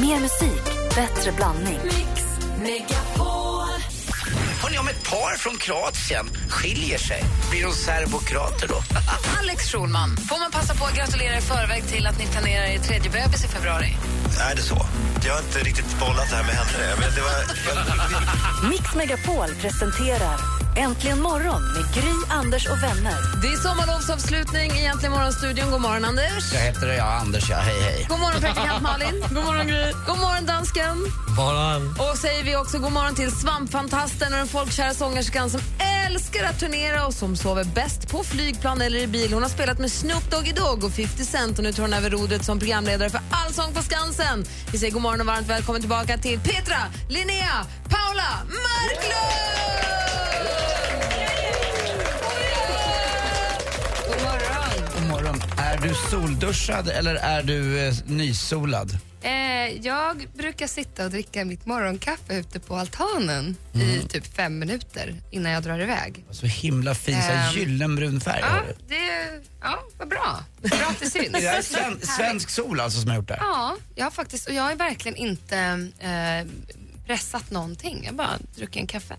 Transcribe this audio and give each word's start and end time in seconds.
Mer 0.00 0.20
musik, 0.20 0.64
bättre 0.94 1.32
blandning. 1.32 1.78
Hörrni, 4.62 4.78
om 4.78 4.88
ett 4.88 5.10
par 5.10 5.36
från 5.36 5.56
Kroatien 5.56 6.26
skiljer 6.48 6.98
sig, 6.98 7.22
blir 7.50 7.62
de 7.64 7.72
serbokrater 7.72 8.68
då? 8.68 8.74
Alex 9.40 9.72
Schulman, 9.72 10.16
får 10.16 10.38
man 10.40 10.50
passa 10.50 10.74
på 10.74 10.84
att 10.84 10.96
gratulera 10.96 11.38
i 11.38 11.40
förväg 11.40 11.86
till 11.86 12.06
att 12.06 12.18
ni 12.18 12.26
planerar 12.26 12.64
er 12.64 12.78
tredje 12.78 13.10
bebis 13.10 13.44
i 13.44 13.48
februari? 13.48 13.96
Är 14.50 14.54
det 14.56 14.62
så? 14.62 14.86
Jag 15.26 15.32
har 15.32 15.40
inte 15.40 15.58
riktigt 15.58 16.00
bollat 16.00 16.30
det 16.30 16.36
här 16.36 16.44
med 16.44 16.54
henne. 16.54 16.94
Men 17.00 17.14
det 17.14 17.20
var, 17.20 17.30
jag, 18.62 18.70
Mix 18.70 18.94
Megapol 18.94 19.48
presenterar 19.60 20.57
Äntligen 20.78 21.20
morgon 21.22 21.62
med 21.62 21.94
Gry, 21.94 22.12
Anders 22.28 22.66
och 22.68 22.82
vänner. 22.82 23.16
Det 23.42 23.48
är 23.48 23.56
sommarlovsavslutning 23.56 24.70
i 24.72 24.84
Äntligen 24.84 25.12
morgon-studion. 25.12 25.70
God 25.70 25.80
morgon, 25.80 26.04
Anders. 26.04 26.52
Jag 26.52 26.60
heter 26.60 26.86
ja, 26.88 27.04
Anders, 27.04 27.50
ja. 27.50 27.56
Hej, 27.56 27.80
hej. 27.82 28.06
God 28.08 28.20
morgon, 28.20 28.40
praktikant 28.40 28.82
Malin. 28.88 29.24
god 29.34 29.44
morgon, 29.44 29.66
Gry. 29.66 29.92
God 30.06 30.18
morgon, 30.18 30.46
dansken. 30.46 30.96
Morgon. 31.36 31.96
Och 31.98 32.16
säger 32.18 32.44
vi 32.44 32.56
också 32.56 32.78
god 32.78 32.92
morgon 32.92 33.14
till 33.14 33.30
svampfantasten 33.32 34.32
och 34.32 34.38
den 34.38 34.48
folkkära 34.48 34.94
sångerskan 34.94 35.50
som 35.50 35.60
älskar 36.06 36.44
att 36.44 36.60
turnera 36.60 37.06
och 37.06 37.14
som 37.14 37.36
sover 37.36 37.64
bäst 37.64 38.08
på 38.08 38.24
flygplan 38.24 38.80
eller 38.80 38.98
i 38.98 39.06
bil. 39.06 39.32
Hon 39.32 39.42
har 39.42 39.50
spelat 39.50 39.78
med 39.78 39.92
Snoop 39.92 40.30
Doggy 40.30 40.52
Dogg 40.52 40.84
och 40.84 40.92
50 40.92 41.24
Cent 41.24 41.58
och 41.58 41.64
nu 41.64 41.72
tar 41.72 41.82
hon 41.82 41.92
över 41.92 42.10
rodret 42.10 42.44
som 42.44 42.58
programledare 42.58 43.10
för 43.10 43.20
Allsång 43.30 43.74
på 43.74 43.82
Skansen. 43.82 44.44
Vi 44.72 44.78
säger 44.78 44.92
god 44.92 45.02
morgon 45.02 45.20
och 45.20 45.26
varmt 45.26 45.46
välkommen 45.48 45.80
tillbaka 45.82 46.18
till 46.18 46.40
Petra, 46.40 46.78
Linnea, 47.08 47.66
Paula 47.88 48.30
Marklund! 48.46 49.97
Är 55.78 55.88
du 55.88 55.94
solduschad 56.10 56.88
eller 56.88 57.14
är 57.14 57.42
du 57.42 57.86
eh, 57.88 57.94
nysolad? 58.06 58.98
Eh, 59.22 59.32
jag 59.82 60.26
brukar 60.34 60.66
sitta 60.66 61.04
och 61.04 61.10
dricka 61.10 61.44
mitt 61.44 61.66
morgonkaffe 61.66 62.34
ute 62.34 62.60
på 62.60 62.76
altanen 62.76 63.56
Mm. 63.74 63.88
i 63.90 64.00
typ 64.08 64.34
fem 64.36 64.58
minuter 64.58 65.14
innan 65.30 65.52
jag 65.52 65.62
drar 65.62 65.80
iväg. 65.80 66.24
Så 66.30 66.46
himla 66.46 66.94
fin, 66.94 67.14
så 67.14 67.20
här 67.20 67.48
Ehm, 67.52 67.58
gyllenbrun 67.58 68.20
färg 68.20 68.40
Ja, 68.42 68.62
du. 68.68 68.94
det, 68.94 69.40
ja 69.62 69.78
vad 69.98 70.08
bra. 70.08 70.44
Bra 70.62 70.86
att 70.90 71.00
det 71.00 71.10
syns. 71.10 71.32
Det 71.32 71.46
är 71.46 71.62
sven, 71.62 72.00
svensk 72.02 72.50
sol 72.50 72.80
alltså 72.80 73.00
som 73.00 73.10
har 73.10 73.16
gjort 73.16 73.28
det. 73.28 73.36
Ja, 73.40 73.76
jag 73.94 74.04
har 74.06 74.10
faktiskt, 74.10 74.48
och 74.48 74.54
jag 74.54 74.62
har 74.62 74.74
verkligen 74.74 75.16
inte 75.16 75.58
eh, 75.98 76.46
pressat 77.06 77.50
någonting. 77.50 78.00
Jag 78.04 78.10
har 78.10 78.16
bara 78.16 78.38
druckit 78.56 78.76
en 78.80 78.86
kaffe. 78.86 79.16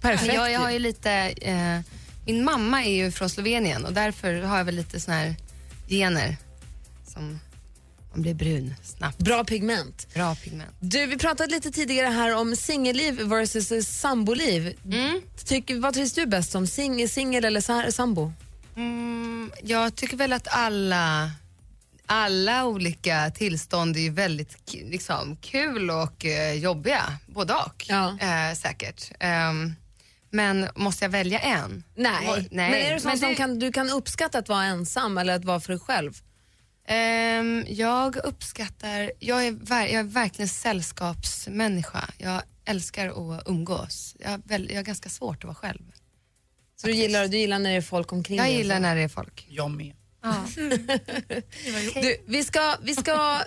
Perfekt. 0.00 0.34
Jag, 0.34 0.52
jag 0.52 0.60
har 0.60 0.70
ju 0.70 0.78
lite, 0.78 1.10
eh, 1.40 1.80
min 2.26 2.44
mamma 2.44 2.84
är 2.84 2.90
ju 3.04 3.10
från 3.10 3.30
Slovenien 3.30 3.84
och 3.84 3.92
därför 3.92 4.34
har 4.42 4.58
jag 4.58 4.64
väl 4.64 4.74
lite 4.74 5.00
såna 5.00 5.16
här 5.16 5.34
gener 5.88 6.36
som 7.06 7.38
man 8.12 8.22
blir 8.22 8.34
brun 8.34 8.74
snabbt. 8.82 9.18
Bra 9.18 9.44
pigment. 9.44 10.06
Bra 10.14 10.34
pigment. 10.34 10.70
Du, 10.80 11.06
vi 11.06 11.18
pratade 11.18 11.50
lite 11.54 11.70
tidigare 11.70 12.06
här 12.08 12.36
om 12.36 12.56
singelliv 12.56 13.14
versus 13.22 13.88
samboliv. 14.00 14.74
Tycker, 15.44 15.78
vad 15.80 15.94
trivs 15.94 16.12
du 16.12 16.26
bäst 16.26 16.50
som? 16.50 16.66
Sing, 16.66 17.08
singel 17.08 17.44
eller 17.44 17.60
sa- 17.60 17.92
sambo? 17.92 18.32
Mm, 18.76 19.52
jag 19.62 19.94
tycker 19.94 20.16
väl 20.16 20.32
att 20.32 20.48
alla, 20.50 21.30
alla 22.06 22.64
olika 22.66 23.30
tillstånd 23.30 23.96
är 23.96 24.10
väldigt 24.10 24.56
liksom, 24.72 25.36
kul 25.36 25.90
och 25.90 26.24
eh, 26.24 26.52
jobbiga, 26.52 27.18
både 27.26 27.54
och 27.54 27.84
Ja. 27.88 28.18
eh, 28.20 28.54
säkert. 28.56 29.10
Ehm, 29.20 29.74
men 30.32 30.68
måste 30.76 31.04
jag 31.04 31.10
välja 31.10 31.38
en? 31.38 31.84
Nej. 31.94 32.28
Oj, 32.30 32.48
nej. 32.50 32.70
Men 32.70 32.80
är 32.80 32.94
du 32.94 33.00
sån 33.00 33.08
Men 33.08 33.18
som 33.18 33.28
det- 33.28 33.34
kan, 33.34 33.58
du 33.58 33.72
kan 33.72 33.90
uppskatta 33.90 34.38
att 34.38 34.48
vara 34.48 34.64
ensam 34.64 35.18
eller 35.18 35.34
att 35.36 35.44
vara 35.44 35.60
för 35.60 35.72
dig 35.72 35.80
själv? 35.80 36.22
Ehm, 36.88 37.64
jag 37.68 38.16
uppskattar, 38.16 39.12
jag 39.18 39.46
är, 39.46 39.52
ver, 39.52 39.80
jag 39.86 39.92
är 39.94 40.02
verkligen 40.02 40.48
sällskapsmänniska. 40.48 42.04
Jag 42.18 42.42
älskar 42.64 43.08
att 43.38 43.48
umgås. 43.48 44.16
Jag, 44.18 44.32
är 44.32 44.40
väl, 44.44 44.68
jag 44.70 44.78
är 44.78 44.82
ganska 44.82 45.08
svårt 45.08 45.36
att 45.38 45.44
vara 45.44 45.54
själv. 45.54 45.82
Så 46.76 46.86
du 46.86 46.92
gillar, 46.94 47.28
du 47.28 47.36
gillar 47.38 47.58
när 47.58 47.70
det 47.70 47.76
är 47.76 47.80
folk 47.82 48.12
omkring 48.12 48.36
Jag 48.38 48.46
dig? 48.46 48.56
gillar 48.56 48.76
så? 48.76 48.82
när 48.82 48.96
det 48.96 49.02
är 49.02 49.08
folk. 49.08 49.46
Jag 49.48 49.70
med. 49.70 49.94
Ja. 50.22 50.44
Du, 52.02 52.16
vi 52.26 52.44
ska, 52.44 52.76
vi 52.82 52.94
ska, 52.94 53.38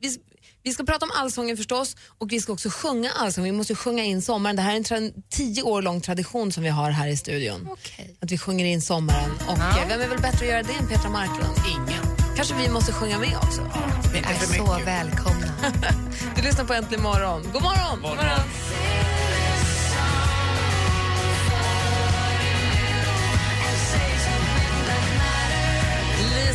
vi, 0.00 0.18
vi 0.64 0.72
ska 0.72 0.84
prata 0.84 1.04
om 1.06 1.12
allsången 1.14 1.56
förstås 1.56 1.96
och 2.18 2.32
vi 2.32 2.40
ska 2.40 2.52
också 2.52 2.68
sjunga 2.70 3.10
allsång. 3.10 3.44
Vi 3.44 3.52
måste 3.52 3.74
sjunga 3.74 4.04
in 4.04 4.22
sommaren. 4.22 4.56
Det 4.56 4.62
här 4.62 4.72
är 4.74 4.92
en 4.96 5.12
tio 5.30 5.62
år 5.62 5.82
lång 5.82 6.00
tradition 6.00 6.52
som 6.52 6.62
vi 6.62 6.68
har 6.68 6.90
här 6.90 7.08
i 7.08 7.16
studion. 7.16 7.68
Okej. 7.72 8.16
Att 8.22 8.30
vi 8.32 8.38
sjunger 8.38 8.64
in 8.64 8.82
sommaren. 8.82 9.30
Och 9.48 9.58
Ja. 9.58 9.80
eh, 9.82 9.88
vem 9.88 10.00
är 10.00 10.08
väl 10.08 10.18
bättre 10.22 10.38
att 10.46 10.50
göra 10.52 10.62
det 10.62 10.72
än 10.72 10.86
Petra 10.88 11.10
Marklund? 11.10 11.54
Ingen. 11.70 12.04
Kanske 12.36 12.54
vi 12.54 12.68
måste 12.68 12.92
sjunga 12.92 13.18
med 13.18 13.36
också. 13.36 13.62
Ni 14.12 14.18
Inte 14.18 14.30
är 14.30 14.34
så 14.38 14.50
mycket. 14.72 14.86
välkomna. 14.86 15.46
Du 16.36 16.42
lyssnar 16.42 16.64
på 16.64 16.72
Äntligen 16.74 17.02
morgon. 17.02 17.42
God 17.52 17.62
morgon! 17.62 18.00
God 18.02 18.10
morgon. 18.16 18.40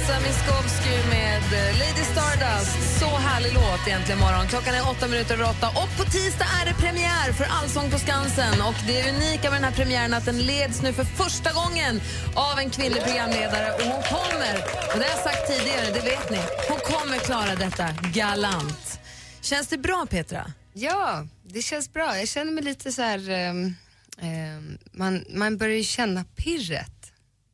Lisa 0.10 0.22
Miskovsky 0.22 1.10
med 1.10 1.44
eh, 1.54 1.80
Lady 1.80 2.04
Stardust. 2.12 3.00
Så 3.00 3.06
härlig 3.06 3.54
låt 3.54 3.88
egentligen 3.88 4.20
morgon. 4.20 4.48
Klockan 4.48 4.74
är 4.76 4.90
åtta 4.90 5.08
minuter 5.08 5.34
över 5.34 5.50
åtta 5.50 5.68
och 5.70 5.98
på 5.98 6.04
tisdag 6.04 6.46
är 6.62 6.66
det 6.66 6.74
premiär 6.74 7.32
för 7.34 7.46
Allsång 7.50 7.92
på 7.92 7.98
Skansen. 8.00 8.62
Och 8.62 8.76
det 8.88 9.10
unika 9.10 9.50
med 9.50 9.58
den 9.62 9.64
här 9.64 9.72
premiären 9.72 10.14
är 10.14 10.18
att 10.18 10.26
den 10.26 10.40
leds 10.40 10.82
nu 10.82 10.94
för 10.94 11.04
första 11.04 11.50
gången 11.54 12.02
av 12.36 12.60
en 12.60 12.70
kvinnlig 12.70 13.04
programledare 13.04 13.72
och 13.74 13.82
hon 13.82 14.04
kommer, 14.04 14.56
och 14.92 14.98
det 15.00 15.06
har 15.06 15.16
jag 15.16 15.24
sagt 15.30 15.48
tidigare, 15.48 15.86
det 15.94 16.04
vet 16.12 16.30
ni, 16.30 16.42
hon 16.70 16.80
kommer 16.80 17.18
klara 17.18 17.56
detta 17.56 17.88
galant. 18.14 19.00
Känns 19.42 19.68
det 19.68 19.78
bra 19.78 20.08
Petra? 20.10 20.52
Ja, 20.74 21.28
det 21.44 21.62
känns 21.62 21.94
bra. 21.94 22.18
Jag 22.18 22.28
känner 22.28 22.52
mig 22.52 22.64
lite 22.64 22.92
så 22.92 23.02
här... 23.02 23.50
um, 23.50 23.76
um, 24.22 24.78
man, 24.92 25.26
man 25.30 25.58
börjar 25.58 25.78
ju 25.78 25.84
känna 25.84 26.24
pirret. 26.24 26.99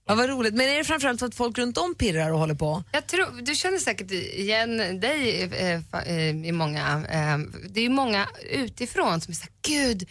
Ja, 0.08 0.16
vad 0.16 0.30
roligt. 0.30 0.54
Men 0.54 0.70
är 0.70 0.78
det 0.78 0.84
framförallt 0.84 1.20
för 1.20 1.28
att 1.28 1.36
folk 1.36 1.58
runt 1.58 1.78
om 1.78 1.96
pirrar 1.96 2.32
och 2.32 2.40
håller 2.40 2.56
på? 2.56 2.84
Jag 2.92 3.08
tror, 3.08 3.42
du 3.42 3.56
känner 3.56 3.78
säkert 3.78 4.12
igen 4.12 4.78
dig 5.00 5.44
eh, 5.44 6.00
eh, 6.08 6.30
i 6.46 6.52
många... 6.52 7.06
Eh, 7.10 7.38
det 7.70 7.80
är 7.80 7.84
ju 7.84 7.90
många 7.90 8.28
utifrån 8.52 9.22
som 9.22 9.32
är 9.32 9.36
såhär, 9.36 9.52
gud, 9.68 10.10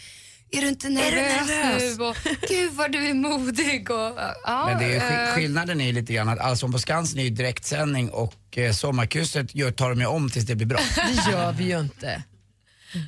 är 0.50 0.60
du 0.60 0.68
inte 0.68 0.88
nervös, 0.88 1.48
nervös?" 1.48 1.98
nu? 1.98 2.04
Och, 2.04 2.16
gud 2.48 2.72
vad 2.72 2.92
du 2.92 3.06
är 3.08 3.14
modig. 3.14 3.90
Och, 3.90 4.18
ja, 4.44 4.66
Men 4.66 4.78
det 4.78 4.96
är, 4.96 5.00
skill- 5.00 5.28
eh, 5.28 5.34
skillnaden 5.34 5.80
är 5.80 5.86
ju 5.86 5.92
lite 5.92 6.12
grann 6.12 6.28
att 6.28 6.38
Allsång 6.38 6.72
på 6.72 6.78
Skansen 6.78 7.18
är 7.18 7.24
ju 7.24 7.30
direktsändning 7.30 8.10
och 8.10 8.58
eh, 8.58 8.72
Sommarkrysset 8.72 9.54
gör, 9.54 9.70
tar 9.70 9.90
de 9.90 10.00
ju 10.00 10.06
om 10.06 10.30
tills 10.30 10.46
det 10.46 10.54
blir 10.54 10.66
bra. 10.66 10.80
Det 10.96 11.30
gör 11.32 11.52
vi 11.52 11.64
ju 11.64 11.80
inte. 11.80 12.22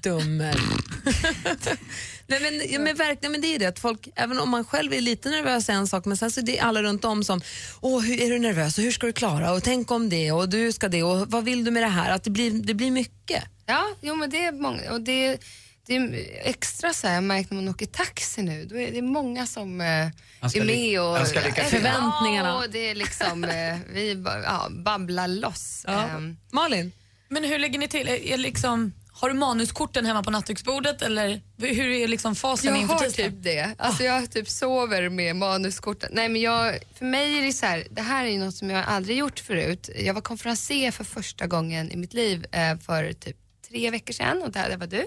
Dummer. 0.02 0.56
Nej, 2.28 2.40
men, 2.40 2.72
ja, 2.72 2.78
men 2.78 2.96
verkligen, 2.96 3.32
men 3.32 3.40
det 3.40 3.54
är 3.54 3.58
det 3.58 3.66
att 3.66 3.78
folk, 3.78 4.08
även 4.16 4.38
om 4.38 4.50
man 4.50 4.64
själv 4.64 4.92
är 4.92 5.00
lite 5.00 5.30
nervös 5.30 5.68
är 5.68 5.72
en 5.72 5.86
sak, 5.86 6.04
men 6.04 6.16
sen 6.16 6.30
så 6.30 6.40
är 6.40 6.44
det 6.44 6.58
alla 6.58 6.82
runt 6.82 7.04
om 7.04 7.24
som, 7.24 7.40
åh 7.80 8.00
hur 8.00 8.20
är 8.20 8.30
du 8.30 8.38
nervös 8.38 8.78
och 8.78 8.84
hur 8.84 8.90
ska 8.90 9.06
du 9.06 9.12
klara 9.12 9.52
och 9.52 9.62
tänk 9.62 9.90
om 9.90 10.08
det 10.08 10.32
och 10.32 10.48
du 10.48 10.72
ska 10.72 10.88
det 10.88 11.02
och 11.02 11.30
vad 11.30 11.44
vill 11.44 11.64
du 11.64 11.70
med 11.70 11.82
det 11.82 11.88
här? 11.88 12.10
Att 12.10 12.24
det 12.24 12.30
blir, 12.30 12.50
det 12.50 12.74
blir 12.74 12.90
mycket. 12.90 13.44
Ja, 13.66 13.86
jo, 14.00 14.14
men 14.14 14.30
det 14.30 14.44
är 14.44 14.52
många. 14.52 14.92
Och 14.92 15.00
det, 15.00 15.38
det 15.86 15.96
är 15.96 16.26
extra 16.44 16.92
så 16.92 17.06
här, 17.06 17.14
jag 17.14 17.24
märkt 17.24 17.50
när 17.50 17.56
man 17.56 17.68
åker 17.68 17.86
taxi 17.86 18.42
nu, 18.42 18.64
då 18.64 18.78
är 18.78 18.90
det 18.90 19.02
många 19.02 19.46
som 19.46 19.80
eh, 19.80 19.86
är 19.86 20.64
med 20.64 21.00
och... 21.00 21.26
ska 21.26 21.40
lycka 21.40 21.64
till. 21.64 21.78
Förväntningarna. 21.78 22.48
Ja, 22.48 22.64
och 22.64 22.70
det 22.70 22.90
är 22.90 22.94
liksom, 22.94 23.44
eh, 23.44 23.78
vi 23.92 24.22
ja, 24.44 24.68
babblar 24.70 25.28
loss. 25.28 25.84
Ehm, 25.88 26.36
Malin? 26.52 26.92
Men 27.28 27.44
hur 27.44 27.58
lägger 27.58 27.78
ni 27.78 27.88
till? 27.88 28.08
Är, 28.08 28.26
är 28.26 28.38
liksom, 28.38 28.92
har 29.20 29.28
du 29.28 29.34
manuskorten 29.34 30.06
hemma 30.06 30.22
på 30.22 30.30
nattduksbordet 30.30 31.02
eller 31.02 31.40
hur 31.58 31.88
är 31.88 32.08
liksom 32.08 32.34
fasen 32.34 32.70
Jag 32.72 32.80
inför 32.80 32.94
har 32.94 33.00
tisdag? 33.04 33.22
typ 33.22 33.34
det. 33.42 33.74
Alltså 33.78 34.02
jag 34.02 34.30
typ 34.30 34.48
sover 34.48 35.08
med 35.08 35.36
manuskorten. 35.36 36.10
Nej 36.12 36.28
men 36.28 36.40
jag, 36.42 36.78
för 36.94 37.04
mig 37.04 37.38
är 37.38 37.42
det 37.42 37.52
så 37.52 37.66
här, 37.66 37.86
det 37.90 38.02
här 38.02 38.24
är 38.24 38.28
ju 38.28 38.38
något 38.38 38.54
som 38.54 38.70
jag 38.70 38.84
aldrig 38.86 39.18
gjort 39.18 39.38
förut. 39.38 39.90
Jag 39.98 40.14
var 40.14 40.20
konferenser 40.20 40.90
för 40.90 41.04
första 41.04 41.46
gången 41.46 41.90
i 41.92 41.96
mitt 41.96 42.14
liv 42.14 42.46
eh, 42.52 42.78
för 42.78 43.12
typ 43.12 43.36
tre 43.70 43.90
veckor 43.90 44.12
sedan 44.12 44.42
och 44.42 44.52
där, 44.52 44.68
där 44.68 44.76
var 44.76 44.86
du. 44.86 45.06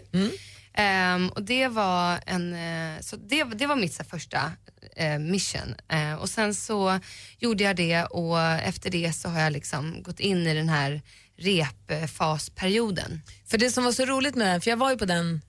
Ehm, 0.74 1.30
och 1.30 1.44
det 1.44 1.68
var 1.68 2.20
en, 2.26 2.54
eh, 2.54 3.02
så 3.02 3.16
det, 3.16 3.44
det 3.44 3.68
var 3.68 3.76
mitt 3.76 3.94
så 3.94 4.04
här, 4.04 4.10
första 4.10 4.52
eh, 4.96 5.20
mission. 5.20 5.76
Eh, 5.92 6.14
och 6.14 6.30
sen 6.30 6.56
så 6.56 7.00
gjorde 7.40 7.64
jag 7.64 7.76
det 7.76 8.04
och 8.04 8.42
efter 8.42 8.90
det 8.90 9.14
så 9.14 9.30
har 9.30 9.40
jag 9.42 9.54
liksom 9.54 10.04
gått 10.04 10.20
in 10.20 10.48
i 10.48 10.54
den 10.54 10.70
här 10.70 11.02
repfasperioden. 11.40 13.22
För 13.46 13.58
det 13.58 13.72
som 13.72 13.84
var 13.84 13.92
så 13.92 14.06
roligt 14.06 14.36
med 14.36 14.48
den, 14.48 14.62
för 14.62 14.70
jag 14.70 14.78
var 14.78 14.92
ju 14.92 14.98
på 14.98 15.06
den 15.06 15.42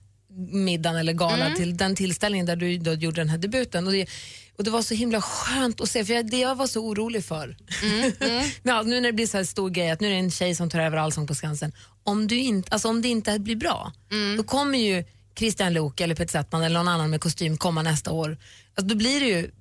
middagen 0.51 0.97
eller 0.97 1.13
galan 1.13 1.55
till 1.55 1.77
den 1.77 1.95
tillställningen 1.95 2.45
där 2.45 2.55
du 2.55 2.77
då 2.77 2.93
gjorde 2.93 3.21
den 3.21 3.29
här 3.29 3.37
debuten. 3.37 3.87
Och 3.87 3.93
det, 3.93 4.09
och 4.57 4.63
det 4.63 4.71
var 4.71 4.81
så 4.81 4.93
himla 4.93 5.21
skönt 5.21 5.81
att 5.81 5.89
se, 5.89 6.05
för 6.05 6.13
jag, 6.13 6.29
det 6.29 6.39
jag 6.39 6.55
var 6.55 6.67
så 6.67 6.85
orolig 6.85 7.25
för, 7.25 7.57
ja, 8.63 8.81
nu 8.81 9.01
när 9.01 9.01
det 9.01 9.13
blir 9.13 9.27
så 9.27 9.37
här 9.37 9.43
stor 9.43 9.69
grej 9.69 9.91
att 9.91 9.99
nu 9.99 10.07
är 10.07 10.11
det 10.11 10.17
en 10.17 10.31
tjej 10.31 10.55
som 10.55 10.69
tar 10.69 10.79
över 10.79 10.97
Allsång 10.97 11.27
på 11.27 11.35
Skansen, 11.35 11.71
om, 12.03 12.27
du 12.27 12.37
inte, 12.37 12.69
alltså 12.71 12.89
om 12.89 13.01
det 13.01 13.07
inte 13.07 13.39
blir 13.39 13.55
bra, 13.55 13.93
då 14.37 14.43
kommer 14.43 14.77
ju 14.77 15.03
Christian 15.35 15.73
Luuk 15.73 16.01
eller 16.01 16.15
Peter 16.15 16.31
Settman 16.31 16.63
eller 16.63 16.79
någon 16.79 16.87
annan 16.87 17.09
med 17.09 17.21
kostym 17.21 17.57
komma 17.57 17.81
nästa 17.81 18.11
år. 18.11 18.37
Alltså, 18.75 18.87
då 18.87 18.95
blir 18.95 19.19
det 19.19 19.27
ju 19.27 19.51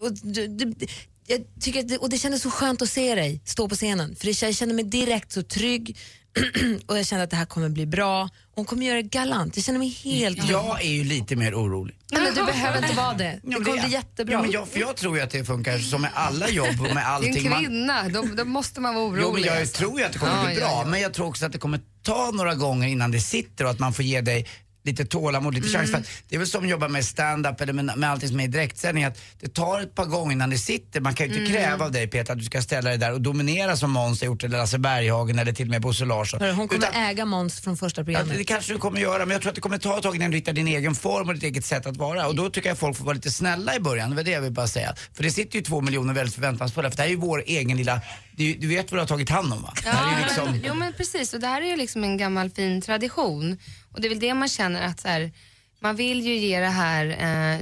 och 0.00 0.12
det, 0.12 0.46
det, 0.46 0.86
jag 1.32 1.44
tycker 1.60 1.80
att 1.80 1.88
det, 1.88 1.98
och 1.98 2.08
det 2.10 2.18
kändes 2.18 2.42
så 2.42 2.50
skönt 2.50 2.82
att 2.82 2.88
se 2.90 3.14
dig 3.14 3.40
stå 3.44 3.68
på 3.68 3.74
scenen. 3.74 4.16
För 4.16 4.26
det, 4.26 4.42
jag 4.42 4.54
kände 4.54 4.74
mig 4.74 4.84
direkt 4.84 5.32
så 5.32 5.42
trygg 5.42 5.98
och 6.86 6.98
jag 6.98 7.06
kände 7.06 7.24
att 7.24 7.30
det 7.30 7.36
här 7.36 7.44
kommer 7.46 7.68
bli 7.68 7.86
bra. 7.86 8.28
Hon 8.54 8.64
kommer 8.64 8.86
göra 8.86 8.96
det 8.96 9.02
galant. 9.02 9.56
Jag 9.56 9.64
känner 9.64 9.78
mig 9.78 9.88
helt. 9.88 10.48
Jag 10.50 10.82
är 10.84 10.88
ju 10.90 11.04
lite 11.04 11.36
mer 11.36 11.54
orolig. 11.54 11.96
Nej, 12.10 12.22
men 12.22 12.34
du 12.34 12.44
behöver 12.44 12.78
inte 12.82 12.96
vara 12.96 13.14
det. 13.14 13.40
Det 13.42 13.54
kommer 13.54 13.82
bli 13.82 13.92
jättebra. 13.92 14.32
Ja, 14.34 14.42
men 14.42 14.50
jag, 14.50 14.68
för 14.68 14.80
jag 14.80 14.96
tror 14.96 15.16
ju 15.16 15.22
att 15.22 15.30
det 15.30 15.44
funkar 15.44 15.78
som 15.78 16.00
med 16.02 16.10
alla 16.14 16.48
jobb 16.48 16.68
och 16.68 16.76
med 16.82 16.96
Det 16.96 17.00
är 17.00 17.04
allting. 17.04 17.46
en 17.46 17.50
Man- 17.50 17.64
kvinna, 17.64 18.08
då, 18.08 18.22
då 18.36 18.44
måste 18.44 18.80
man 18.80 18.94
vara 18.94 19.04
orolig. 19.04 19.22
Jo, 19.22 19.32
men 19.32 19.42
jag 19.42 19.56
alltså. 19.58 19.78
tror 19.78 19.98
ju 20.00 20.06
att 20.06 20.12
det 20.12 20.18
kommer 20.18 20.44
bli 20.46 20.54
ja, 20.54 20.60
bra. 20.60 20.68
ja. 20.68 20.84
Men 20.90 21.00
jag 21.00 21.14
tror 21.14 21.26
också 21.26 21.46
att 21.46 21.52
det 21.52 21.58
kommer 21.58 21.80
ta 22.02 22.30
några 22.34 22.54
gånger 22.54 22.88
innan 22.88 23.10
det 23.10 23.20
sitter 23.20 23.64
och 23.64 23.70
att 23.70 23.78
man 23.78 23.92
får 23.92 24.04
ge 24.04 24.20
dig 24.20 24.46
lite 24.84 25.04
tålamod, 25.04 25.54
lite 25.54 25.68
chans. 25.68 25.90
För 25.90 25.98
att 25.98 26.06
det 26.28 26.34
är 26.34 26.38
väl 26.38 26.48
som 26.48 26.64
att 26.64 26.70
jobba 26.70 26.88
med 26.88 27.04
stand-up 27.04 27.60
eller 27.60 27.72
med, 27.72 27.84
med 27.98 28.10
allting 28.10 28.28
som 28.28 28.40
är 28.40 28.44
i 28.44 28.46
direktsändning, 28.46 29.04
att 29.04 29.18
det 29.40 29.54
tar 29.54 29.80
ett 29.80 29.94
par 29.94 30.04
gånger 30.06 30.32
innan 30.32 30.50
det 30.50 30.58
sitter. 30.58 31.00
Man 31.00 31.14
kan 31.14 31.28
ju 31.30 31.38
inte 31.40 31.52
kräva 31.52 31.84
av 31.84 31.92
dig 31.92 32.06
Peter 32.08 32.32
att 32.32 32.38
du 32.38 32.44
ska 32.44 32.62
ställa 32.62 32.88
dig 32.90 32.98
där 32.98 33.12
och 33.12 33.20
dominera 33.20 33.76
som 33.76 33.90
Måns 33.90 34.20
har 34.20 34.26
gjort 34.26 34.44
eller 34.44 34.58
Lasse 34.58 34.78
Berghagen 34.78 35.38
eller 35.38 35.52
till 35.52 35.66
och 35.66 35.70
med 35.70 35.80
Bosse 35.82 36.04
Larsson. 36.04 36.40
Hörru, 36.40 36.52
Hon 36.52 36.68
kommer 36.68 36.88
Utan- 36.88 37.02
äga 37.02 37.24
Måns 37.24 37.60
från 37.60 37.76
första 37.76 38.00
Ja, 38.00 38.04
programmet. 38.04 38.36
det 38.38 38.44
kanske 38.44 38.72
du 38.72 38.78
kommer 38.78 39.00
göra, 39.00 39.18
men 39.26 39.30
jag 39.32 39.42
tror 39.42 39.48
att 39.50 39.54
det 39.54 39.60
kommer 39.60 39.78
ta 39.78 39.96
ett 39.96 40.02
tag 40.02 40.16
innan 40.16 40.30
du 40.30 40.36
hittar 40.36 40.52
din 40.52 40.68
egen 40.68 40.94
form 40.94 41.28
och 41.28 41.34
ditt 41.34 41.42
eget 41.44 41.64
sätt 41.64 41.86
att 41.86 41.96
vara. 41.96 42.26
Och 42.26 42.34
då 42.34 42.50
tycker 42.50 42.68
jag 42.68 42.78
folk 42.78 42.96
får 42.96 43.04
vara 43.04 43.14
lite 43.14 43.30
snälla 43.30 43.76
i 43.76 43.80
början, 43.80 44.10
det 44.10 44.16
var 44.16 44.22
det 44.22 44.30
jag 44.30 44.40
vill 44.40 44.52
bara 44.52 44.68
säga. 44.68 44.94
För 45.14 45.22
det 45.22 45.30
sitter 45.30 45.56
ju 45.58 45.64
två 45.64 45.80
miljoner 45.80 46.14
väldigt 46.14 46.34
förväntansfulla, 46.34 46.90
för 46.90 46.96
det 46.96 47.02
här 47.02 47.08
är 47.08 47.12
ju 47.12 47.18
vår 47.20 47.42
egen 47.46 47.76
lilla, 47.76 48.00
ju- 48.36 48.54
du 48.54 48.66
vet 48.68 48.90
vad 48.90 48.96
du 48.98 49.02
har 49.02 49.06
tagit 49.08 49.30
hand 49.30 49.52
om 49.52 49.62
va? 49.62 49.74
Ju 49.84 50.24
liksom, 50.24 50.60
Jo 50.66 50.74
men 50.74 50.92
precis 50.92 51.34
och 51.34 51.40
det 51.40 51.46
här 51.46 51.62
är 51.62 51.66
ju 51.66 51.76
liksom 51.76 52.04
en 52.04 52.16
gammal 52.16 52.50
fin 52.50 52.80
tradition 52.82 53.58
och 53.92 54.00
det 54.00 54.06
är 54.06 54.08
väl 54.08 54.20
det 54.20 54.34
man 54.34 54.48
känner 54.48 54.82
att 54.82 55.00
så 55.00 55.08
här, 55.08 55.32
man 55.80 55.96
vill 55.96 56.26
ju 56.26 56.36
ge 56.36 56.60
det 56.60 56.66
här, 56.66 57.06
eh, 57.06 57.60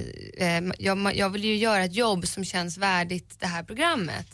eh 0.48 0.72
jag, 0.78 1.16
jag 1.16 1.30
vill 1.30 1.44
ju 1.44 1.56
göra 1.56 1.84
ett 1.84 1.94
jobb 1.94 2.26
som 2.26 2.44
känns 2.44 2.78
värdigt 2.78 3.40
det 3.40 3.46
här 3.46 3.62
programmet. 3.62 4.26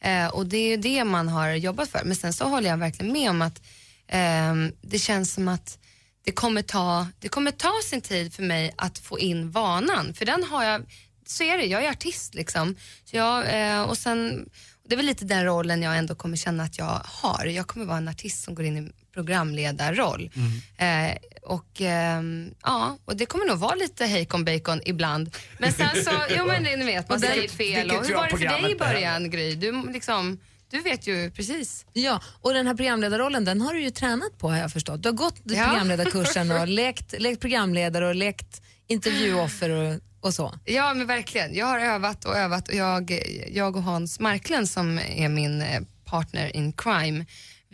Eh, 0.00 0.26
och 0.26 0.46
det 0.46 0.56
är 0.56 0.68
ju 0.68 0.76
det 0.76 1.04
man 1.04 1.28
har 1.28 1.50
jobbat 1.50 1.88
för. 1.88 2.04
Men 2.04 2.16
sen 2.16 2.32
så 2.32 2.44
håller 2.44 2.70
jag 2.70 2.76
verkligen 2.76 3.12
med 3.12 3.30
om 3.30 3.42
att 3.42 3.62
eh, 4.06 4.54
det 4.82 4.98
känns 4.98 5.34
som 5.34 5.48
att 5.48 5.78
det 6.24 6.32
kommer, 6.32 6.62
ta, 6.62 7.06
det 7.18 7.28
kommer 7.28 7.50
ta 7.50 7.72
sin 7.84 8.00
tid 8.00 8.34
för 8.34 8.42
mig 8.42 8.74
att 8.76 8.98
få 8.98 9.18
in 9.18 9.50
vanan. 9.50 10.14
För 10.14 10.24
den 10.24 10.44
har 10.44 10.64
jag, 10.64 10.82
så 11.26 11.42
är 11.42 11.58
det, 11.58 11.64
jag 11.64 11.84
är 11.84 11.90
artist 11.90 12.34
liksom. 12.34 12.76
Så 13.04 13.16
jag, 13.16 13.60
eh, 13.60 13.82
och 13.82 13.98
sen, 13.98 14.48
det 14.88 14.94
är 14.94 14.96
väl 14.96 15.06
lite 15.06 15.24
den 15.24 15.44
rollen 15.44 15.82
jag 15.82 15.98
ändå 15.98 16.14
kommer 16.14 16.36
känna 16.36 16.64
att 16.64 16.78
jag 16.78 17.00
har. 17.04 17.46
Jag 17.46 17.66
kommer 17.66 17.86
vara 17.86 17.96
en 17.96 18.08
artist 18.08 18.44
som 18.44 18.54
går 18.54 18.64
in 18.64 18.76
i 18.76 18.92
programledarroll. 19.14 20.30
Mm. 20.78 21.10
Eh, 21.10 21.16
och 21.42 21.80
ehm, 21.80 22.54
ja, 22.62 22.98
och 23.04 23.16
det 23.16 23.26
kommer 23.26 23.44
nog 23.46 23.58
vara 23.58 23.74
lite 23.74 24.04
hejkon 24.06 24.44
bacon 24.44 24.80
ibland. 24.84 25.36
Men 25.58 25.72
sen 25.72 25.88
så, 26.04 26.10
jo 26.36 26.46
men 26.46 26.62
ni 26.62 26.84
vet, 26.84 27.08
man 27.08 27.20
säger 27.20 27.48
fel. 27.48 27.90
Och 27.90 28.06
hur 28.06 28.14
var 28.14 28.22
det 28.24 28.30
för 28.38 28.62
dig 28.62 28.72
i 28.72 28.76
början 28.76 29.30
Gry? 29.30 29.54
Du, 29.54 29.92
liksom, 29.92 30.38
du 30.70 30.80
vet 30.80 31.06
ju 31.06 31.30
precis. 31.30 31.86
Ja, 31.92 32.20
och 32.40 32.54
den 32.54 32.66
här 32.66 32.74
programledarrollen 32.74 33.44
den 33.44 33.60
har 33.60 33.74
du 33.74 33.82
ju 33.82 33.90
tränat 33.90 34.38
på 34.38 34.48
har 34.50 34.56
jag 34.58 34.72
förstått. 34.72 35.02
Du 35.02 35.08
har 35.08 35.16
gått 35.16 35.40
Ja. 35.44 35.64
programledarkursen 35.64 36.50
och 36.52 36.68
lekt, 36.82 37.14
lekt 37.20 37.40
programledare 37.40 38.08
och 38.08 38.14
lekt 38.14 38.62
intervjuoffer 38.86 39.70
och, 39.70 40.00
och 40.20 40.34
så. 40.34 40.54
Ja 40.64 40.94
men 40.94 41.06
verkligen. 41.06 41.54
Jag 41.54 41.66
har 41.66 41.78
övat 41.80 42.24
och 42.24 42.36
övat 42.36 42.68
och 42.68 42.74
jag, 42.74 43.22
jag 43.48 43.76
och 43.76 43.82
Hans 43.82 44.20
Marklund 44.20 44.70
som 44.70 44.98
är 44.98 45.28
min 45.28 45.62
eh, 45.62 45.80
partner 46.04 46.56
in 46.56 46.72
crime, 46.72 47.24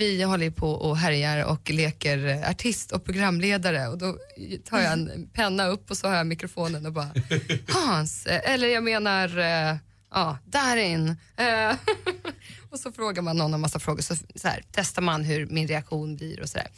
vi 0.01 0.23
håller 0.23 0.51
på 0.51 0.71
och 0.71 0.97
härjar 0.97 1.45
och 1.45 1.71
leker 1.71 2.45
artist 2.51 2.93
och 2.93 3.05
programledare 3.05 3.89
och 3.89 3.99
då 3.99 4.19
tar 4.65 4.81
jag 4.81 4.93
en 4.93 5.31
penna 5.33 5.67
upp 5.67 5.91
och 5.91 5.97
så 5.97 6.09
har 6.09 6.17
jag 6.17 6.27
mikrofonen 6.27 6.87
och 6.87 6.93
bara 6.93 7.11
Hans, 7.69 8.27
eller 8.27 8.69
jag 8.69 8.85
menar, 8.85 9.39
eh, 9.39 9.77
ja, 10.11 10.39
Darin. 10.45 11.17
Eh, 11.37 11.77
och 12.71 12.81
så 12.81 12.93
frågar 12.93 13.23
man 13.23 13.37
någon 13.37 13.55
en 13.55 13.61
massa 13.61 13.79
frågor 13.79 14.03
så, 14.03 14.17
så 14.35 14.49
här, 14.49 14.63
testar 14.73 15.03
man 15.03 15.25
hur 15.25 15.47
min 15.47 15.69
reaktion 15.69 16.17
blir 16.17 16.41
och 16.41 16.49
sådär. 16.49 16.69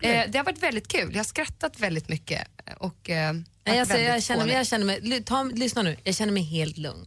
Eh, 0.00 0.30
det 0.30 0.38
har 0.38 0.44
varit 0.44 0.62
väldigt 0.62 0.88
kul, 0.88 1.10
jag 1.10 1.18
har 1.18 1.24
skrattat 1.24 1.80
väldigt 1.80 2.08
mycket 2.08 2.48
och 2.78 3.10
eh, 3.10 3.34
jag, 3.64 3.86
säger, 3.86 4.12
jag, 4.12 4.22
känner, 4.22 4.40
fånig. 4.40 4.54
jag 4.54 4.66
känner 4.66 4.86
mig, 4.86 5.22
ta, 5.22 5.42
lyssna 5.42 5.82
nu, 5.82 5.96
jag 6.04 6.14
känner 6.14 6.32
mig 6.32 6.42
helt 6.42 6.76
lugn. 6.76 7.06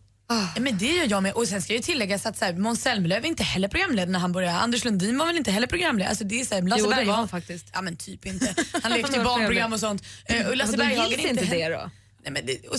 Ja, 0.56 0.62
men 0.62 0.78
det 0.78 0.86
gör 0.86 1.08
jag 1.10 1.24
med. 1.24 1.34
Och 1.34 1.48
sen 1.48 1.62
ska 1.62 1.74
ju 1.74 1.80
tilläggas 1.80 2.26
att 2.26 2.38
så 2.38 2.46
här, 2.46 2.54
Måns 2.54 2.82
Zelmerlöw 2.82 3.24
är 3.26 3.30
inte 3.30 3.44
heller 3.44 3.68
programledare 3.68 4.10
när 4.10 4.20
han 4.20 4.32
började. 4.32 4.58
Anders 4.58 4.84
Lundin 4.86 5.18
var 5.18 5.26
väl 5.26 5.38
inte 5.38 5.52
heller 5.52 5.68
programledare. 5.68 6.10
Alltså, 6.10 6.24
det 6.24 6.42
är 6.42 6.46
så 6.46 6.56
här, 6.56 6.62
Lasse 6.62 6.80
Jo, 6.82 6.90
det 6.90 6.96
var 6.96 7.04
Berghagen- 7.04 7.16
han 7.16 7.28
faktiskt. 7.28 7.68
Ja 7.74 7.82
men 7.82 7.96
typ 7.98 8.26
inte. 8.26 8.56
Han 8.84 8.92
lekte 8.98 9.18
var 9.18 9.26
barnprogram 9.26 9.74
och 9.74 9.80
sånt. 9.80 10.04
Eh, 10.26 10.48
och 10.48 10.58
Lasse 10.58 10.78
Berghagen 10.78 11.20
inte 11.20 11.46
det 11.46 11.70
då? 11.70 11.90
Nej, 12.24 12.32
men 12.32 12.46
det, 12.46 12.68
och, 12.68 12.78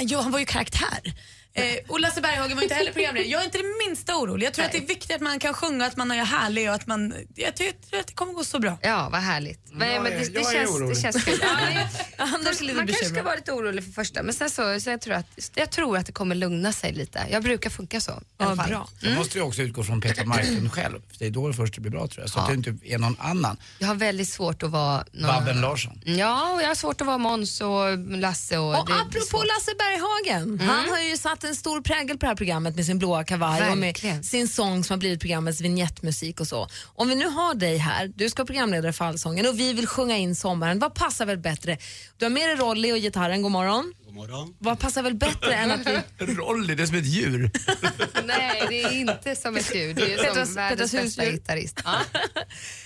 ja, 0.00 0.20
han 0.22 0.32
var 0.32 0.38
ju 0.38 0.44
karaktär. 0.46 1.14
Eh, 1.54 1.64
och 1.88 2.00
Lasse 2.00 2.20
Berghagen 2.20 2.56
var 2.56 2.62
inte 2.62 2.74
heller 2.74 2.92
programledare. 2.92 3.30
Jag 3.30 3.40
är 3.40 3.44
inte 3.44 3.58
det 3.58 3.88
minsta 3.88 4.16
orolig. 4.16 4.46
Jag 4.46 4.54
tror 4.54 4.64
att 4.64 4.72
det 4.72 4.78
är 4.78 4.86
viktigt 4.86 5.16
att 5.16 5.20
man 5.22 5.38
kan 5.38 5.54
sjunga, 5.54 5.86
att 5.86 5.96
man 5.96 6.10
är 6.10 6.24
härlig 6.24 6.68
och 6.68 6.74
att 6.74 6.86
man... 6.86 7.14
Jag 7.34 7.56
tror 7.56 7.68
att 8.00 8.06
det 8.06 8.12
kommer 8.14 8.32
gå 8.32 8.44
så 8.44 8.58
bra. 8.58 8.78
Ja, 8.82 9.08
vad 9.12 9.20
härligt. 9.20 9.60
Nej, 9.72 9.94
Jag 9.94 10.02
men 10.02 10.12
är- 10.12 10.18
det, 10.18 10.24
det, 10.24 10.40
jag 10.40 10.54
är 10.54 10.58
känns, 10.58 10.70
det 10.70 10.76
orolig. 10.84 10.98
känns. 11.00 11.16
Ja, 11.42 11.48
nej, 11.60 11.88
Anders 12.18 12.60
är 12.60 12.64
lite 12.64 12.76
man 12.76 12.86
kanske 12.86 12.94
ska 12.94 13.02
bekymrad. 13.04 13.24
vara 13.24 13.34
lite 13.34 13.52
orolig 13.52 13.84
för 13.84 13.92
första, 13.92 14.22
men 14.22 14.34
sen 14.34 14.50
så, 14.50 14.80
så 14.80 14.90
jag, 14.90 15.00
tror 15.00 15.14
att, 15.14 15.26
jag 15.54 15.70
tror 15.70 15.96
att 15.98 16.06
det 16.06 16.12
kommer 16.12 16.34
lugna 16.34 16.72
sig 16.72 16.92
lite. 16.92 17.26
Jag 17.30 17.42
brukar 17.42 17.70
funka 17.70 18.00
så. 18.00 18.22
Ja, 18.38 18.54
bra. 18.68 18.88
Då 19.00 19.10
måste 19.10 19.38
du 19.38 19.42
också 19.42 19.62
utgå 19.62 19.84
från 19.84 20.00
Peter 20.00 20.24
Marklund 20.24 20.72
själv. 20.72 21.00
För 21.10 21.18
det 21.18 21.26
är 21.26 21.30
då 21.30 21.48
det 21.48 21.54
först 21.54 21.78
blir 21.78 21.90
bra 21.90 22.06
tror 22.08 22.20
jag. 22.22 22.30
Så 22.30 22.40
att 22.40 22.48
det 22.48 22.54
inte 22.54 22.76
är 22.84 22.98
någon 22.98 23.16
annan. 23.18 23.56
Jag 23.78 23.86
har 23.88 23.94
väldigt 23.94 24.28
svårt 24.28 24.62
att 24.62 24.70
vara... 24.70 25.04
Någon... 25.12 25.26
Babben 25.34 25.60
Larsson. 25.60 26.00
Ja, 26.04 26.52
och 26.54 26.62
jag 26.62 26.68
har 26.68 26.74
svårt 26.74 27.00
att 27.00 27.06
vara 27.06 27.18
Måns 27.18 27.60
och 27.60 27.98
Lasse. 27.98 28.58
Och, 28.58 28.78
Och 28.80 28.86
det 28.86 28.94
apropå 28.94 29.26
svårt. 29.26 29.44
Lasse 29.46 29.70
Berghagen, 29.78 30.60
han 30.60 30.88
har 30.90 30.98
ju 31.00 31.16
satt 31.16 31.41
en 31.44 31.56
stor 31.56 31.80
prägel 31.80 32.18
på 32.18 32.20
det 32.20 32.26
här 32.26 32.34
programmet 32.36 32.76
med 32.76 32.86
sin 32.86 32.98
blåa 32.98 33.24
kavaj 33.24 33.70
och 33.70 33.78
med 33.78 33.88
Verkligen. 33.88 34.22
sin 34.22 34.48
sång 34.48 34.84
som 34.84 34.94
har 34.94 34.98
blivit 34.98 35.20
programmets 35.20 35.60
vignettmusik 35.60 36.40
och 36.40 36.46
så. 36.48 36.68
Om 36.84 37.08
vi 37.08 37.14
nu 37.14 37.26
har 37.26 37.54
dig 37.54 37.76
här, 37.76 38.12
du 38.14 38.30
ska 38.30 38.42
vara 38.42 38.46
programledare 38.46 38.92
för 38.92 39.04
Allsången 39.04 39.46
och 39.46 39.58
vi 39.60 39.72
vill 39.72 39.86
sjunga 39.86 40.16
in 40.16 40.34
sommaren, 40.36 40.78
vad 40.78 40.94
passar 40.94 41.26
väl 41.26 41.38
bättre? 41.38 41.78
Du 42.16 42.24
har 42.24 42.30
med 42.30 42.48
dig 42.48 42.56
Rolly 42.56 42.92
och 42.92 42.96
gitarren, 42.98 43.42
god 43.42 43.52
morgon. 43.52 43.92
God 44.04 44.14
morgon. 44.14 44.54
Vad 44.58 44.78
passar 44.78 45.02
väl 45.02 45.14
bättre 45.14 45.54
än 45.54 45.70
att 45.70 45.86
vi... 45.86 46.00
Rolly, 46.34 46.74
det 46.74 46.82
är 46.82 46.86
som 46.86 46.96
ett 46.96 47.06
djur. 47.06 47.50
Nej, 48.24 48.66
det 48.68 48.82
är 48.82 48.92
inte 48.92 49.36
som 49.36 49.56
ett 49.56 49.74
djur. 49.74 49.94
Det 49.94 50.12
är 50.14 50.18
Petras- 50.18 50.44
som 50.44 50.54
världens 50.54 50.90
Petras 50.92 51.16
bästa 51.16 51.30
gitarrist. 51.30 51.80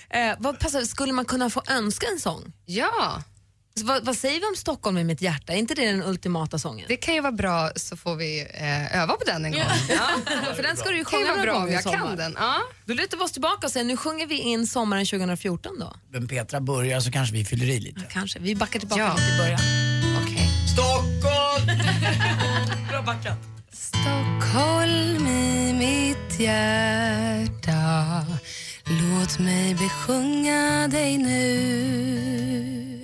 Eh, 0.09 0.35
vad 0.39 0.59
passar, 0.59 0.81
skulle 0.81 1.13
man 1.13 1.25
kunna 1.25 1.49
få 1.49 1.61
önska 1.69 2.07
en 2.07 2.19
sång? 2.19 2.53
ja, 2.65 3.23
Vad, 3.81 4.05
vad 4.05 4.15
säger 4.17 4.39
vi 4.39 4.45
om 4.45 4.55
Stockholm 4.55 4.97
i 4.97 5.03
mitt 5.03 5.21
hjärta? 5.21 5.53
Är 5.53 5.57
inte 5.57 5.73
det 5.75 5.85
den 5.85 6.03
ultimata 6.03 6.59
sången? 6.59 6.85
det 6.87 6.97
kan 6.97 7.13
ju 7.13 7.21
vara 7.21 7.31
bra 7.31 7.69
så 7.75 7.97
får 7.97 8.15
vi 8.15 8.47
eh, 8.53 9.01
öva 9.01 9.13
på 9.13 9.23
den 9.25 9.45
en 9.45 9.51
gång. 9.51 9.61
Ja. 9.89 10.09
För 10.55 10.63
den 10.63 10.77
ska 10.77 10.89
du 10.89 10.97
ju 10.97 11.03
Det 11.03 11.09
kan 11.09 11.19
ju 11.19 11.25
sjunga 11.25 11.35
vara 11.35 11.45
några 11.45 11.51
bra 11.51 11.59
gånger 11.59 11.71
i 11.71 11.73
jag 11.73 11.83
sommar. 11.83 11.97
kan 11.97 12.15
den. 12.15 12.35
Ja. 12.39 12.55
Då 12.85 12.93
lutar 12.93 13.17
vi 13.17 13.23
oss 13.23 13.31
tillbaka 13.31 13.67
och 13.67 13.71
säger 13.71 13.85
nu 13.85 13.97
sjunger 13.97 14.27
vi 14.27 14.37
in 14.39 14.67
sommaren 14.67 15.05
2014 15.05 15.79
då. 15.79 15.93
Men 16.11 16.27
Petra 16.27 16.61
börjar 16.61 16.99
så 16.99 17.11
kanske 17.11 17.35
vi 17.35 17.45
fyller 17.45 17.65
i 17.65 17.79
lite. 17.79 18.01
Kanske. 18.09 18.39
Vi 18.39 18.55
backar 18.55 18.79
tillbaka 18.79 19.01
Ja. 19.01 19.15
lite 19.15 19.33
i 19.35 19.37
början. 19.37 19.59
Okej. 20.23 20.49
Stockholm! 20.73 21.65
Bra 22.89 23.01
backat. 23.01 23.37
Stockholm 23.73 25.27
i 25.27 25.73
mitt 25.73 26.39
hjärta 26.39 28.25
Låt 28.85 29.39
mig 29.39 29.73
besjunga 29.75 30.87
dig 30.87 31.17
nu 31.17 32.96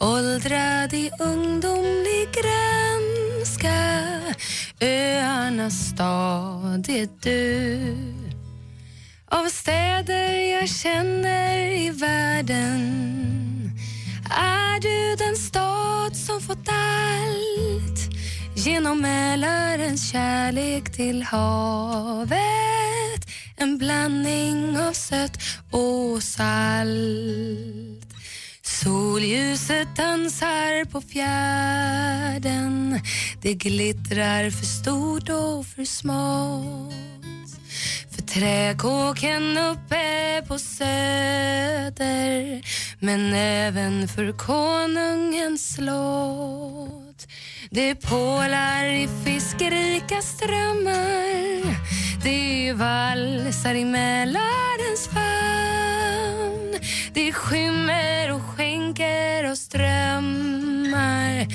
Åldrad 0.00 0.92
i 0.92 1.10
ungdomlig 1.18 2.28
grönska 2.32 4.20
Öarnas 4.80 5.88
stad 5.88 6.88
är 6.88 7.08
du. 7.20 7.96
Av 9.28 9.44
städer 9.48 10.32
jag 10.32 10.68
känner 10.68 11.58
i 11.58 11.90
världen 11.90 12.80
är 14.30 14.80
du 14.80 15.16
den 15.24 15.36
stad 15.36 16.16
som 16.16 16.40
fått 16.40 16.68
allt 16.68 18.00
genom 18.54 19.00
Mälarens 19.00 20.12
kärlek 20.12 20.92
till 20.92 21.22
havet. 21.22 22.36
En 23.56 23.78
blandning 23.78 24.78
av 24.78 24.92
sött 24.92 25.38
och 25.70 26.22
salt. 26.22 28.05
Solljuset 28.82 29.96
dansar 29.96 30.84
på 30.84 31.00
fjärden. 31.00 33.00
Det 33.42 33.54
glittrar 33.54 34.50
för 34.50 34.66
stort 34.66 35.28
och 35.28 35.66
för 35.66 35.84
smått. 35.84 36.94
För 38.10 38.22
träkåken 38.22 39.58
uppe 39.58 40.42
på 40.48 40.58
Söder 40.58 42.62
men 43.00 43.34
även 43.34 44.08
för 44.08 44.32
konungens 44.32 45.74
slott. 45.74 47.26
Det 47.70 47.94
pålar 47.94 48.84
i 48.84 49.08
fiskrika 49.24 50.22
strömmar. 50.22 51.76
Det 52.24 52.72
valsar 52.72 53.74
i 53.74 53.84
Mälarens 53.84 55.08
famn 55.12 56.05
det 57.12 57.32
skymmer 57.32 58.32
och 58.32 58.42
skänker 58.42 59.50
oss 59.50 59.68
drömmar 59.68 61.46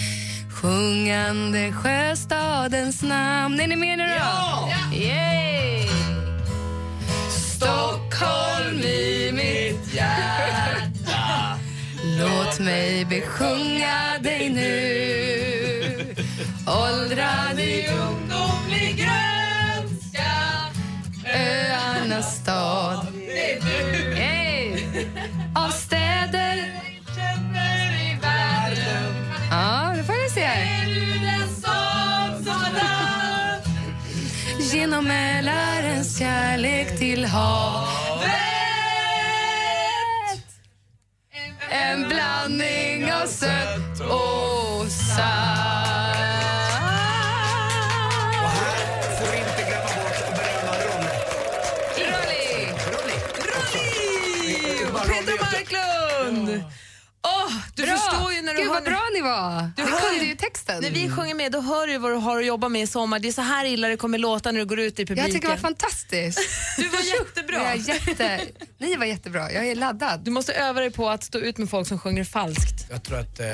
Sjungande 0.61 1.71
sjöstadens 1.71 3.03
namn. 3.03 3.59
Är 3.59 3.67
ni 3.67 3.75
med 3.75 3.97
nu 3.97 4.03
då? 4.03 4.09
Ja! 4.09 4.69
Yay! 4.93 5.87
Stockholm 7.29 8.79
i 8.79 9.31
mitt 9.33 9.93
hjärta 9.93 11.57
Låt 12.19 12.59
mig 12.59 13.05
besjunga 13.05 14.17
dig 14.21 14.49
nu 14.49 16.15
Åldrad 16.67 17.59
i 17.59 17.87
ungdomlig 17.87 18.97
grönska 18.97 19.40
Genom 35.01 35.13
Mälarens 35.17 36.19
kärlek 36.19 36.99
till 36.99 37.25
havet 37.25 38.31
En 41.69 42.07
blandning 42.07 43.13
av 43.13 43.25
sött 43.27 43.99
och 43.99 44.87
salt 44.91 45.21
Och! 48.43 48.51
Och 54.95 55.07
Peter 55.07 55.37
Marklund! 55.41 56.63
Åh, 57.23 57.51
du 57.75 57.83
Bra! 57.85 57.95
förstår 57.95 58.33
ju 58.33 58.41
när 58.41 58.53
du 58.53 58.57
Gud 58.61 58.67
hör... 58.67 58.73
vad 58.73 58.83
bra 58.83 59.01
ni 59.13 59.21
var! 59.21 59.71
Du 59.75 59.83
texten. 60.41 60.81
När 60.81 60.91
vi 60.91 61.09
sjunger 61.09 61.35
med 61.35 61.51
då 61.51 61.61
hör 61.61 61.87
du 61.87 61.97
vad 61.97 62.11
du 62.11 62.15
har 62.15 62.39
att 62.39 62.45
jobba 62.45 62.69
med 62.69 62.81
i 62.81 62.87
sommar. 62.87 63.19
Det 63.19 63.27
är 63.27 63.31
så 63.31 63.41
här 63.41 63.65
illa 63.65 63.87
det 63.87 63.97
kommer 63.97 64.17
låta 64.17 64.51
när 64.51 64.59
du 64.59 64.65
går 64.65 64.79
ut 64.79 64.93
i 64.93 65.05
publiken. 65.05 65.23
Jag 65.25 65.33
tycker 65.33 65.47
det 65.47 65.53
var 65.53 65.59
fantastiskt. 65.59 66.39
Du 66.77 66.87
var 66.89 67.19
jättebra. 67.19 67.75
Jag 67.75 67.77
jätte... 67.77 68.41
Ni 68.77 68.95
var 68.95 69.05
jättebra. 69.05 69.51
Jag 69.51 69.67
är 69.67 69.75
laddad. 69.75 70.19
Du 70.23 70.31
måste 70.31 70.53
öva 70.53 70.81
dig 70.81 70.91
på 70.91 71.09
att 71.09 71.23
stå 71.23 71.39
ut 71.39 71.57
med 71.57 71.69
folk 71.69 71.87
som 71.87 71.99
sjunger 71.99 72.23
falskt. 72.23 72.87
Jag 72.89 73.03
tror 73.03 73.19
att 73.19 73.39
eh, 73.39 73.45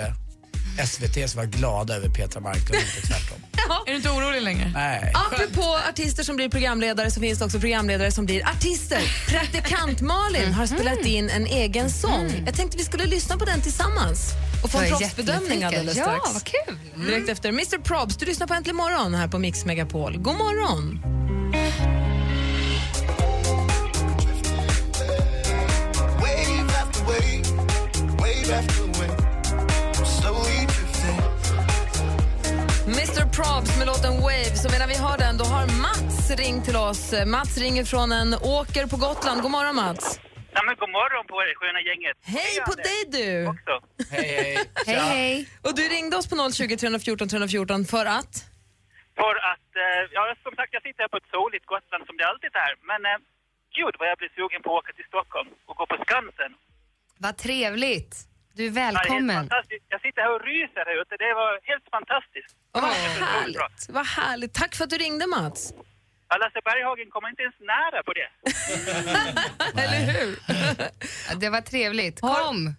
SVT 0.88 1.30
ska 1.30 1.38
vara 1.38 1.46
glada 1.46 1.96
över 1.96 2.10
Petra 2.10 2.40
Marklund, 2.42 2.82
inte 2.96 3.08
tvärtom. 3.08 3.38
Är 3.86 3.92
du 3.92 3.96
inte 3.98 4.10
orolig 4.10 4.42
längre? 4.42 4.72
Nej. 4.74 5.12
Apropå 5.14 5.78
artister 5.90 6.24
som 6.24 6.36
blir 6.36 6.50
programledare 6.50 7.12
så 7.12 7.20
finns 7.20 7.40
det 7.40 7.46
också 7.46 7.60
programledare 7.60 8.12
som 8.12 8.26
blir 8.26 8.48
artister. 8.50 9.00
Praktikant 9.30 10.02
Malin 10.02 10.54
har 10.54 10.68
spelat 10.68 11.06
in 11.06 11.30
en 11.30 11.46
egen 11.48 11.90
sång. 11.92 12.44
Jag 12.46 12.56
tänkte 12.56 12.78
vi 12.78 12.84
skulle 12.84 13.06
lyssna 13.06 13.38
på 13.38 13.46
den 13.46 13.62
tillsammans 13.62 14.32
och 14.64 14.72
få 14.72 14.78
en 14.78 14.90
proffsbedömning 14.90 15.64
alldeles 15.64 15.98
Ja, 15.98 16.04
strax. 16.04 16.34
vad 16.34 16.44
kul. 16.44 16.78
Direkt 17.06 17.30
efter 17.30 17.50
Mr 17.50 17.78
Probs. 17.84 18.18
Du 18.18 18.26
lyssnar 18.26 18.48
på 18.48 18.54
Äntligen 18.54 18.76
morgon 18.76 19.14
här 19.16 19.28
på 19.28 19.40
Mix 19.40 19.66
Megapol. 19.66 20.18
God 20.18 20.36
morgon! 20.36 21.00
Wave 26.22 26.72
after 26.82 27.04
wave, 27.04 27.44
wave 28.18 28.60
after 28.60 28.87
Mr 33.10 33.26
Probs 33.38 33.72
med 33.80 33.88
låten 33.92 34.14
Waves. 34.28 34.62
Och 34.66 34.72
medan 34.76 34.88
vi 34.94 34.98
har 35.06 35.18
den, 35.26 35.34
då 35.42 35.46
har 35.56 35.66
Mats 35.88 36.18
ringt 36.42 36.64
till 36.68 36.80
oss. 36.90 37.04
Mats 37.36 37.52
ringer 37.64 37.84
från 37.94 38.10
en 38.20 38.30
åker 38.60 38.84
på 38.94 38.98
Gotland. 39.06 39.38
God 39.46 39.52
morgon 39.58 39.76
Mats. 39.84 40.06
Ja, 40.56 40.62
men 40.68 40.74
god 40.82 40.92
morgon 41.00 41.24
på 41.32 41.36
er 41.44 41.48
sköna 41.60 41.80
gänget. 41.90 42.18
Hej 42.36 42.54
på 42.68 42.72
Anders. 42.72 42.86
dig 42.88 43.00
du! 43.18 43.28
Också. 43.54 43.74
Hej, 44.16 44.28
hej. 44.42 44.56
Hej, 44.88 45.00
hej. 45.16 45.34
Och 45.66 45.74
du 45.80 45.84
ringde 45.96 46.14
oss 46.20 46.28
på 46.32 46.36
020 46.52 46.78
314 46.78 47.28
314 47.30 47.86
för 47.94 48.06
att? 48.18 48.34
För 49.22 49.36
att, 49.52 49.70
eh, 49.86 50.02
ja 50.16 50.22
som 50.46 50.54
sagt 50.60 50.72
jag 50.78 50.84
sitter 50.88 51.02
här 51.04 51.12
på 51.14 51.20
ett 51.22 51.30
soligt 51.36 51.66
Gotland 51.74 52.04
som 52.08 52.16
det 52.20 52.26
alltid 52.32 52.52
är. 52.68 52.74
Men 52.92 53.00
eh, 53.12 53.18
gud 53.78 53.94
vad 54.00 54.08
jag 54.12 54.18
blir 54.22 54.32
sugen 54.40 54.62
på 54.66 54.70
att 54.72 54.80
åka 54.82 54.92
till 54.98 55.08
Stockholm 55.12 55.50
och 55.70 55.76
gå 55.80 55.86
på 55.92 55.98
Skansen. 56.06 56.52
Vad 57.26 57.36
trevligt. 57.48 58.14
Du 58.58 58.64
är 58.68 58.68
Ja, 58.68 58.74
det 58.74 58.80
är 58.80 58.84
helt 58.86 58.98
välkommen. 58.98 59.36
fantastiskt. 59.36 59.86
Jag 59.94 60.02
sitter 60.06 60.22
här 60.26 60.32
och 60.36 60.42
ryser 60.52 60.84
här 60.90 61.02
ute. 61.02 61.14
Det 61.26 61.34
var 61.42 61.52
helt 61.72 61.88
fantastiskt. 61.98 62.54
Och 62.76 62.82
vad 62.82 62.92
härligt. 62.92 63.90
Vad 63.90 64.06
härligt. 64.06 64.54
Tack 64.54 64.76
för 64.76 64.84
att 64.84 64.90
du 64.90 64.98
ringde 64.98 65.28
Mats. 65.28 65.74
Ja, 66.30 66.38
Lasse 66.38 66.62
Berghagen 66.68 67.08
kommer 67.14 67.30
inte 67.30 67.42
ens 67.48 67.56
nära 67.74 68.00
på 68.08 68.12
det. 68.20 68.30
Eller 69.84 70.00
hur? 70.14 70.40
Ja, 71.30 71.36
Det 71.36 71.50
var 71.50 71.62
trevligt. 71.62 72.22
Kom. 72.22 72.76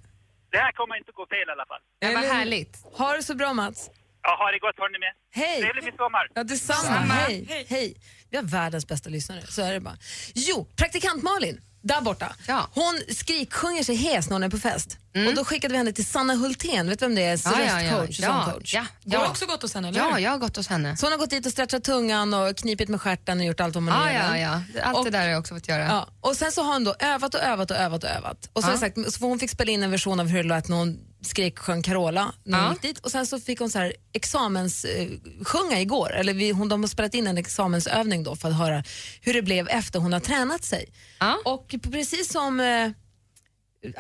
Det 0.51 0.59
här 0.59 0.73
kommer 0.73 0.97
inte 0.97 1.13
gå 1.13 1.27
fel 1.27 1.49
i 1.49 1.53
alla 1.53 1.67
fall. 1.67 1.81
Det 2.01 2.15
var 2.15 2.35
härligt. 2.35 2.77
Ha 2.99 3.17
det 3.17 3.23
så 3.23 3.35
bra 3.35 3.53
Mats. 3.53 3.91
Ja, 4.23 4.37
ha 4.45 4.51
det 4.51 4.59
gott 4.59 4.79
hörni 4.79 4.99
med. 4.99 5.13
Hej! 5.43 5.63
Trevlig 5.63 5.85
midsommar. 5.85 6.29
Ja, 6.35 6.45
detsamma. 6.45 6.97
Hej. 7.15 7.67
Hej. 7.71 7.97
Vi 8.31 8.37
har 8.37 8.45
världens 8.45 8.87
bästa 8.87 9.11
lyssnare, 9.11 9.43
så 9.43 9.63
är 9.63 9.73
det 9.73 9.81
bara. 9.81 9.97
Jo, 10.35 10.67
praktikant 10.77 11.23
Malin, 11.23 11.61
där 11.89 12.01
borta. 12.01 12.33
Ja. 12.47 12.69
Hon 12.75 13.01
skriksjunger 13.17 13.83
sig 13.85 13.95
hes 13.97 14.29
när 14.29 14.35
hon 14.35 14.43
är 14.43 14.49
på 14.49 14.59
fest. 14.59 14.97
Och 15.29 15.35
då 15.35 15.45
skickade 15.45 15.73
vi 15.73 15.79
henne 15.79 15.93
till 15.93 16.07
Sanna 16.07 16.35
Hultén, 16.35 16.89
vet 16.89 16.99
du 16.99 17.05
vem 17.07 17.15
det 17.15 17.23
är? 17.25 17.41
Ja, 17.45 17.53
ja, 17.67 17.83
ja. 17.83 17.93
Röstcoach 18.03 18.19
och 18.19 18.25
Ja, 18.25 18.55
ja, 18.81 18.87
Du 19.05 19.17
har 19.17 19.25
ja. 19.25 19.31
också 19.31 19.47
gått 19.47 19.63
hos 19.63 19.75
henne, 19.75 19.89
eller 19.89 19.99
Ja, 20.01 20.21
jag 20.21 20.31
har 20.31 20.39
gått 20.39 20.57
hos 20.57 20.69
henne. 20.69 20.97
Så 20.97 21.07
hon 21.07 21.13
har 21.13 21.19
gått 21.19 21.31
dit 21.31 21.47
och 21.47 21.53
stretchat 21.53 21.85
tungan 21.85 22.35
och 22.35 22.57
knipit 22.57 22.89
med 22.89 23.01
stjärten 23.01 23.39
och 23.41 23.45
gjort 23.45 23.61
allt 23.61 23.75
vad 23.75 23.83
man 23.83 24.07
Ja, 24.07 24.13
gör. 24.13 24.35
ja, 24.37 24.63
ja. 24.75 24.83
Allt 24.83 24.99
Och- 24.99 25.05
det 25.05 25.11
där 25.11 25.19
har 25.21 25.27
jag 25.29 25.41
också 25.41 25.55
fått 25.55 25.69
göra. 25.69 25.85
Ja, 25.87 26.09
och 26.21 26.37
sen 26.37 26.53
så 26.53 26.63
har 26.63 26.73
hon 26.73 26.85
då 26.85 26.95
övat 26.99 27.35
och 27.35 27.41
övat 27.41 27.71
och 27.71 27.77
övat 27.77 28.05
och 28.05 28.11
övat. 28.11 28.51
Och 28.53 28.65
så, 28.65 28.71
Ja. 28.71 28.79
sagt, 28.79 29.13
så 29.13 29.25
hon 29.27 29.39
fick 29.39 29.51
spela 29.51 29.71
in 29.73 29.83
en 29.83 29.91
version 29.91 30.21
av 30.21 30.27
hur 30.29 30.43
det 30.43 30.49
lät 30.49 30.69
när 30.69 30.77
hon 30.77 30.99
skrek 31.23 31.59
sjöng 31.59 31.83
Carola 31.83 32.33
när 32.45 32.59
hon 32.59 32.67
Ja. 32.67 32.73
gick 32.73 32.83
dit. 32.83 32.99
Och 32.99 33.11
sen 33.11 33.27
så 33.27 33.41
fick 33.41 33.59
hon 33.61 33.71
så 33.71 33.79
här 33.79 33.93
examens 34.13 34.85
eh, 34.85 35.09
sjunga 35.45 35.81
igår. 35.81 36.15
Eller 36.15 36.35
vi, 36.35 36.51
hon, 36.51 36.69
de 36.69 36.81
har 36.83 36.89
spelat 36.89 37.15
in 37.15 37.27
en 37.27 37.39
examensövning 37.39 38.23
då 38.25 38.37
för 38.37 38.49
att 38.49 38.57
höra 38.59 38.85
hur 39.21 39.35
det 39.35 39.43
blev 39.43 39.69
efter 39.69 39.99
hon 39.99 40.13
har 40.13 40.21
tränat 40.21 40.65
sig. 40.65 40.93
Ja. 41.21 41.39
Och 41.45 41.75
precis 41.93 42.33
som 42.33 42.61
eh, 42.61 42.91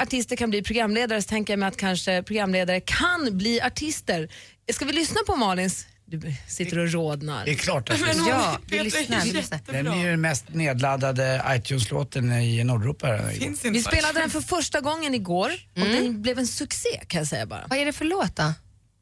artister 0.02 0.36
kan 0.36 0.50
bli 0.50 0.62
programledare 0.62 1.22
så 1.22 1.28
tänker 1.28 1.52
jag 1.52 1.58
mig 1.58 1.66
att 1.68 1.76
kanske 1.76 2.22
programledare 2.22 2.80
kan 2.80 3.28
bli 3.38 3.60
artister. 3.60 4.28
Ska 4.72 4.84
vi 4.84 4.92
lyssna 4.92 5.20
på 5.26 5.36
Malins... 5.36 5.86
Du 6.10 6.34
sitter 6.48 6.78
och 6.78 6.92
rodnar. 6.92 7.44
Det 7.44 7.50
är 7.50 7.54
klart 7.54 7.90
att 7.90 8.00
Men 8.16 8.26
Ja, 8.26 8.58
vi 8.66 8.78
lyssnar, 8.82 9.20
vi 9.20 9.26
ju 9.28 9.32
lyssnar. 9.34 9.60
Den 9.66 9.86
är 9.86 9.96
ju 10.04 10.10
den 10.10 10.20
mest 10.20 10.44
nedladdade 10.48 11.42
iTunes-låten 11.48 12.32
i 12.32 12.64
Nordeuropa. 12.64 13.20
Vi 13.72 13.82
spelade 13.82 14.20
den 14.20 14.30
för 14.30 14.40
första 14.40 14.80
gången 14.80 15.14
igår 15.14 15.50
och 15.72 15.78
Mm. 15.86 15.92
den 16.04 16.22
blev 16.22 16.38
en 16.38 16.46
succé 16.46 17.00
kan 17.06 17.18
jag 17.18 17.28
säga 17.28 17.46
bara. 17.46 17.64
Vad 17.70 17.78
är 17.78 17.84
det 17.86 17.92
för 17.92 18.04
låt 18.04 18.36
då? 18.36 18.52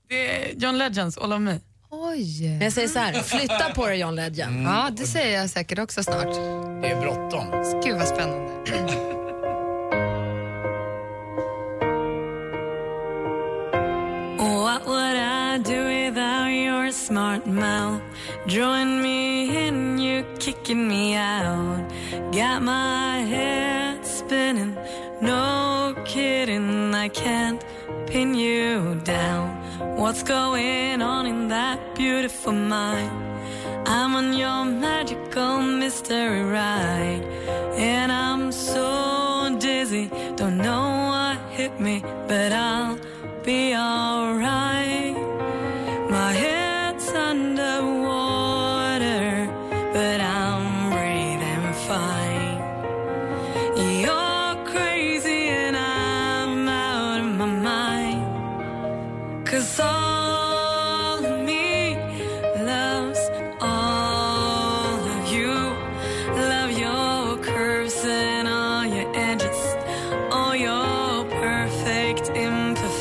Det 0.09 0.51
är 0.51 0.55
John 0.57 0.79
Legends 0.79 1.19
All 1.19 1.33
of 1.33 1.41
Me. 1.41 1.59
Oj. 1.91 2.49
Men 2.49 2.61
jag 2.61 2.73
säger 2.73 2.89
så 2.89 2.99
här, 2.99 3.23
flytta 3.23 3.73
på 3.75 3.87
dig 3.87 3.99
John 4.01 4.15
Legend. 4.15 4.67
Ja, 4.67 4.91
det 4.97 5.07
säger 5.07 5.39
jag 5.41 5.51
säkert 5.51 5.79
också 5.79 6.03
snart. 6.03 6.35
Det 6.83 6.89
är 6.91 7.01
bråttom. 7.01 7.45
Gud 7.85 7.97
vad 7.97 8.09
spännande. 8.09 8.53
What 14.39 14.87
would 14.87 15.17
I 15.17 15.59
do 15.59 15.83
smart 16.97 17.47
mouth? 17.47 18.01
Drawing 18.47 19.03
me 19.03 19.67
in, 19.67 19.99
you 19.99 20.25
kicking 20.39 20.89
me 20.89 21.15
out. 21.15 21.83
Got 22.33 22.63
my 22.63 23.19
head 23.19 24.05
spinning, 24.05 24.75
no 25.21 25.95
kidding, 26.05 26.95
I 26.95 27.09
can't 27.09 27.63
pin 28.07 28.35
you 28.35 29.01
down. 29.05 29.47
What's 29.97 30.23
going 30.23 31.03
on 31.03 31.27
in 31.27 31.49
that 31.49 31.79
beautiful 31.95 32.53
mind? 32.53 33.11
I'm 33.87 34.15
on 34.17 34.33
your 34.33 34.65
magical 34.65 35.61
mystery 35.61 36.43
ride, 36.43 37.25
and 37.77 38.11
I'm 38.11 38.51
so 38.51 39.57
dizzy, 39.61 40.11
don't 40.37 40.59
know 40.59 40.87
what 41.11 41.37
hit 41.53 41.79
me, 41.79 42.03
but 42.27 42.53
I'll 42.53 42.99
be 43.45 43.75
alright. 43.75 45.26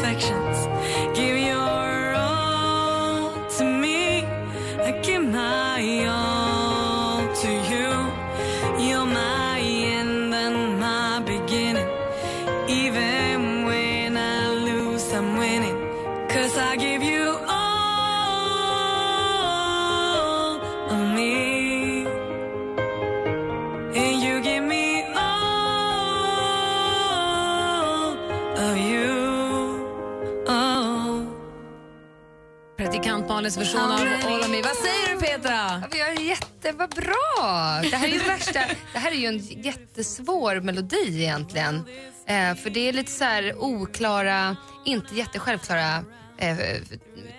reflection. 0.05 0.44
Malins 33.45 33.57
version 33.57 33.91
av 33.91 34.33
All 34.33 34.41
of 34.41 34.49
me. 34.49 34.61
Vad 34.61 34.75
säger 34.75 35.15
du 35.15 35.21
Petra? 35.21 35.83
Ja, 35.91 36.05
är 36.05 36.21
jätte, 36.21 36.71
vad 36.71 36.89
bra! 36.89 37.81
Det 37.91 37.95
här 37.95 38.07
är 38.07 38.11
ju 38.11 38.19
värsta. 38.19 38.59
Det 38.93 38.99
här 38.99 39.11
är 39.11 39.15
ju 39.15 39.27
en 39.27 39.39
jättesvår 39.39 40.59
melodi 40.59 41.23
egentligen. 41.23 41.75
Eh, 42.27 42.55
för 42.55 42.69
det 42.69 42.89
är 42.89 42.93
lite 42.93 43.11
så 43.11 43.23
här 43.23 43.55
oklara, 43.57 44.57
inte 44.85 45.15
jättesjälvklara 45.15 46.03
eh, 46.37 46.57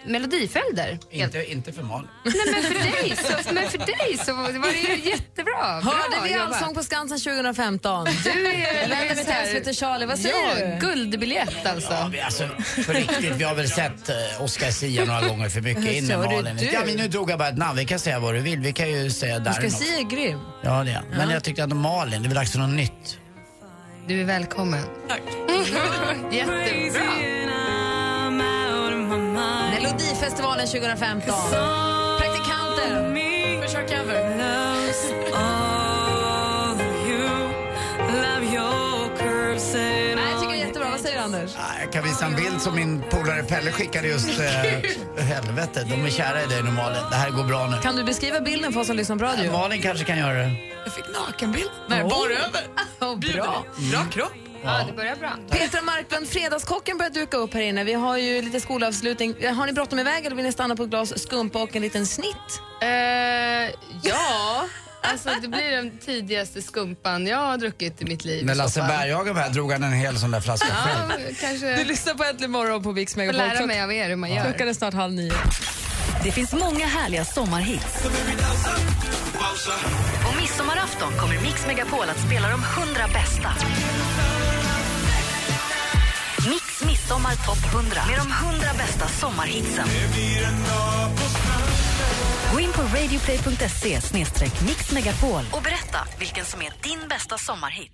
melodiföljder. 0.06 0.98
Inte, 1.10 1.52
inte 1.52 1.72
för 1.72 1.82
Malin. 1.82 2.08
Nej, 2.24 2.34
men 2.52 2.62
för 2.62 2.74
dig 2.74 3.16
så, 3.16 3.54
men 3.54 3.70
för 3.70 3.78
dig 3.78 4.18
så 4.24 4.34
var 4.34 4.72
det 4.72 4.78
ju 4.78 5.10
jättebra. 5.10 5.52
Bra 5.52 5.80
Hörde 5.80 6.16
vi 6.24 6.32
jobbat. 6.32 6.48
Allsång 6.48 6.74
på 6.74 6.82
Skansen 6.82 7.18
2015? 7.18 8.04
Du 8.24 8.30
är, 8.30 8.88
vänder 8.88 9.64
mig 9.64 9.74
Charlie. 9.74 10.06
Vad 10.06 10.18
säger 10.18 10.60
ja, 10.60 10.78
du? 10.80 10.86
Guldbiljett 10.86 11.66
alltså. 11.66 11.92
Ja, 11.92 12.08
vi, 12.12 12.20
alltså, 12.20 12.48
på 12.86 12.92
riktigt, 12.92 13.32
vi 13.36 13.44
har 13.44 13.54
väl 13.54 13.68
sett 13.68 14.10
uh, 14.10 14.42
Oscar 14.42 14.70
Sia 14.70 15.04
några 15.04 15.28
gånger 15.28 15.48
för 15.48 15.60
mycket 15.60 15.92
in 15.92 16.06
med 16.06 16.18
Malin. 16.18 16.68
Ja, 16.72 16.82
men 16.86 16.96
nu 16.96 17.08
drog 17.08 17.30
jag 17.30 17.38
bara 17.38 17.48
ett 17.48 17.58
namn. 17.58 17.76
Vi 17.78 17.84
kan 17.84 17.98
säga 17.98 18.18
vad 18.18 18.34
du 18.34 18.40
vill. 18.40 18.58
Vi 18.58 18.72
kan 18.72 18.90
ju 18.90 19.10
säga 19.10 19.36
Oscar 19.36 19.62
där 19.62 19.70
Sia 19.70 19.98
är 19.98 20.02
grym. 20.02 20.40
Ja, 20.62 20.84
det 20.84 20.90
är 20.90 20.94
han. 20.94 21.04
Men 21.08 21.30
jag 21.30 21.44
tyckte 21.44 21.64
att 21.64 21.76
Malin, 21.76 22.22
det 22.22 22.26
är 22.26 22.28
väl 22.28 22.34
dags 22.34 22.52
för 22.52 22.58
något 22.58 22.70
nytt. 22.70 23.18
Du 24.08 24.20
är 24.20 24.24
välkommen. 24.24 24.84
Tack. 25.08 25.22
Jättebra. 26.32 27.45
Melodifestivalen 29.82 30.66
2015. 30.66 31.34
Praktikanten. 32.18 33.16
Försök 33.62 33.90
Nej, 40.16 40.30
jag 40.30 40.40
tycker 40.40 40.52
det 40.52 40.58
är 40.62 40.66
jättebra. 40.66 40.90
Vad 40.90 41.00
säger 41.00 41.22
Anders? 41.22 41.50
Ah, 41.56 41.80
Jag 41.80 41.92
kan 41.92 42.04
visa 42.04 42.24
en 42.26 42.36
bild 42.36 42.60
som 42.62 42.74
min 42.74 43.02
polare 43.10 43.42
Pelle 43.42 43.72
skickade 43.72 44.08
just. 44.08 44.28
Uh, 44.28 44.44
helvete, 45.22 45.84
de 45.90 46.04
är 46.04 46.10
kära 46.10 46.42
i 46.42 46.46
dig 46.46 46.62
nu 46.62 46.70
Malin. 46.70 47.02
Det 47.10 47.16
här 47.16 47.30
går 47.30 47.44
bra 47.44 47.66
nu. 47.66 47.76
Kan 47.82 47.96
du 47.96 48.04
beskriva 48.04 48.40
bilden 48.40 48.72
för 48.72 48.80
oss 48.80 48.86
som 48.86 48.96
lyssnar 48.96 49.16
på 49.16 49.24
radio? 49.24 49.52
Malin 49.52 49.82
kanske 49.82 50.04
kan 50.04 50.18
göra 50.18 50.32
det. 50.38 50.50
Jag 50.84 50.92
fick 50.94 51.04
nakenbild. 51.14 51.70
Nej, 51.88 52.02
Oh. 52.02 52.08
bara 52.08 52.32
över. 52.32 52.60
Oh, 53.00 53.18
bra. 53.18 53.64
Bra 53.92 54.04
kropp. 54.12 54.32
Ja, 54.66 54.84
det 54.86 54.92
börjar 54.92 55.16
bra. 55.16 55.32
Petra 55.50 55.82
Marklund, 55.82 56.28
Fredagskocken 56.28 56.98
börjar 56.98 57.10
duka 57.10 57.36
upp 57.36 57.54
här 57.54 57.60
inne. 57.60 57.84
Vi 57.84 57.92
har 57.92 58.16
ju 58.16 58.42
lite 58.42 58.60
skolavslutning. 58.60 59.34
Har 59.54 59.66
ni 59.66 59.72
bråttom 59.72 59.98
iväg 59.98 60.26
eller 60.26 60.36
vill 60.36 60.44
ni 60.44 60.52
stanna 60.52 60.76
på 60.76 60.82
ett 60.82 60.90
glas 60.90 61.18
skumpa 61.22 61.62
och 61.62 61.76
en 61.76 61.82
liten 61.82 62.06
snitt? 62.06 62.60
Eh, 62.82 62.88
ja, 64.02 64.64
alltså 65.02 65.28
det 65.42 65.48
blir 65.48 65.70
den 65.76 65.98
tidigaste 65.98 66.62
skumpan 66.62 67.26
jag 67.26 67.38
har 67.38 67.56
druckit 67.56 68.02
i 68.02 68.04
mitt 68.04 68.24
liv. 68.24 68.46
När 68.46 68.54
Lasse. 68.54 68.80
Berghagen 68.80 69.34
var 69.34 69.42
här 69.42 69.50
drog 69.50 69.72
han 69.72 69.82
en 69.82 69.92
hel 69.92 70.18
sån 70.18 70.30
där 70.30 70.40
flaska 70.40 70.66
själv. 70.74 71.12
Ja, 71.28 71.34
kanske 71.40 71.76
Du 71.76 71.84
lyssnar 71.84 72.14
på 72.14 72.24
Äntligen 72.24 72.50
morgon 72.50 72.82
på 72.82 72.92
Mix 72.92 73.12
får 73.14 73.18
Megapol. 73.20 73.38
lära 73.38 73.56
Klock- 73.56 73.66
mig 73.66 73.82
av 73.82 73.92
er 73.92 74.08
hur 74.08 74.16
man 74.16 74.30
gör. 74.34 74.44
Klockan 74.44 74.68
är 74.68 74.74
snart 74.74 74.94
halv 74.94 75.12
nio. 75.12 75.32
Det 76.24 76.32
finns 76.32 76.52
många 76.52 76.86
härliga 76.86 77.24
sommarhits. 77.24 78.02
På 80.24 80.40
midsommarafton 80.40 81.12
kommer 81.20 81.40
Mix 81.42 81.66
Megapol 81.66 82.04
att 82.10 82.26
spela 82.26 82.48
de 82.48 82.62
100 82.62 83.08
bästa. 83.12 83.48
Midsommar 87.06 87.36
Topp 87.46 87.74
100 87.74 88.00
med 88.06 88.16
de 88.16 88.32
100 88.32 88.66
bästa 88.78 89.08
sommarhitsen. 89.08 89.86
Gå 92.52 92.60
in 92.60 92.72
på 92.72 92.82
radioplay.se 92.82 94.00
mixmegapol 94.66 95.42
och 95.52 95.62
berätta 95.62 95.98
vilken 96.18 96.44
som 96.44 96.62
är 96.62 96.72
din 96.82 97.08
bästa 97.08 97.38
sommarhit. 97.38 97.92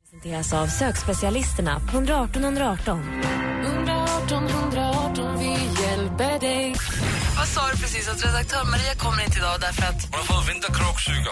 presenteras 0.00 0.52
av 0.52 0.66
sökspecialisterna 0.66 1.80
på 1.80 1.96
118 1.96 2.44
118. 2.44 3.22
118 3.64 4.46
118, 4.46 5.38
vi 5.38 5.82
hjälper 5.82 6.40
dig. 6.40 6.61
Vad 7.42 7.48
sa 7.48 7.62
du 7.72 7.76
precis? 7.82 8.08
Att 8.08 8.24
redaktör 8.24 8.64
Maria 8.64 8.94
kommer 9.04 9.20
inte 9.24 9.38
idag 9.38 9.56
därför 9.60 9.82
att... 9.90 10.00
Hon 10.10 10.18
har 10.20 10.26
fått 10.32 10.48
vinterkråksjuka. 10.50 11.30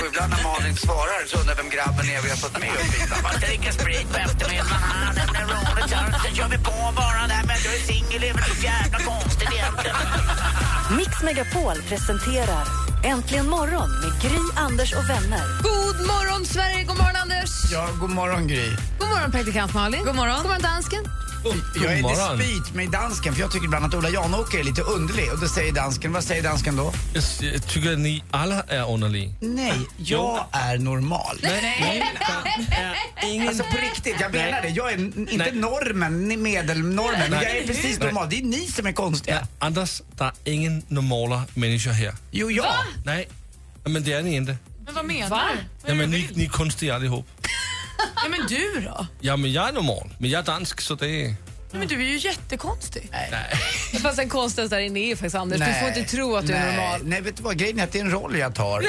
Och 0.00 0.06
ibland 0.10 0.30
när 0.34 0.42
Malin 0.48 0.76
svarar 0.86 1.20
så 1.30 1.34
undrar 1.40 1.54
vem 1.60 1.70
grabben 1.76 2.04
är 2.14 2.18
vi 2.24 2.28
har 2.34 2.40
fått 2.44 2.56
med 2.62 2.72
upp 2.82 2.92
hit. 2.96 3.10
Man 3.22 3.32
ska 3.32 3.46
dricka 3.46 3.70
sprit 3.72 4.06
på 4.12 4.18
eftermiddagen, 4.26 5.14
det 5.18 5.26
blir 5.32 5.46
roligt, 5.54 5.90
sen 6.24 6.34
kör 6.36 6.48
vi 6.54 6.58
på 6.70 6.76
bara 7.00 7.22
där 7.32 7.42
men 7.50 7.58
du 7.64 7.68
är 7.78 7.82
singel, 7.90 8.20
är 8.28 8.34
väl 8.34 8.44
så 8.54 8.56
jävla 8.70 8.98
konstigt 9.10 9.50
egentligen. 9.56 9.96
Mix 10.98 11.12
Megapol 11.26 11.76
presenterar 11.90 12.64
Äntligen 13.12 13.48
morgon 13.56 13.90
med 14.02 14.12
Gry, 14.22 14.42
Anders 14.66 14.92
och 14.98 15.06
vänner. 15.12 15.44
God 15.70 15.96
morgon, 16.12 16.40
Sverige! 16.54 16.84
God 16.84 16.98
morgon, 17.02 17.16
Anders! 17.24 17.50
Ja, 17.72 17.88
god 18.00 18.10
morgon 18.10 18.42
Gry. 18.48 18.68
God 18.98 19.08
morgon, 19.08 19.30
praktikant 19.30 19.74
Malin. 19.74 20.04
God 20.04 20.14
morgon. 20.14 20.36
God 20.36 20.46
morgon, 20.46 20.62
dansken. 20.62 21.02
Jag 21.74 21.92
är 21.92 22.36
dispyt 22.38 22.74
med 22.74 22.90
dansken 22.90 23.34
för 23.34 23.40
jag 23.40 23.50
tycker 23.50 23.64
ibland 23.66 23.84
att 23.84 23.94
Ola 23.94 24.08
Janåker 24.10 24.58
är 24.58 24.64
lite 24.64 24.82
underlig. 24.82 25.32
Och 25.32 25.38
då 25.40 25.48
säger 25.48 25.72
dansken, 25.72 26.12
vad 26.12 26.24
säger 26.24 26.42
dansken 26.42 26.76
då? 26.76 26.92
Jag, 27.40 27.66
tycker 27.68 27.92
att 27.92 27.98
ni 27.98 28.24
alla 28.30 28.62
är 28.68 28.90
underliga. 28.92 29.30
Nej, 29.40 29.74
jag 29.96 30.46
är 30.52 30.78
normal. 30.78 31.38
Nej, 31.42 32.04
det 33.20 33.26
är 33.26 33.34
ingen... 33.34 33.48
Alltså 33.48 33.64
på 33.64 33.76
riktigt, 33.76 34.16
jag 34.20 34.32
menar 34.32 34.62
det. 34.62 34.68
Jag 34.68 34.92
är 34.92 34.98
inte 34.98 35.36
Nej. 35.36 35.52
normen, 35.54 36.28
ni- 36.28 36.36
medelnormen. 36.36 37.20
Men 37.20 37.30
Nej. 37.30 37.44
jag 37.44 37.56
är 37.56 37.66
precis 37.66 37.98
normal. 38.00 38.26
Det 38.30 38.38
är 38.38 38.42
ni 38.42 38.66
som 38.66 38.86
är 38.86 38.92
konstiga. 38.92 39.36
Ja, 39.40 39.66
Anders, 39.66 40.02
det 40.16 40.24
är 40.24 40.52
ingen 40.52 40.82
normala 40.88 41.44
människor 41.54 41.90
här. 41.90 42.14
Jo, 42.30 42.50
jag. 42.50 42.74
Nej, 43.04 43.28
men 43.84 44.02
det 44.04 44.12
är 44.12 44.22
ni 44.22 44.34
inte. 44.34 44.56
Men 44.84 44.94
vad 44.94 45.04
menar 45.04 45.28
du? 45.28 45.30
Vad 45.82 45.90
Ja, 45.90 45.94
men 45.94 46.10
ni, 46.10 46.28
ni 46.34 46.44
är 46.44 46.48
konstiga 46.48 46.94
allihop. 46.94 47.26
Ja, 48.22 48.28
men 48.28 48.46
du 48.48 48.80
då? 48.80 49.06
Ja, 49.20 49.36
men 49.36 49.52
jag 49.52 49.68
är 49.68 49.72
normal. 49.72 50.10
Men 50.18 50.30
jag 50.30 50.38
är 50.38 50.44
dansk, 50.44 50.80
så 50.80 50.94
det 50.94 51.34
är... 51.70 51.74
Ja, 51.74 51.78
men 51.78 51.88
du 51.88 51.94
är 51.94 52.08
ju 52.08 52.18
jättekonstig. 52.18 53.10
Fast 54.02 54.16
den 54.16 54.28
konstigaste 54.28 54.76
där 54.76 54.82
inne 54.82 55.00
är 55.00 55.16
faktiskt 55.16 55.34
Anders. 55.34 55.58
Du 55.58 55.74
får 55.80 55.88
inte 55.88 56.02
tro 56.16 56.36
att 56.36 56.46
du 56.46 56.52
är 56.52 56.64
nej, 56.66 56.76
normal. 56.76 57.00
Nej, 57.04 57.20
vet 57.20 57.36
du 57.36 57.42
vad? 57.42 57.56
Grejen 57.58 57.78
är 57.80 57.84
att 57.84 57.92
det 57.92 57.98
är 57.98 58.04
en 58.04 58.10
roll 58.10 58.38
jag 58.38 58.54
tar. 58.54 58.84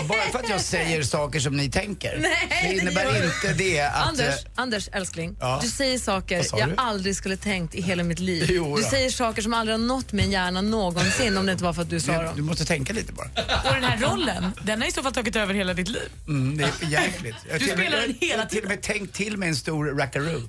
Och 0.00 0.06
bara 0.06 0.20
för 0.32 0.38
att 0.38 0.48
jag 0.48 0.60
säger 0.60 1.02
saker 1.02 1.40
som 1.40 1.56
ni 1.56 1.70
tänker, 1.70 2.18
Nej, 2.18 2.48
det 2.68 2.74
innebär 2.80 3.12
det 3.12 3.24
inte 3.26 3.64
det 3.64 3.80
att... 3.80 4.08
Anders, 4.08 4.26
eh, 4.44 4.50
Anders 4.54 4.88
älskling, 4.92 5.36
Ja. 5.40 5.58
du 5.62 5.68
säger 5.68 5.98
saker 5.98 6.36
Vad 6.36 6.46
sa 6.46 6.58
jag 6.58 6.68
du? 6.68 6.74
aldrig 6.76 7.16
skulle 7.16 7.36
tänkt 7.36 7.74
i 7.74 7.82
hela 7.82 8.02
mitt 8.02 8.18
liv. 8.18 8.46
Jo 8.52 8.76
du 8.76 8.82
säger 8.82 9.10
saker 9.10 9.42
som 9.42 9.54
aldrig 9.54 9.74
har 9.78 9.86
nått 9.86 10.12
min 10.12 10.30
hjärna 10.30 10.60
någonsin 10.60 11.36
om 11.38 11.46
det 11.46 11.52
inte 11.52 11.64
var 11.64 11.72
för 11.72 11.82
att 11.82 11.90
du 11.90 12.00
sa 12.00 12.12
Du, 12.12 12.18
du 12.18 12.24
dem. 12.24 12.46
måste 12.46 12.64
tänka 12.64 12.92
lite 12.92 13.12
bara. 13.12 13.28
Och 13.68 13.74
den 13.74 13.84
här 13.84 13.98
rollen, 13.98 14.52
den 14.62 14.80
har 14.80 14.88
i 14.88 14.92
så 14.92 15.02
fall 15.02 15.12
tagit 15.14 15.36
över 15.36 15.54
hela 15.54 15.74
ditt 15.74 15.88
liv. 15.88 16.08
Mm, 16.28 16.56
det 16.58 16.64
är 16.64 16.68
för 16.68 16.86
jäkligt. 16.86 17.34
Jag 17.46 17.52
har 17.52 17.58
Du 17.58 17.64
till 17.64 17.72
och 17.72 17.78
med- 17.78 17.86
spelar 17.88 18.02
den 18.06 18.16
hela 18.20 18.32
Jag 18.34 18.38
har 18.38 18.46
till 18.46 18.62
och 18.62 18.68
med 18.68 18.82
tänkt 18.82 19.14
till 19.14 19.36
med 19.36 19.48
en 19.48 19.56
stor 19.56 19.84
rackaroo. 19.98 20.48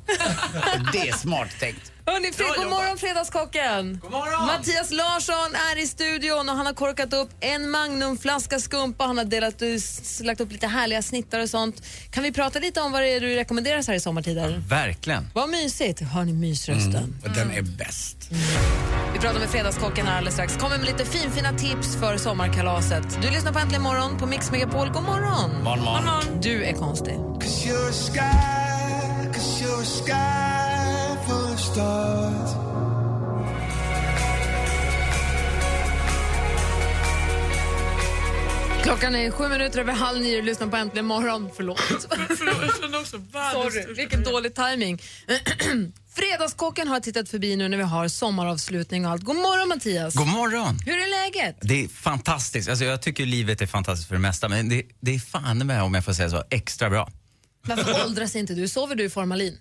det 0.93 1.09
är 1.09 1.13
smart 1.13 1.47
tänkt. 1.59 1.66
Hörrni, 2.05 2.31
fred, 2.31 2.47
god 2.57 2.67
morgon 2.69 2.97
Fredagskocken! 2.97 3.99
God 4.01 4.11
morgon! 4.11 4.45
Mattias 4.45 4.91
Larsson 4.91 5.55
är 5.71 5.83
i 5.83 5.87
studion 5.87 6.49
och 6.49 6.55
han 6.55 6.65
har 6.65 6.73
korkat 6.73 7.13
upp 7.13 7.29
en 7.39 7.69
Magnumflaska 7.69 8.59
skumpa. 8.59 9.03
Han 9.03 9.17
har 9.17 9.25
delat, 9.25 9.61
ut- 9.61 10.19
lagt 10.23 10.41
upp 10.41 10.51
lite 10.51 10.67
härliga 10.67 11.01
snittar 11.01 11.39
och 11.39 11.49
sånt. 11.49 11.81
Kan 12.11 12.23
vi 12.23 12.31
prata 12.31 12.59
lite 12.59 12.81
om 12.81 12.91
vad 12.91 13.01
det 13.01 13.07
är 13.09 13.21
du 13.21 13.35
rekommenderar 13.35 13.81
så 13.81 13.91
här 13.91 13.97
i 13.97 13.99
sommartider? 13.99 14.63
Verkligen. 14.69 15.27
Vad 15.33 15.49
mysigt. 15.49 16.01
Hör 16.01 16.23
ni 16.25 16.33
mysrösten? 16.33 17.21
Och 17.23 17.29
den 17.31 17.51
är 17.51 17.61
bäst. 17.61 18.17
Vi 19.13 19.19
pratar 19.19 19.39
med 19.39 19.49
Fredagskocken 19.49 20.07
här 20.07 20.17
alldeles 20.17 20.33
strax. 20.33 20.57
Kommer 20.57 20.77
med 20.77 20.85
lite 20.87 21.05
finfina 21.05 21.53
tips 21.57 21.95
för 21.95 22.17
sommarkalaset. 22.17 23.21
Du 23.21 23.29
lyssnar 23.29 23.53
på 23.53 23.59
Äntligen 23.59 23.81
morgon 23.83 24.17
på 24.17 24.25
Mix 24.25 24.51
Megapol. 24.51 24.89
God 24.89 25.03
morgon! 25.03 25.63
Morgon, 25.63 25.85
morgon. 25.85 26.41
Du 26.41 26.63
är 26.63 26.73
konstig. 26.73 27.13
Cause 27.13 27.67
you're 27.69 27.89
a 27.89 27.93
sky, 27.93 29.33
cause 29.33 29.63
you're 29.65 29.81
a 29.81 29.85
sky. 29.85 30.66
Klockan 38.87 39.15
är 39.15 39.31
sju 39.31 39.47
minuter 39.47 39.79
över 39.79 39.93
halv 39.93 40.21
nio 40.21 40.37
och 40.37 40.43
lyssnar 40.43 40.67
på 40.67 40.75
Äntligen 40.77 41.05
morgon. 41.05 41.49
Förlåt. 41.55 41.79
Sorry, 43.53 43.93
vilken 43.93 44.23
dålig 44.23 44.55
timing. 44.55 45.01
Fredagskocken 46.15 46.87
har 46.87 46.99
tittat 46.99 47.29
förbi 47.29 47.55
nu 47.55 47.67
när 47.67 47.77
vi 47.77 47.83
har 47.83 48.07
sommaravslutning 48.07 49.05
och 49.05 49.11
allt. 49.11 49.23
God 49.23 49.35
morgon 49.35 49.67
Mattias! 49.67 50.15
God 50.15 50.27
morgon. 50.27 50.79
Hur 50.85 50.93
är 50.93 51.25
läget? 51.25 51.57
Det 51.61 51.83
är 51.83 51.87
fantastiskt. 51.87 52.69
Alltså, 52.69 52.85
jag 52.85 53.01
tycker 53.01 53.25
livet 53.25 53.61
är 53.61 53.67
fantastiskt 53.67 54.07
för 54.07 54.15
det 54.15 54.21
mesta, 54.21 54.49
men 54.49 54.69
det, 54.69 54.83
det 54.99 55.15
är 55.15 55.19
fan 55.19 55.57
med, 55.67 55.83
om 55.83 55.93
jag 55.93 56.05
får 56.05 56.13
säga 56.13 56.29
så, 56.29 56.43
extra 56.49 56.89
bra. 56.89 57.09
Varför 57.67 58.05
åldras 58.05 58.35
inte 58.35 58.53
du? 58.53 58.67
Sover 58.67 58.95
du 58.95 59.03
i 59.03 59.09
formalin? 59.09 59.59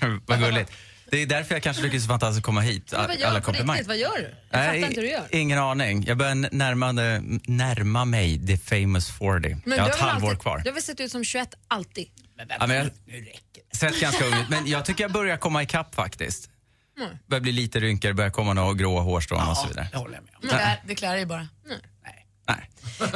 Vad 0.26 0.40
gulligt. 0.40 0.70
Det 1.14 1.22
är 1.22 1.26
därför 1.26 1.54
jag 1.54 1.62
kanske 1.62 1.82
tycker 1.82 1.92
det 1.92 1.98
är 1.98 2.00
så 2.00 2.08
fantastiskt 2.08 2.38
att 2.38 2.44
komma 2.44 2.60
hit. 2.60 2.92
Men 2.92 3.00
vad 3.00 3.10
Alla 3.10 3.20
gör 3.20 3.34
på 3.34 3.44
komplimang. 3.44 3.74
riktigt? 3.74 3.88
Vad 3.88 3.96
gör 3.96 4.16
du? 4.16 4.34
Jag 4.50 4.64
fattar 4.64 4.74
inte 4.74 5.00
hur 5.00 5.02
du 5.02 5.10
gör. 5.10 5.26
Ingen 5.30 5.58
aning. 5.58 6.04
Jag 6.06 6.16
börjar 6.16 6.34
närma, 6.34 6.92
närma 7.46 8.04
mig 8.04 8.46
the 8.46 8.56
famous 8.56 9.10
40. 9.10 9.56
Men 9.64 9.78
jag 9.78 9.84
har 9.84 9.90
ett 9.90 9.96
halvår 9.96 10.28
alltid, 10.28 10.42
kvar. 10.42 10.58
Du 10.58 10.70
har 10.70 10.74
väl 10.74 10.82
sett 10.82 11.00
ut 11.00 11.10
som 11.12 11.24
21 11.24 11.54
alltid? 11.68 12.08
Ja, 12.58 12.66
men 12.66 12.76
jag 12.76 12.90
sett 13.76 14.00
ganska 14.00 14.24
ung 14.24 14.34
ut, 14.34 14.48
men 14.48 14.66
jag 14.66 14.84
tycker 14.84 15.04
jag 15.04 15.12
börjar 15.12 15.36
komma 15.36 15.62
ikapp 15.62 15.94
faktiskt. 15.94 16.50
Mm. 16.98 17.10
Börjar 17.26 17.40
bli 17.40 17.52
lite 17.52 17.80
rynkor, 17.80 18.12
börjar 18.12 18.30
komma 18.30 18.52
några 18.52 18.74
gråa 18.74 19.00
hårstrån 19.00 19.48
och 19.48 19.56
så 19.56 19.68
vidare. 19.68 19.88
Det 19.92 19.98
håller 19.98 20.14
jag 20.14 20.24
med 20.24 20.32
om. 20.34 20.40
Men 20.42 20.56
det, 20.56 20.78
det 20.86 20.94
klarar 20.94 21.16
dig 21.16 21.26
bara. 21.26 21.48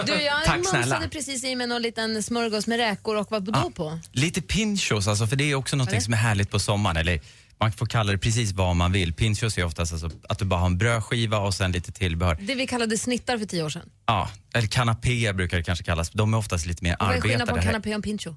Du, 0.06 0.12
jag 0.12 0.44
Tack 0.44 0.66
snälla. 0.66 0.86
mumsade 0.86 1.08
precis 1.08 1.44
i 1.44 1.54
mig 1.54 1.66
någon 1.66 1.82
liten 1.82 2.22
smörgås 2.22 2.66
med 2.66 2.78
räkor 2.78 3.16
och 3.16 3.30
vad 3.30 3.42
då 3.44 3.70
på? 3.70 4.00
Lite 4.12 4.42
pinchos, 4.42 5.08
alltså, 5.08 5.26
för 5.26 5.36
det 5.36 5.50
är 5.50 5.54
också 5.54 5.76
något 5.76 5.90
det? 5.90 6.00
som 6.00 6.12
är 6.12 6.18
härligt 6.18 6.50
på 6.50 6.58
sommaren. 6.58 6.96
Eller, 6.96 7.20
man 7.60 7.72
får 7.72 7.86
kalla 7.86 8.12
det 8.12 8.18
precis 8.18 8.52
vad 8.52 8.76
man 8.76 8.92
vill. 8.92 9.12
Pinchos 9.12 9.58
är 9.58 9.64
oftast 9.64 9.92
alltså 9.92 10.10
att 10.28 10.38
du 10.38 10.44
bara 10.44 10.60
har 10.60 10.66
en 10.66 10.78
brödskiva 10.78 11.38
och 11.38 11.54
sen 11.54 11.72
lite 11.72 11.92
tillbehör. 11.92 12.38
Det 12.40 12.54
vi 12.54 12.66
kallade 12.66 12.98
snittar 12.98 13.38
för 13.38 13.46
tio 13.46 13.62
år 13.62 13.70
sedan. 13.70 13.90
Ja, 14.06 14.30
eller 14.54 14.68
kanapé 14.68 15.32
brukar 15.32 15.56
det 15.56 15.62
kanske 15.62 15.84
kallas. 15.84 16.10
De 16.10 16.34
är 16.34 16.38
oftast 16.38 16.66
lite 16.66 16.84
mer 16.84 16.96
Och 17.00 17.06
Vad 17.06 17.16
är 17.16 17.20
skillnaden 17.20 17.46
på 17.46 17.52
en 17.52 17.58
arbetade. 17.58 17.72
canapé 17.72 17.96
och 17.96 18.04
pincho? 18.04 18.34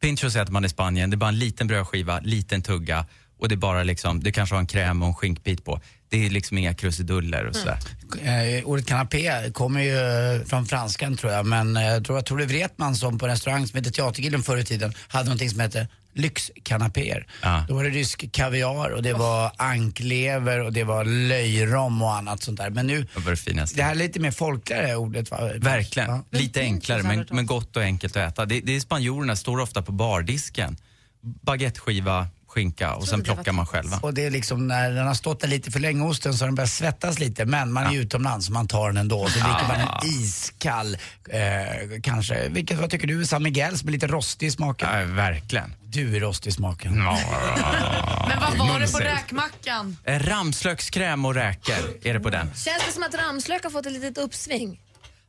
Pinchos 0.00 0.36
är 0.36 0.42
att 0.42 0.48
man 0.48 0.64
är 0.64 0.68
i 0.68 0.70
Spanien, 0.70 1.10
det 1.10 1.14
är 1.14 1.18
bara 1.18 1.28
en 1.28 1.38
liten 1.38 1.66
brödskiva, 1.66 2.20
liten 2.20 2.62
tugga 2.62 3.06
och 3.38 3.48
det 3.48 3.54
är 3.54 3.56
bara 3.56 3.82
liksom, 3.82 4.20
det 4.22 4.32
kanske 4.32 4.54
har 4.54 4.60
en 4.60 4.66
kräm 4.66 5.02
och 5.02 5.08
en 5.08 5.14
skinkbit 5.14 5.64
på. 5.64 5.80
Det 6.08 6.26
är 6.26 6.30
liksom 6.30 6.58
inga 6.58 6.74
krusiduller 6.74 7.44
och 7.46 7.56
sådär. 7.56 7.78
Eh, 8.22 8.64
ordet 8.64 8.86
kanapé 8.86 9.50
kommer 9.52 9.80
ju 9.82 10.44
från 10.44 10.66
franskan 10.66 11.16
tror 11.16 11.32
jag, 11.32 11.46
men 11.46 11.76
eh, 11.76 11.82
jag 11.82 12.04
tror 12.04 12.18
att 12.18 12.26
Tore 12.26 12.46
Wretman 12.46 12.96
som 12.96 13.18
på 13.18 13.26
en 13.26 13.30
restaurang 13.32 13.66
som 13.66 13.76
hette 13.76 13.90
Teatergillen 13.90 14.42
förr 14.42 14.56
i 14.56 14.64
tiden 14.64 14.92
hade 15.08 15.24
någonting 15.24 15.50
som 15.50 15.60
hette 15.60 15.88
lyxkanapéer. 16.14 17.26
Då 17.68 17.74
var 17.74 17.84
det 17.84 17.90
rysk 17.90 18.32
kaviar 18.32 18.90
och 18.90 19.02
det 19.02 19.12
var 19.12 19.52
anklever 19.56 20.60
och 20.60 20.72
det 20.72 20.84
var 20.84 21.04
löjrom 21.04 22.02
och 22.02 22.14
annat 22.14 22.42
sånt 22.42 22.58
där. 22.58 22.70
Men 22.70 22.86
nu, 22.86 23.06
Det 23.14 23.20
var 23.20 23.76
det 23.76 23.82
här 23.82 23.90
är 23.90 23.94
lite 23.94 24.20
mer 24.20 24.30
folkligare 24.30 24.96
ordet 24.96 25.30
va? 25.30 25.50
Verkligen. 25.56 26.24
Lite 26.30 26.60
enklare 26.60 27.02
men, 27.02 27.26
men 27.30 27.46
gott 27.46 27.76
och 27.76 27.82
enkelt 27.82 28.16
att 28.16 28.32
äta. 28.32 28.46
Det, 28.46 28.60
det 28.60 28.76
är 28.76 28.80
spanjorerna 28.80 29.36
står 29.36 29.60
ofta 29.60 29.82
på 29.82 29.92
bardisken. 29.92 30.76
Baguetteskiva, 31.22 32.28
skinka 32.50 32.94
och 32.94 33.08
sen 33.08 33.22
plockar 33.22 33.52
man 33.52 33.66
själva. 33.66 33.98
Och 34.02 34.14
det 34.14 34.26
är 34.26 34.30
liksom 34.30 34.66
när 34.66 34.90
den 34.90 35.06
har 35.06 35.14
stått 35.14 35.40
där 35.40 35.48
lite 35.48 35.70
för 35.70 35.80
länge 35.80 36.04
osten 36.04 36.34
så 36.34 36.44
har 36.44 36.48
den 36.48 36.54
börjat 36.54 36.70
svettas 36.70 37.18
lite 37.18 37.44
men 37.44 37.72
man 37.72 37.86
är 37.86 37.92
ju 37.92 38.00
utomlands 38.00 38.46
så 38.46 38.52
man 38.52 38.68
tar 38.68 38.86
den 38.86 38.96
ändå. 38.96 39.28
Så 39.28 39.38
dricker 39.38 39.68
man 39.68 39.80
en 39.80 40.08
iskall 40.08 40.96
eh, 41.28 42.00
kanske. 42.02 42.48
Vilket, 42.48 42.78
vad 42.78 42.90
tycker 42.90 43.06
du? 43.06 43.26
San 43.26 43.42
Miguel 43.42 43.78
som 43.78 43.88
är 43.88 43.92
lite 43.92 44.06
rostig 44.06 44.46
i 44.46 44.50
smaken? 44.50 44.88
Ja, 44.92 45.04
verkligen. 45.14 45.74
Du 45.92 46.16
är 46.16 46.20
rostig 46.20 46.50
i 46.50 46.52
smaken. 46.52 46.94
Men 46.94 48.40
vad 48.40 48.58
var 48.58 48.80
det 48.80 48.92
på 48.92 48.98
räkmackan? 48.98 49.96
Eh, 50.04 50.18
Ramslökskräm 50.18 51.24
och 51.24 51.34
räkor 51.34 51.74
är 52.02 52.14
det 52.14 52.20
på 52.20 52.30
den. 52.30 52.46
Känns 52.46 52.86
det 52.86 52.92
som 52.92 53.02
att 53.02 53.14
ramslök 53.14 53.62
har 53.62 53.70
fått 53.70 53.86
ett 53.86 53.92
litet 53.92 54.18
uppsving? 54.18 54.80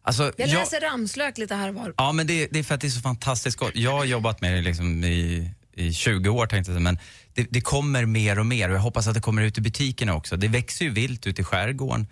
Alltså, 0.04 0.24
Jag 0.38 0.48
jag- 0.48 0.60
läser 0.60 0.80
ramslök 0.82 1.38
lite 1.38 1.56
här 1.56 1.70
och 1.70 1.76
var. 1.76 1.94
Ja, 1.98 2.12
men 2.12 2.28
det, 2.28 2.48
det 2.52 2.60
är 2.60 2.64
för 2.64 2.76
att 2.76 2.82
det 2.82 2.88
är 2.88 2.90
så 2.90 3.02
fantastiskt 3.02 3.58
gott. 3.58 3.72
Jag 3.76 3.92
har 3.92 4.06
jobbat 4.06 4.42
med 4.42 4.54
det 4.54 4.62
liksom 4.62 5.04
i, 5.04 5.52
i 5.76 5.94
20 5.94 6.30
år 6.30 6.48
tänkte 6.48 6.72
jag 6.72 6.76
säga, 6.76 6.84
men 6.84 7.00
det, 7.34 7.48
det 7.50 7.62
kommer 7.62 8.06
mer 8.06 8.40
och 8.40 8.46
mer 8.46 8.70
och 8.70 8.76
jag 8.76 8.82
hoppas 8.82 9.08
att 9.08 9.14
det 9.14 9.22
kommer 9.22 9.42
ut 9.42 9.58
i 9.58 9.62
butikerna 9.62 10.14
också. 10.16 10.36
Det 10.38 10.48
växer 10.48 10.86
ju 10.86 10.92
vilt 10.92 11.28
ute 11.28 11.42
i 11.42 11.44
skärgården 11.46 12.08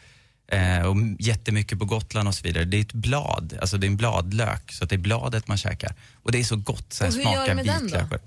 eh, 0.52 0.82
och 0.82 0.96
jättemycket 1.20 1.80
på 1.80 1.86
Gotland 1.86 2.28
och 2.28 2.36
så 2.36 2.44
vidare. 2.44 2.66
Det 2.66 2.78
är 2.78 2.82
ett 2.82 2.94
blad, 2.94 3.58
alltså 3.62 3.78
det 3.78 3.86
är 3.86 3.90
en 3.90 3.98
bladlök, 3.98 4.72
så 4.72 4.86
det 4.86 4.96
är 4.96 5.00
bladet 5.00 5.48
man 5.48 5.58
käkar. 5.58 5.96
Och 6.24 6.32
det 6.32 6.40
är 6.40 6.44
så 6.44 6.56
gott, 6.56 6.94
sen 6.94 7.08
Och 7.08 7.14
hur 7.14 7.22
gör 7.22 7.32
smakar 7.32 7.50
du 7.50 7.56
med 7.56 7.66
den 7.66 7.88
då? 7.88 8.00
vitlök. 8.00 8.22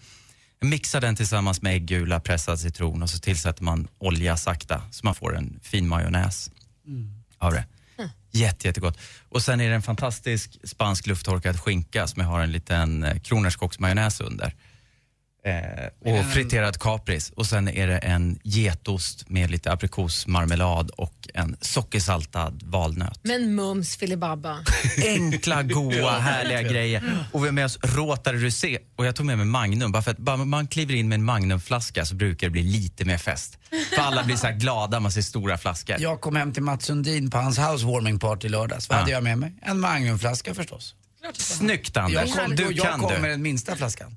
Mixar 0.60 1.00
den 1.00 1.16
tillsammans 1.16 1.62
med 1.62 1.74
äggula, 1.74 2.20
pressad 2.20 2.60
citron 2.60 3.02
och 3.02 3.10
så 3.10 3.18
tillsätter 3.18 3.62
man 3.64 3.88
olja 3.98 4.36
sakta 4.36 4.82
så 4.90 5.00
man 5.06 5.14
får 5.14 5.36
en 5.36 5.60
fin 5.62 5.88
majonnäs 5.88 6.50
av 7.38 7.52
det. 7.52 7.64
Jätte, 8.34 8.66
jättegott. 8.68 8.98
Och 9.28 9.42
sen 9.42 9.60
är 9.60 9.68
det 9.68 9.74
en 9.74 9.82
fantastisk 9.82 10.58
spansk 10.64 11.06
lufttorkad 11.06 11.60
skinka 11.60 12.06
som 12.06 12.22
jag 12.22 12.28
har 12.28 12.40
en 12.40 12.52
liten 12.52 13.04
eh, 13.04 13.18
kronärtskocksmajonnäs 13.18 14.20
under. 14.20 14.54
Eh, 15.44 16.12
och 16.18 16.24
friterad 16.26 16.78
kapris. 16.80 17.30
Och 17.36 17.46
sen 17.46 17.68
är 17.68 17.86
det 17.86 17.98
en 17.98 18.38
getost 18.44 19.28
med 19.30 19.50
lite 19.50 19.72
aprikosmarmelad 19.72 20.90
och 20.90 21.28
en 21.34 21.56
sockersaltad 21.60 22.62
valnöt. 22.64 23.20
Men 23.22 23.54
mums 23.54 23.96
filibabba. 23.96 24.58
Enkla, 25.06 25.62
goa, 25.62 26.18
härliga 26.18 26.62
grejer. 26.62 27.26
Och 27.32 27.42
vi 27.42 27.48
har 27.48 27.52
med 27.52 27.64
oss 27.64 27.78
Rotary 27.82 28.46
Rosé. 28.46 28.78
Och 28.96 29.06
jag 29.06 29.16
tog 29.16 29.26
med 29.26 29.36
mig 29.38 29.46
Magnum. 29.46 29.92
Bara 29.92 30.02
för 30.02 30.10
att 30.10 30.18
bara 30.18 30.36
man 30.36 30.66
kliver 30.66 30.94
in 30.94 31.08
med 31.08 31.16
en 31.16 31.24
Magnumflaska 31.24 32.04
så 32.04 32.14
brukar 32.14 32.46
det 32.46 32.50
bli 32.50 32.62
lite 32.62 33.04
mer 33.04 33.18
fest. 33.18 33.58
För 33.94 34.02
alla 34.02 34.24
blir 34.24 34.36
så 34.36 34.46
här 34.46 34.54
glada 34.54 35.00
man 35.00 35.12
ser 35.12 35.22
stora 35.22 35.58
flaskor. 35.58 35.96
Jag 36.00 36.20
kom 36.20 36.36
hem 36.36 36.52
till 36.52 36.62
Mats 36.62 36.84
Sundin 36.84 37.30
på 37.30 37.38
hans 37.38 37.58
housewarming 37.58 38.18
party 38.18 38.48
lördags. 38.48 38.88
Vad 38.88 38.96
Ja. 38.96 39.00
hade 39.00 39.12
jag 39.12 39.22
med 39.22 39.38
mig? 39.38 39.52
En 39.62 39.80
Magnumflaska 39.80 40.54
förstås. 40.54 40.94
Snyggt 41.38 41.96
Anders, 41.96 42.30
Jag 42.36 42.46
kom, 42.46 42.56
du 42.56 42.62
jag 42.72 42.86
kan 42.90 43.00
kom 43.00 43.12
du. 43.14 43.20
med 43.20 43.30
den 43.30 43.42
minsta 43.42 43.76
flaskan. 43.76 44.16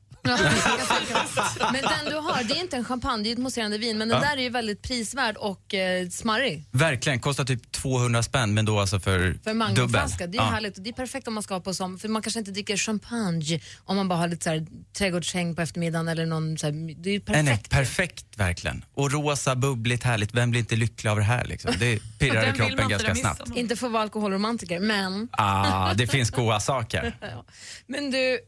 Men 1.71 1.81
den 1.81 2.05
du 2.09 2.15
har, 2.15 2.43
det 2.43 2.53
är 2.53 2.61
inte 2.61 2.75
en 2.77 2.85
champagne, 2.85 3.23
det 3.23 3.29
är 3.29 3.33
ett 3.33 3.37
mousserande 3.37 3.77
vin. 3.77 3.97
Men 3.97 4.09
den 4.09 4.21
Ja. 4.21 4.29
där 4.29 4.37
är 4.37 4.41
ju 4.41 4.49
väldigt 4.49 4.81
prisvärd 4.81 5.37
och 5.37 5.73
eh, 5.73 6.09
smarrig. 6.09 6.63
Verkligen, 6.71 7.19
kostar 7.19 7.45
typ 7.45 7.71
200 7.71 8.23
spänn 8.23 8.53
men 8.53 8.65
då 8.65 8.79
alltså 8.79 8.99
för, 8.99 9.19
För 9.19 9.27
dubbel. 9.27 9.55
magnumflaska, 9.55 10.27
det 10.27 10.37
är 10.37 10.41
ju 10.41 10.45
Ja. 10.47 10.51
härligt. 10.51 10.77
Och 10.77 10.83
det 10.83 10.89
är 10.89 10.93
perfekt 10.93 11.27
om 11.27 11.33
man 11.33 11.43
ska 11.43 11.53
ha 11.53 11.61
på 11.61 11.73
som, 11.73 11.99
för 11.99 12.07
man 12.07 12.21
kanske 12.21 12.39
inte 12.39 12.51
dricker 12.51 12.77
champagne 12.77 13.59
om 13.85 13.95
man 13.95 14.07
bara 14.07 14.19
har 14.19 14.27
lite 14.27 14.43
så 14.43 14.49
här 14.49 14.65
trädgårdshäng 14.97 15.55
på 15.55 15.61
eftermiddagen 15.61 16.07
eller 16.07 16.25
någon 16.25 16.57
så 16.57 16.65
här, 16.65 16.73
det 17.03 17.09
är 17.09 17.13
ju 17.13 17.21
Nej, 17.27 17.43
nej, 17.43 17.53
perfekt. 17.53 17.69
perfekt 17.69 18.25
verkligen. 18.37 18.85
Och 18.93 19.11
rosa, 19.11 19.55
bubbligt, 19.55 20.03
härligt. 20.03 20.33
Vem 20.33 20.51
blir 20.51 20.59
inte 20.59 20.75
lycklig 20.75 21.09
av 21.09 21.17
det 21.17 21.23
här 21.23 21.45
liksom? 21.45 21.71
Det 21.79 21.99
pirrar 22.19 22.53
i 22.53 22.57
kroppen 22.57 22.89
ganska 22.89 23.15
snabbt. 23.15 23.41
Inte 23.55 23.75
för 23.75 23.87
att 23.87 23.93
vara 23.93 24.03
alkoholromantiker, 24.03 24.79
men... 24.79 25.27
Ah, 25.31 25.93
det 25.93 26.07
finns 26.07 26.29
goda 26.31 26.59
saker. 26.59 27.15
Men 27.87 28.11
du... 28.11 28.39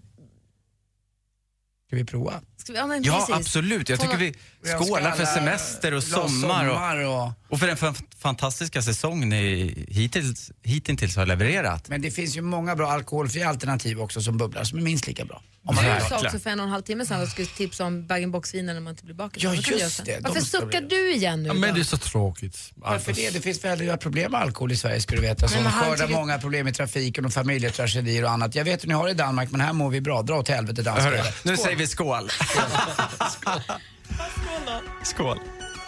Ska 1.88 1.96
vi 1.96 2.06
prova? 2.06 2.42
Ska 2.58 2.74
vi, 2.74 2.80
ja, 2.80 2.88
men 2.88 3.04
Ja, 3.04 3.14
precis. 3.14 3.36
absolut. 3.36 3.90
Jag 3.90 4.00
Får 4.00 4.06
tycker 4.06 4.18
man- 4.18 4.26
vi 4.26 4.34
Skålar 4.68 5.12
för 5.12 5.26
semester 5.26 5.94
och 5.94 6.04
sommar. 6.04 6.68
sommar 6.70 6.98
Och, 7.06 7.32
och- 7.50 7.60
för 7.60 7.68
den 7.68 7.78
fan- 7.78 7.96
fantastiska 8.20 8.82
säsong 8.82 9.30
ni 9.30 9.74
hittills, 9.90 10.52
hittills 10.64 11.16
har 11.16 11.26
levererat. 11.26 11.90
Men 11.90 12.02
det 12.02 12.12
finns 12.12 12.38
ju 12.38 12.42
många 12.42 12.76
bra 12.76 12.92
alkoholfria 12.92 13.50
alternativ 13.50 14.02
också 14.02 14.22
som 14.22 14.38
bubblar 14.38 14.64
som 14.64 14.78
är 14.78 14.82
minst 14.84 15.08
lika 15.08 15.26
bra. 15.26 15.42
Om 15.66 15.76
man 15.76 15.86
Du 15.86 15.92
sa 16.10 16.16
också 16.26 16.40
för 16.40 16.50
en 16.50 16.60
och 16.60 16.66
en 16.66 16.72
halv 16.72 16.82
timme 16.82 17.06
sedan 17.06 17.18
att 17.22 17.26
du 17.28 17.32
skulle 17.32 17.48
tipsa 17.48 17.86
om 17.86 18.08
bag-in-box-viner 18.08 18.74
när 18.74 18.82
man 18.82 18.92
inte 18.92 19.06
blir 19.06 19.16
bakis. 19.16 19.44
Ja, 19.44 19.54
just 19.54 20.06
det. 20.06 20.20
Varför 20.22 20.42
suckar 20.42 20.82
du 20.82 21.14
igen 21.14 21.44
nu 21.44 21.48
Ja, 21.48 21.54
men 21.54 21.74
det 21.76 21.80
är 21.80 21.84
så 21.84 21.98
tråkigt. 21.98 22.72
Varför 22.76 23.14
det? 23.14 23.30
Det 23.34 23.42
finns 23.42 23.64
väldiga 23.64 23.98
problem 23.98 24.32
med 24.32 24.42
alkohol 24.42 24.72
i 24.72 24.76
Sverige 24.76 25.02
ska 25.02 25.16
du 25.16 25.22
veta. 25.22 25.48
Som 25.48 25.66
skördar 25.72 26.08
många 26.08 26.38
problem 26.40 26.68
i 26.68 26.74
trafiken 26.74 27.26
och 27.26 27.34
familjetragedier 27.34 28.24
och 28.24 28.32
annat. 28.32 28.56
Jag 28.56 28.64
vet 28.66 28.84
hur 28.84 28.88
ni 28.88 28.94
har 28.94 29.06
det 29.06 29.12
i 29.12 29.14
Danmark 29.14 29.52
men 29.52 29.62
här 29.62 29.74
mår 29.74 29.90
vi 29.90 30.02
bra. 30.02 30.22
Dra 30.22 30.36
åt 30.40 30.48
helvete 30.50 30.82
danskar. 30.82 31.26
Nu 31.44 31.58
säger 31.58 31.78
vi 31.78 31.88
skål. 31.88 32.30
Skål. 32.30 33.62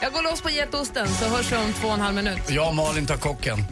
Jag 0.02 0.14
går 0.14 0.24
loss 0.24 0.42
på 0.42 0.50
getosten 0.50 1.08
så 1.08 1.26
hörs 1.30 1.52
vi 1.52 1.56
om 1.58 1.74
två 1.74 1.88
och 1.88 1.94
en 1.94 2.02
halv 2.02 2.16
minut. 2.16 2.40
Jag 2.50 2.68
och 2.68 2.76
Malin 2.76 3.06
tar 3.06 3.18
kocken. 3.18 3.66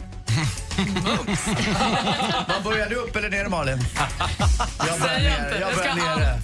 Vad 2.48 2.62
börjar 2.64 2.88
du 2.88 2.94
upp 2.96 3.16
eller 3.16 3.30
ner 3.30 3.48
Malin? 3.48 3.78
Jag 4.88 5.00
börjar 5.00 5.14
Säg 5.14 5.22
ner. 5.22 5.30
inte. 5.30 5.58
Jag 5.60 5.70
Jag 5.70 5.76
börjar 5.76 5.94
nere. 5.94 6.40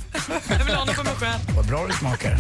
Jag 0.59 0.65
vill 0.65 0.75
ha 0.75 0.85
något 0.85 0.97
för 0.97 1.05
mig 1.05 1.15
själv. 1.15 1.41
Vad 1.57 1.67
bra 1.67 1.87
det 1.87 1.93
smakar. 1.93 2.37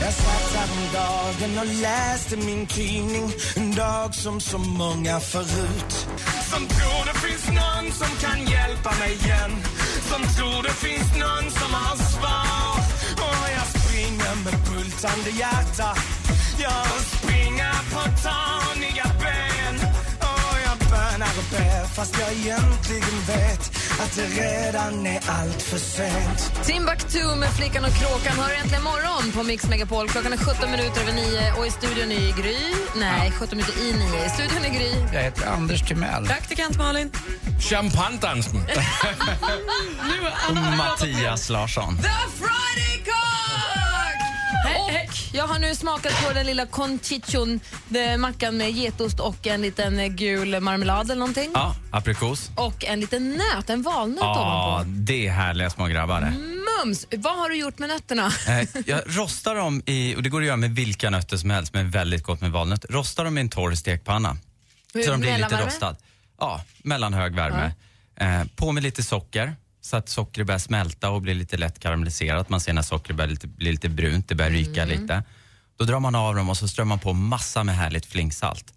Jag 0.00 0.12
satt 0.12 0.54
häromdagen 0.54 1.58
och 1.58 1.66
läste 1.66 2.36
min 2.36 2.66
tidning 2.66 3.32
En 3.56 3.74
dag 3.74 4.14
som 4.14 4.40
så 4.40 4.58
många 4.58 5.20
förut 5.20 6.06
Som 6.50 6.66
tror 6.66 7.06
det 7.12 7.18
finns 7.18 7.48
någon 7.48 7.92
som 7.92 8.16
kan 8.20 8.46
hjälpa 8.46 8.90
mig 8.98 9.12
igen 9.12 9.50
Som 10.10 10.22
tror 10.34 10.62
det 10.62 10.72
finns 10.72 11.12
någon 11.16 11.50
som 11.50 11.74
har 11.74 11.96
med 14.44 14.54
bultande 14.68 15.30
hjärta 15.30 15.96
Jag 16.58 16.86
springer 16.86 17.72
på 17.92 18.00
taniga 18.22 19.06
ben 19.20 19.76
Och 20.20 20.56
jag 20.66 20.78
bönar 20.90 21.32
och 21.38 21.48
ber 21.50 21.86
fast 21.86 22.20
jag 22.20 22.32
egentligen 22.32 23.20
vet 23.26 23.72
Att 24.00 24.16
det 24.16 24.26
redan 24.26 25.06
är 25.06 25.20
allt 25.28 25.62
för 25.62 25.78
sent 25.78 26.52
Timbuktu 26.64 27.36
med 27.36 27.48
Flickan 27.52 27.84
och 27.84 27.94
Kråkan 27.94 28.38
har 28.38 28.50
äntligen 28.50 28.82
morgon 28.82 29.32
på 29.32 29.42
Mix 29.42 29.68
Megapol. 29.68 30.08
Klockan 30.08 30.32
är 30.32 30.36
17 30.36 30.70
minuter 30.70 31.00
över 31.00 31.12
9 31.12 31.52
och 31.58 31.66
i 31.66 31.70
studion 31.70 32.12
är 32.12 32.42
Gry. 32.42 32.56
Nej, 32.96 33.30
17 33.30 33.58
minuter 33.58 33.80
i 33.82 33.92
9. 33.92 34.26
I 34.26 34.28
studion 34.28 34.64
är 34.64 34.70
Gry. 34.78 34.92
Jag 35.12 35.22
heter 35.22 35.46
Anders 35.46 35.82
Timell. 35.82 36.26
Praktikant 36.26 36.78
Malin. 36.78 37.10
Champagnedansen. 37.60 38.56
Och 40.48 40.54
Mattias 40.56 41.48
Larsson. 41.48 41.96
The 41.96 42.02
Friday 42.38 43.04
Cock! 43.04 43.91
Och 44.64 45.14
jag 45.32 45.46
har 45.46 45.58
nu 45.58 45.74
smakat 45.74 46.24
på 46.26 46.32
den 46.32 46.46
lilla 46.46 46.66
conchichon, 46.66 47.60
det- 47.88 48.16
mackan 48.18 48.56
med 48.56 48.70
getost 48.72 49.20
och 49.20 49.46
en 49.46 49.62
liten 49.62 49.98
eh, 49.98 50.06
gul 50.06 50.60
marmelad 50.60 51.04
eller 51.10 51.18
någonting. 51.18 51.50
Ja, 51.54 51.76
aprikos. 51.90 52.50
Och 52.56 52.84
en 52.84 53.00
liten 53.00 53.30
nöt, 53.30 53.70
en 53.70 53.82
valnöt 53.82 54.18
Ja, 54.20 54.40
ovanpå. 54.76 54.90
det 54.96 55.26
är 55.26 55.30
härliga 55.32 55.70
små 55.70 55.86
grabbar. 55.86 56.20
Mums! 56.84 57.06
Vad 57.10 57.36
har 57.38 57.48
du 57.48 57.56
gjort 57.56 57.78
med 57.78 57.88
nötterna? 57.88 58.26
Eh, 58.48 58.68
jag 58.86 59.00
rostar 59.06 59.54
dem 59.54 59.82
i, 59.86 60.16
och 60.16 60.22
det 60.22 60.28
går 60.28 60.40
att 60.40 60.46
göra 60.46 60.56
med 60.56 60.70
vilka 60.74 61.10
nötter 61.10 61.36
som 61.36 61.50
helst, 61.50 61.74
men 61.74 61.90
väldigt 61.90 62.22
gott 62.22 62.40
med 62.40 62.50
valnöt. 62.50 62.84
Rostar 62.90 63.24
dem 63.24 63.38
i 63.38 63.40
en 63.40 63.48
torr 63.48 63.74
stekpanna. 63.74 64.36
Hur- 64.94 65.02
Så 65.02 65.10
de 65.10 65.20
blir 65.20 65.38
lite 65.38 65.66
rostad. 65.66 65.96
Ja, 66.40 66.64
mellanhög 66.84 67.34
värme. 67.34 67.72
Eh, 68.16 68.44
på 68.56 68.72
med 68.72 68.82
lite 68.82 69.02
socker 69.02 69.56
så 69.84 69.96
att 69.96 70.08
sockret 70.08 70.46
börjar 70.46 70.58
smälta 70.58 71.10
och 71.10 71.22
blir 71.22 71.34
lite 71.34 71.56
lätt 71.56 71.78
karamelliserat. 71.78 72.48
Man 72.48 72.60
ser 72.60 72.72
när 72.72 72.82
sockret 72.82 73.16
börjar 73.16 73.30
lite, 73.30 73.46
blir 73.46 73.72
lite 73.72 73.88
brunt, 73.88 74.28
det 74.28 74.34
börjar 74.34 74.50
ryka 74.50 74.82
Mm. 74.82 75.00
lite. 75.02 75.22
Då 75.78 75.84
drar 75.84 76.00
man 76.00 76.14
av 76.14 76.34
dem 76.34 76.48
och 76.50 76.56
så 76.56 76.68
strör 76.68 76.84
man 76.84 76.98
på 76.98 77.12
massa 77.12 77.64
med 77.64 77.76
härligt 77.76 78.06
flingsalt. 78.06 78.74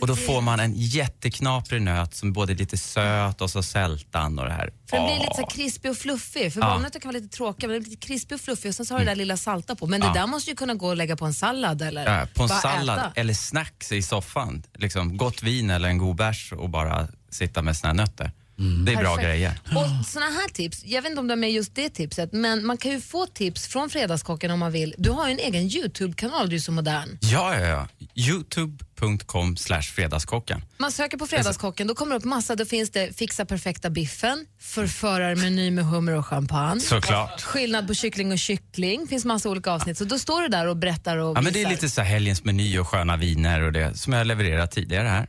Och 0.00 0.06
då 0.06 0.16
får 0.16 0.40
man 0.40 0.60
en 0.60 0.72
jätteknaprig 0.76 1.82
nöt 1.82 2.14
som 2.14 2.32
både 2.32 2.52
är 2.52 2.56
lite 2.56 2.76
söt 2.78 3.40
och 3.40 3.50
så 3.50 3.62
sältan 3.62 4.38
och 4.38 4.44
det 4.44 4.52
här. 4.52 4.72
För 4.90 4.96
den 4.96 5.06
blir 5.06 5.18
lite 5.18 5.34
så 5.34 5.46
krispig 5.46 5.90
och 5.90 5.96
fluffig. 5.96 6.52
För 6.52 6.60
Ja. 6.60 6.66
valnötter 6.68 7.00
kan 7.00 7.08
vara 7.08 7.20
lite 7.20 7.36
tråkiga 7.36 7.68
men 7.68 7.74
den 7.74 7.82
blir 7.82 7.90
lite 7.90 8.06
krispig 8.06 8.34
och 8.34 8.40
fluffig 8.40 8.68
och 8.68 8.74
sen 8.74 8.86
så 8.86 8.94
har 8.94 8.98
du 8.98 9.04
det 9.04 9.10
där 9.10 9.16
lilla 9.16 9.36
salta 9.36 9.74
på. 9.76 9.86
Men 9.86 10.00
det 10.00 10.06
Ja. 10.06 10.12
där 10.12 10.26
måste 10.26 10.50
ju 10.50 10.56
kunna 10.56 10.74
gå 10.74 10.86
och 10.88 10.96
lägga 10.96 11.16
på 11.16 11.24
en 11.24 11.34
sallad 11.34 11.82
eller 11.82 12.18
Ja, 12.20 12.26
på 12.34 12.42
en 12.42 12.48
sallad 12.48 12.98
äta. 12.98 13.12
eller 13.14 13.34
snacks 13.34 13.92
i 13.92 14.02
soffan. 14.02 14.62
Liksom, 14.74 15.16
gott 15.16 15.42
vin 15.42 15.70
eller 15.70 15.88
en 15.88 15.98
god 15.98 16.16
bärs 16.16 16.52
och 16.52 16.70
bara 16.70 17.08
sitta 17.30 17.62
med 17.62 17.76
såna 17.76 17.88
här 17.88 17.94
nötter. 17.96 18.32
Det 18.56 18.92
är 18.92 18.96
bra 18.96 19.16
Perfekt. 19.16 19.28
grejer. 19.28 19.60
Och 19.64 20.06
såna 20.06 20.26
här 20.26 20.48
tips, 20.48 20.84
jag 20.84 21.02
vet 21.02 21.10
inte 21.10 21.20
om 21.20 21.28
de 21.28 21.32
är 21.32 21.36
med 21.36 21.52
just 21.52 21.74
det 21.74 21.90
tipset, 21.90 22.32
men 22.32 22.66
man 22.66 22.76
kan 22.78 22.90
ju 22.90 23.00
få 23.00 23.26
tips 23.26 23.66
från 23.68 23.90
Fredagskocken 23.90 24.50
om 24.50 24.58
man 24.58 24.72
vill. 24.72 24.94
Du 24.98 25.10
har 25.10 25.26
ju 25.28 25.32
en 25.32 25.38
egen 25.38 25.62
YouTube-kanal, 25.62 26.48
du 26.48 26.56
är 26.56 26.60
så 26.60 26.72
modern. 26.72 27.18
Ja, 27.20 27.58
ja, 27.60 27.66
ja. 27.66 27.88
Youtube.com 28.14 29.56
slash 29.56 29.82
fredagskocken. 29.82 30.62
Man 30.78 30.92
söker 30.92 31.16
på 31.18 31.26
Fredagskocken, 31.26 31.86
då 31.86 31.94
kommer 31.94 32.10
det 32.14 32.16
upp 32.18 32.24
massa. 32.24 32.56
Då 32.56 32.64
finns 32.64 32.90
det 32.90 33.16
fixa 33.16 33.44
perfekta 33.44 33.90
biffen, 33.90 34.46
förförarmeny 34.60 35.70
med 35.70 35.84
hummer 35.86 36.12
och 36.12 36.26
champagne. 36.26 36.80
Såklart. 36.80 37.42
Skillnad 37.42 37.86
på 37.86 37.94
kyckling 37.94 38.32
och 38.32 38.38
kyckling, 38.38 39.06
finns 39.06 39.24
massa 39.24 39.48
olika 39.50 39.70
avsnitt. 39.70 39.98
Så 39.98 40.04
då 40.04 40.18
står 40.18 40.42
du 40.42 40.48
där 40.48 40.66
och 40.66 40.76
berättar 40.76 41.16
och 41.16 41.36
Ja, 41.36 41.40
men 41.40 41.52
det 41.52 41.62
är 41.62 41.68
lite 41.68 41.88
så 41.88 42.00
här 42.00 42.08
helgens 42.08 42.44
meny 42.44 42.78
och 42.78 42.88
sköna 42.88 43.16
viner 43.16 43.60
och 43.62 43.72
det 43.72 43.98
som 43.98 44.12
jag 44.12 44.26
levererat 44.26 44.70
tidigare 44.70 45.08
här. 45.08 45.26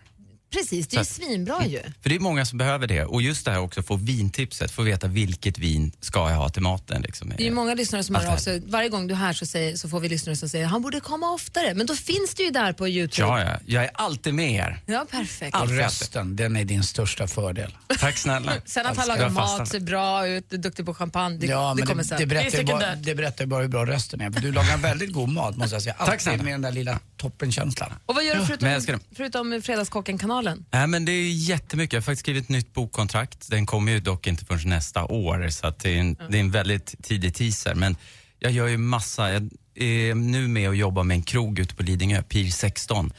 Precis, 0.51 0.88
det 0.88 0.97
är 0.97 0.99
ju 0.99 1.05
svinbra 1.05 1.65
ju. 1.65 1.81
För 2.01 2.10
det 2.10 2.15
är 2.15 2.19
många 2.19 2.45
som 2.45 2.58
behöver 2.58 2.88
det. 2.88 3.03
Och 3.05 3.21
just 3.21 3.45
det 3.45 3.51
här 3.51 3.60
också, 3.60 3.84
få 3.84 3.95
vintipset, 3.95 4.71
få 4.71 4.81
veta 4.81 5.08
vilket 5.08 5.58
vin 5.58 5.91
ska 6.01 6.29
jag 6.29 6.38
ha 6.38 6.49
till 6.49 6.62
maten. 6.62 7.01
Liksom. 7.01 7.29
Det 7.29 7.43
är 7.43 7.45
ju 7.45 7.51
många 7.51 7.73
lyssnare 7.73 8.03
som 8.03 8.15
hör 8.15 8.27
av 8.27 8.36
det 8.36 8.41
sig. 8.41 8.63
Varje 8.67 8.89
gång 8.89 9.08
du 9.08 9.13
är 9.13 9.17
här 9.17 9.34
så, 9.34 9.45
säger, 9.45 9.75
så 9.75 9.89
får 9.89 9.99
vi 9.99 10.10
lyssnare 10.10 10.36
som 10.36 10.49
säger 10.49 10.65
han 10.65 10.81
borde 10.81 10.99
komma 10.99 11.31
oftare. 11.31 11.73
Men 11.73 11.86
då 11.86 11.95
finns 11.95 12.34
det 12.36 12.43
ju 12.43 12.51
där 12.51 12.73
på 12.73 12.88
Youtube. 12.88 13.27
Ja, 13.27 13.41
ja. 13.41 13.60
Jag 13.65 13.84
är 13.84 13.91
alltid 13.93 14.34
med 14.34 14.51
er. 14.51 14.81
Ja, 14.86 15.05
perfekt. 15.12 15.55
Och 15.55 15.69
rösten, 15.69 16.36
den 16.36 16.55
är 16.55 16.65
din 16.65 16.84
största 16.84 17.27
fördel. 17.27 17.77
Tack 17.99 18.17
snälla. 18.17 18.53
Sen 18.65 18.86
att 18.86 18.97
han 18.97 19.08
lagar 19.08 19.29
mat, 19.29 19.67
ser 19.67 19.79
bra 19.79 20.27
ut, 20.27 20.53
är 20.53 20.58
duktig 20.58 20.86
på 20.86 20.93
champagne, 20.93 21.38
det, 21.38 21.47
ja, 21.47 21.69
det 21.69 21.75
men 21.75 21.88
kommer 21.88 22.03
det, 22.03 22.10
sen. 22.10 22.19
det, 22.19 22.25
berättar 22.25 22.58
ju 22.58 22.65
bara, 22.65 22.95
det 22.95 23.15
berättar 23.15 23.45
bara 23.45 23.62
hur 23.62 23.69
bra 23.69 23.86
rösten 23.86 24.21
är. 24.21 24.31
För 24.31 24.41
du 24.41 24.51
lagar 24.51 24.77
väldigt 24.77 25.13
god 25.13 25.29
mat 25.29 25.58
måste 25.58 25.75
jag 25.75 25.84
säga. 25.84 25.95
Alltid 25.97 26.21
snälla. 26.21 26.43
med 26.43 26.53
den 26.53 26.62
där 26.62 26.71
lilla 26.71 26.99
toppenkänslan. 27.17 27.93
Och 28.05 28.15
vad 28.15 28.23
gör 28.23 28.36
du 28.36 28.45
förutom, 28.45 28.99
förutom 29.15 29.62
Fredagskocken-kanalen? 29.62 30.44
Nej, 30.71 30.88
men 30.88 31.05
det 31.05 31.12
är 31.12 31.31
jättemycket. 31.31 31.93
Jag 31.93 32.01
har 32.01 32.03
faktiskt 32.03 32.19
skrivit 32.19 32.43
ett 32.43 32.49
nytt 32.49 32.73
bokkontrakt. 32.73 33.49
Den 33.49 33.65
kommer 33.65 33.91
ju 33.91 33.99
dock 33.99 34.27
inte 34.27 34.45
förrän 34.45 34.69
nästa 34.69 35.05
år, 35.05 35.49
så 35.49 35.73
det, 35.81 35.89
är 35.89 35.99
en, 35.99 36.17
det 36.29 36.38
är 36.38 36.41
en 36.41 36.51
väldigt 36.51 37.03
tidig 37.03 37.34
teaser. 37.34 37.75
Men 37.75 37.95
jag 38.39 38.51
gör 38.51 38.67
ju 38.67 38.77
massa. 38.77 39.34
Jag 39.34 39.49
är 39.75 40.15
nu 40.15 40.47
med 40.47 40.69
och 40.69 40.75
jobbar 40.75 41.03
med 41.03 41.15
en 41.15 41.23
krog 41.23 41.60
ute 41.60 41.75
på 41.75 41.84
Lidingö, 41.84 42.21
Pir 42.21 42.49
16, 42.49 43.13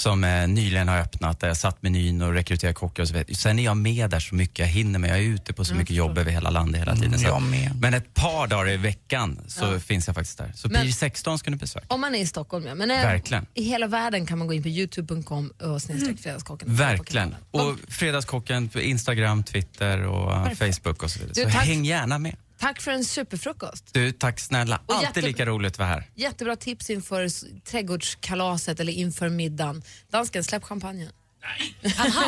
som 0.00 0.24
eh, 0.24 0.48
nyligen 0.48 0.88
har 0.88 0.98
öppnat. 0.98 1.40
Där 1.40 1.48
jag 1.48 1.56
satt 1.56 1.82
menyn 1.82 2.22
och 2.22 2.32
rekryterar 2.32 2.72
kockar 2.72 3.02
och 3.02 3.08
så 3.08 3.14
vidare. 3.14 3.34
Sen 3.34 3.58
är 3.58 3.62
jag 3.64 3.76
med 3.76 4.10
där 4.10 4.20
så 4.20 4.34
mycket 4.34 4.58
jag 4.58 4.66
hinner 4.66 4.98
med. 4.98 5.10
Jag 5.10 5.18
är 5.18 5.22
ute 5.22 5.52
på 5.52 5.64
så 5.64 5.74
mycket 5.74 5.96
jobb 5.96 6.18
över 6.18 6.30
hela 6.32 6.50
landet 6.50 6.80
hela 6.80 6.94
tiden. 6.94 7.08
Mm, 7.14 7.20
Så 7.20 7.34
att- 7.34 7.42
med. 7.42 7.76
Men 7.80 7.94
ett 7.94 8.14
par 8.14 8.46
dagar 8.46 8.68
i 8.70 8.76
veckan 8.76 9.40
så 9.46 9.64
Ja. 9.64 9.80
finns 9.80 10.06
jag 10.06 10.14
faktiskt 10.16 10.38
där. 10.38 10.52
Så 10.54 10.68
Men- 10.68 10.82
Pir 10.82 10.92
16 10.92 11.38
ska 11.38 11.50
ni 11.50 11.56
besöka. 11.56 11.86
Om 11.88 12.00
man 12.00 12.14
är 12.14 12.18
i 12.18 12.26
Stockholm, 12.26 12.66
ja. 12.66 12.74
Men 12.74 12.90
eh, 12.90 12.96
Verkligen. 12.96 13.46
i 13.54 13.62
hela 13.62 13.86
världen 13.86 14.26
kan 14.26 14.38
man 14.38 14.46
gå 14.48 14.54
in 14.54 14.62
på 14.62 14.68
youtube.com 14.68 15.50
och 15.62 15.82
snedstreck 15.82 16.20
Fredagskocken. 16.20 16.68
kolla 16.68 16.78
på 16.78 16.84
Verkligen. 16.96 17.34
Och 17.50 17.76
Fredagskocken 17.88 18.68
på 18.68 18.80
Instagram, 18.80 19.42
Twitter 19.42 20.02
och 20.06 20.32
eh. 20.32 20.52
Facebook 20.54 21.02
och 21.02 21.10
så 21.10 21.18
vidare. 21.18 21.32
Du, 21.34 21.42
Så 21.42 21.50
tack. 21.58 21.66
häng 21.66 21.84
gärna 21.84 22.18
med. 22.18 22.36
Tack 22.60 22.80
för 22.80 22.90
en 22.90 23.04
superfrukost. 23.04 23.84
Du, 23.92 24.12
tack 24.12 24.40
snälla. 24.40 24.80
Och 24.86 24.94
Alltid 24.94 25.08
jätte- 25.08 25.20
lika 25.20 25.46
roligt 25.46 25.72
att 25.72 25.78
vara 25.78 25.88
här. 25.88 26.04
Jättebra 26.14 26.56
tips 26.56 26.90
inför 26.90 27.28
trädgårdskalaset 27.70 28.80
eller 28.80 28.92
inför 28.92 29.28
middagen. 29.28 29.82
Dansken, 30.10 30.44
släpp 30.44 30.64
champagnen. 30.64 31.08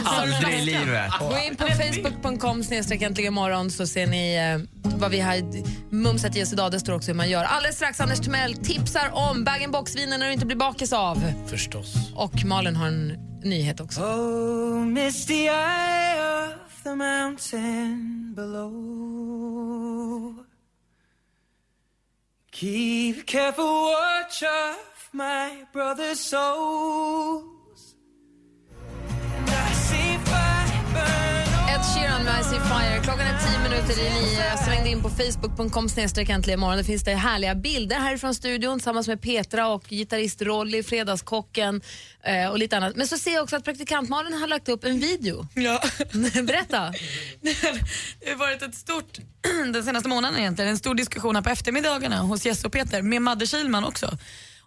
Aldrig 0.04 0.58
i 0.58 0.62
livet. 0.64 1.10
Gå 1.20 1.38
in 1.38 1.56
på 1.56 1.66
facebook.com 1.66 2.64
snedstreck 2.64 3.02
äntligen 3.02 3.34
morgon 3.34 3.70
så 3.70 3.86
ser 3.86 4.06
ni 4.06 4.34
eh, 4.34 4.90
vad 4.98 5.10
vi 5.10 5.20
har 5.20 5.36
mumsat 5.94 6.36
i 6.36 6.42
oss 6.42 6.52
idag. 6.52 6.72
Det 6.72 6.80
står 6.80 6.92
också 6.92 7.10
hur 7.10 7.16
man 7.16 7.30
gör. 7.30 7.44
Alldeles 7.44 7.76
strax 7.76 8.00
Anders 8.00 8.18
Timell 8.20 8.54
tipsar 8.56 9.10
om 9.12 9.44
bag-in-box-viner 9.44 10.18
när 10.18 10.26
du 10.26 10.32
inte 10.32 10.46
blir 10.46 10.56
bakis 10.56 10.92
av. 10.92 11.22
Förstås. 11.46 11.94
Och 12.14 12.44
Malin 12.44 12.76
har 12.76 12.86
en 12.86 13.08
nyhet 13.44 13.80
också. 13.80 14.00
Oh, 14.00 14.84
misty 14.86 15.34
eye 15.34 16.44
of 16.46 16.61
the 16.82 16.96
mountain 16.96 18.32
below. 18.34 20.34
Keep 22.50 23.26
careful 23.26 23.64
watch 23.64 24.42
of 24.42 25.10
my 25.12 25.64
brother's 25.72 26.20
souls. 26.20 27.61
Sheeran 31.94 32.24
med 32.24 32.40
I 32.40 32.44
See 32.44 32.60
Fire. 32.60 33.00
Klockan 33.02 33.26
är 33.26 33.38
tio 33.38 33.58
minuter 33.58 34.00
i 34.00 34.10
nio. 34.10 34.48
Jag 34.50 34.58
svängde 34.64 34.90
in 34.90 35.02
på 35.02 35.10
facebook.com 35.10 35.88
snedstreck 35.88 36.28
äntligen 36.28 36.60
imorgon. 36.60 36.76
Det 36.76 36.84
finns 36.84 37.04
det 37.04 37.14
härliga 37.14 37.54
bilder 37.54 37.96
härifrån 37.96 38.34
studion 38.34 38.78
tillsammans 38.78 39.08
med 39.08 39.22
Petra 39.22 39.68
och 39.68 39.84
gitarrist 39.88 40.42
Rolly, 40.42 40.82
Fredagskocken 40.82 41.80
eh, 42.24 42.50
och 42.50 42.58
lite 42.58 42.76
annat. 42.76 42.96
Men 42.96 43.06
så 43.06 43.18
ser 43.18 43.34
jag 43.34 43.42
också 43.42 43.56
att 43.56 43.64
praktikantmalen 43.64 44.32
har 44.32 44.46
lagt 44.46 44.68
upp 44.68 44.84
en 44.84 45.00
video. 45.00 45.46
Ja. 45.54 45.82
Berätta. 46.42 46.92
Det 48.20 48.30
har 48.30 48.36
varit 48.36 48.62
ett 48.62 48.74
stort, 48.74 49.18
den 49.72 49.84
senaste 49.84 50.08
månaden 50.08 50.38
egentligen, 50.38 50.70
en 50.70 50.78
stor 50.78 50.94
diskussion 50.94 51.34
här 51.34 51.42
på 51.42 51.50
eftermiddagarna 51.50 52.20
hos 52.20 52.46
Jesse 52.46 52.66
och 52.66 52.72
Peter, 52.72 53.02
med 53.02 53.22
Madde 53.22 53.46
Kihlman 53.46 53.84
också. 53.84 54.18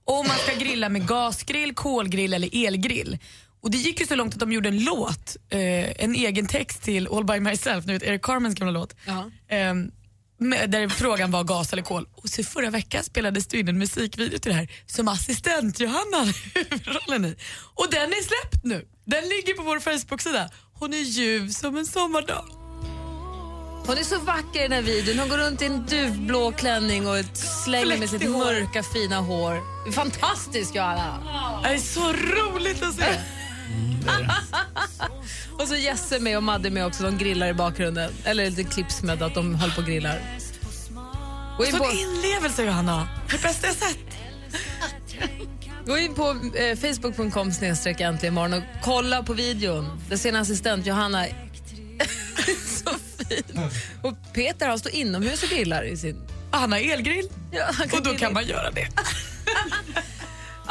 Om 0.07 0.27
man 0.27 0.37
ska 0.37 0.53
grilla 0.53 0.89
med 0.89 1.07
gasgrill, 1.07 1.73
kolgrill 1.75 2.33
eller 2.33 2.65
elgrill. 2.67 3.17
Och 3.65 3.71
det 3.71 3.77
gick 3.77 3.99
ju 3.99 4.05
så 4.07 4.15
långt 4.15 4.33
att 4.33 4.39
de 4.39 4.51
gjorde 4.51 4.69
en 4.69 4.83
låt, 4.83 5.37
eh, 5.49 6.03
en 6.03 6.15
egen 6.15 6.47
text 6.47 6.81
till 6.83 7.07
All 7.11 7.25
by 7.25 7.39
myself, 7.39 7.85
nu 7.85 7.93
vet 7.93 8.03
Eric 8.03 8.21
Carmens 8.21 8.55
gamla 8.55 8.71
låt. 8.71 8.95
Eh, 9.47 9.73
med- 10.37 10.69
där 10.71 10.89
frågan 10.89 11.31
var 11.31 11.43
gas 11.43 11.73
eller 11.73 11.83
kol. 11.83 12.07
Och 12.15 12.29
så 12.29 12.43
förra 12.43 12.69
veckan 12.69 13.03
spelades 13.03 13.47
det 13.47 13.59
in 13.59 13.67
en 13.67 13.77
musikvideo 13.77 14.39
till 14.39 14.51
det 14.51 14.57
här 14.57 14.69
som 14.85 15.07
assistent 15.07 15.79
Johanna 15.79 16.17
hade 16.17 16.33
huvudrollen 16.53 17.25
i. 17.25 17.35
Och 17.75 17.87
den 17.91 18.09
är 18.09 18.23
släppt 18.23 18.63
nu. 18.65 18.85
Den 19.05 19.23
ligger 19.23 19.53
på 19.53 19.63
vår 19.63 19.79
Facebook-sida. 19.79 20.49
Hon 20.73 20.93
är 20.93 20.97
ljuv 20.97 21.49
som 21.49 21.77
en 21.77 21.85
sommardag. 21.85 22.45
Hon 23.87 23.97
är 23.97 24.03
så 24.03 24.19
vacker 24.19 24.59
i 24.59 24.63
den 24.63 24.71
här 24.71 24.81
videon. 24.81 25.19
Hon 25.19 25.29
går 25.29 25.37
runt 25.37 25.61
i 25.61 25.65
en 25.65 25.85
duvblå 25.85 26.51
klänning 26.51 27.07
och 27.07 27.15
slänger 27.63 27.97
med 27.97 28.09
sitt 28.09 28.29
mörka 28.29 28.83
fina 28.83 29.19
hår. 29.19 29.61
Fantastisk 29.91 30.75
Johanna! 30.75 31.19
Det 31.63 31.69
är 31.69 31.77
så 31.77 32.13
roligt 32.13 32.83
att 32.83 32.95
se. 32.95 33.03
Och 35.59 35.67
så 35.67 35.75
Jesse 35.75 36.19
med 36.19 36.37
och 36.37 36.43
Madde 36.43 36.69
med 36.69 36.85
också. 36.85 37.03
De 37.03 37.17
grillar 37.17 37.47
i 37.47 37.53
bakgrunden. 37.53 38.11
Eller 38.23 38.49
lite 38.49 38.63
klipps 38.63 39.01
med 39.03 39.23
att 39.23 39.33
de 39.33 39.55
håller 39.55 39.73
på 39.73 39.81
och 39.81 39.87
grillar. 39.87 40.21
Gå 41.57 41.65
in 41.65 41.71
Sån 41.71 41.79
på, 41.79 41.91
inlevelse 41.91 42.63
Johanna. 42.63 43.07
Det 43.31 43.41
bästa 43.41 43.67
jag 43.67 43.75
sett. 43.75 43.97
gå 45.85 45.97
in 45.97 46.13
på 46.15 46.29
eh, 46.55 46.77
facebook.com 46.77 47.51
snedstreck 47.51 48.01
äntligen 48.01 48.33
imorgon 48.33 48.53
och 48.53 48.63
kolla 48.83 49.23
på 49.23 49.33
videon. 49.33 50.01
Där 50.09 50.17
ser 50.17 50.29
en 50.29 50.35
assistent 50.35 50.85
Johanna 50.85 51.25
så 52.85 52.89
fin. 53.29 53.59
Och 54.01 54.13
Peter 54.33 54.67
han 54.67 54.79
står 54.79 54.95
inomhus 54.95 55.43
och 55.43 55.49
grillar 55.49 55.83
i 55.83 55.97
sin... 55.97 56.27
Han 56.51 56.71
har 56.71 56.79
elgrill. 56.79 57.29
Ja, 57.51 57.65
han 57.73 57.85
Och 57.91 57.97
då 58.03 58.09
grilla. 58.09 58.17
kan 58.19 58.33
man 58.33 58.45
göra 58.45 58.71
det. 58.71 58.87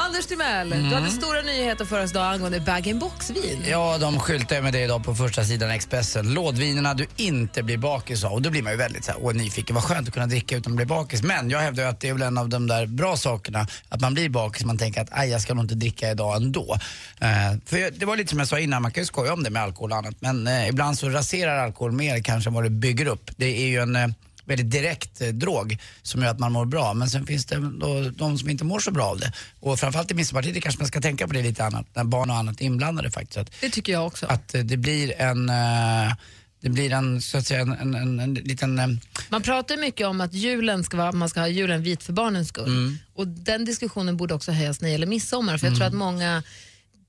Anders 0.04 0.26
Timell, 0.26 0.72
Mm. 0.72 0.88
du 0.88 0.94
hade 0.94 1.10
stora 1.10 1.42
nyheter 1.42 1.84
för 1.84 2.02
oss 2.04 2.10
idag 2.10 2.32
angående 2.34 2.60
bag-in-box-vin. 2.60 3.64
Ja, 3.70 3.98
de 3.98 4.18
skyltar 4.20 4.60
med 4.60 4.72
det 4.72 4.80
idag 4.80 5.04
på 5.04 5.14
första 5.14 5.44
sidan 5.44 5.70
Expressen. 5.70 6.34
Lådvinerna 6.34 6.94
du 6.94 7.06
inte 7.16 7.62
blir 7.62 7.76
bakis 7.78 8.24
av. 8.24 8.32
Och 8.32 8.42
då 8.42 8.50
blir 8.50 8.62
man 8.62 8.72
ju 8.72 8.78
väldigt 8.78 9.04
så 9.04 9.12
här, 9.12 9.20
åh, 9.22 9.32
nyfiken. 9.34 9.74
Vad 9.74 9.84
skönt 9.84 10.08
att 10.08 10.14
kunna 10.14 10.26
dricka 10.26 10.56
utan 10.56 10.72
att 10.72 10.76
bli 10.76 10.86
bakis. 10.86 11.22
Men 11.22 11.50
jag 11.50 11.58
hävdar 11.58 11.82
ju 11.82 11.88
att 11.88 12.00
det 12.00 12.08
är 12.08 12.12
väl 12.12 12.22
en 12.22 12.38
av 12.38 12.48
de 12.48 12.66
där 12.66 12.86
bra 12.86 13.16
sakerna. 13.16 13.66
Att 13.88 14.00
man 14.00 14.14
blir 14.14 14.28
bakis 14.28 14.64
man 14.64 14.78
tänker 14.78 15.00
att 15.00 15.08
aj, 15.10 15.28
jag 15.30 15.40
ska 15.40 15.54
nog 15.54 15.64
inte 15.64 15.74
dricka 15.74 16.10
idag 16.10 16.36
ändå. 16.36 16.78
Eh, 17.20 17.28
för 17.66 17.98
det 17.98 18.06
var 18.06 18.16
lite 18.16 18.30
som 18.30 18.38
jag 18.38 18.48
sa 18.48 18.58
innan, 18.58 18.82
man 18.82 18.92
kan 18.92 19.02
ju 19.02 19.06
skoja 19.06 19.32
om 19.32 19.42
det 19.42 19.50
med 19.50 19.62
alkohol 19.62 19.92
och 19.92 19.98
annat. 19.98 20.14
Men 20.20 20.46
eh, 20.46 20.68
ibland 20.68 20.98
så 20.98 21.08
raserar 21.08 21.58
alkohol 21.58 21.92
mer 21.92 22.22
kanske 22.22 22.50
än 22.50 22.54
vad 22.54 22.64
det 22.64 22.70
bygger 22.70 23.06
upp. 23.06 23.30
Det 23.36 23.62
är 23.62 23.66
ju 23.66 23.78
en 23.82 23.96
eh, 23.96 24.06
väldigt 24.44 24.70
direkt 24.70 25.20
eh, 25.20 25.28
drog 25.28 25.78
som 26.02 26.22
gör 26.22 26.30
att 26.30 26.38
man 26.38 26.52
mår 26.52 26.64
bra. 26.66 26.94
Men 26.94 27.10
sen 27.10 27.26
finns 27.26 27.46
det 27.46 27.56
då, 27.80 28.10
de 28.16 28.38
som 28.38 28.50
inte 28.50 28.64
mår 28.64 28.80
så 28.80 28.90
bra 28.90 29.04
av 29.06 29.18
det. 29.20 29.32
Och 29.60 29.80
framförallt 29.80 30.10
i 30.10 30.14
Midsommartider 30.14 30.60
kanske 30.60 30.80
man 30.80 30.88
ska 30.88 31.00
tänka 31.00 31.26
på 31.26 31.32
det 31.32 31.42
lite 31.42 31.64
annat, 31.64 31.86
när 31.94 32.04
barn 32.04 32.30
och 32.30 32.36
annat 32.36 32.60
är 32.60 32.64
inblandade 32.64 33.10
faktiskt. 33.10 33.36
Att, 33.38 33.50
Det 33.60 33.70
tycker 33.70 33.92
jag 33.92 34.06
också. 34.06 34.26
att 34.26 34.54
eh, 34.54 34.60
det 34.60 34.76
blir 34.76 35.20
en, 35.20 35.48
eh, 35.48 36.14
det 36.60 36.70
blir 36.70 36.92
en, 36.92 37.22
så 37.22 37.38
att 37.38 37.46
säga, 37.46 37.60
en, 37.60 37.72
en, 37.72 37.94
en, 37.94 38.20
en 38.20 38.34
liten... 38.34 38.78
eh, 38.78 38.86
Man 39.28 39.42
pratar 39.42 39.76
mycket 39.76 40.06
om 40.06 40.20
att 40.20 40.34
julen 40.34 40.84
ska 40.84 40.96
vara, 40.96 41.12
man 41.12 41.28
ska 41.28 41.40
ha 41.40 41.48
julen 41.48 41.82
vit 41.82 42.02
för 42.02 42.12
barnens 42.12 42.48
skull. 42.48 42.66
Mm. 42.66 42.98
Och 43.14 43.28
den 43.28 43.64
diskussionen 43.64 44.16
borde 44.16 44.34
också 44.34 44.52
höjas 44.52 44.80
när 44.80 44.88
det 44.88 44.92
gäller 44.92 45.06
midsommar. 45.06 45.58
För 45.58 45.66
jag 45.66 45.76
tror 45.76 45.86
att 45.86 45.94
många 45.94 46.42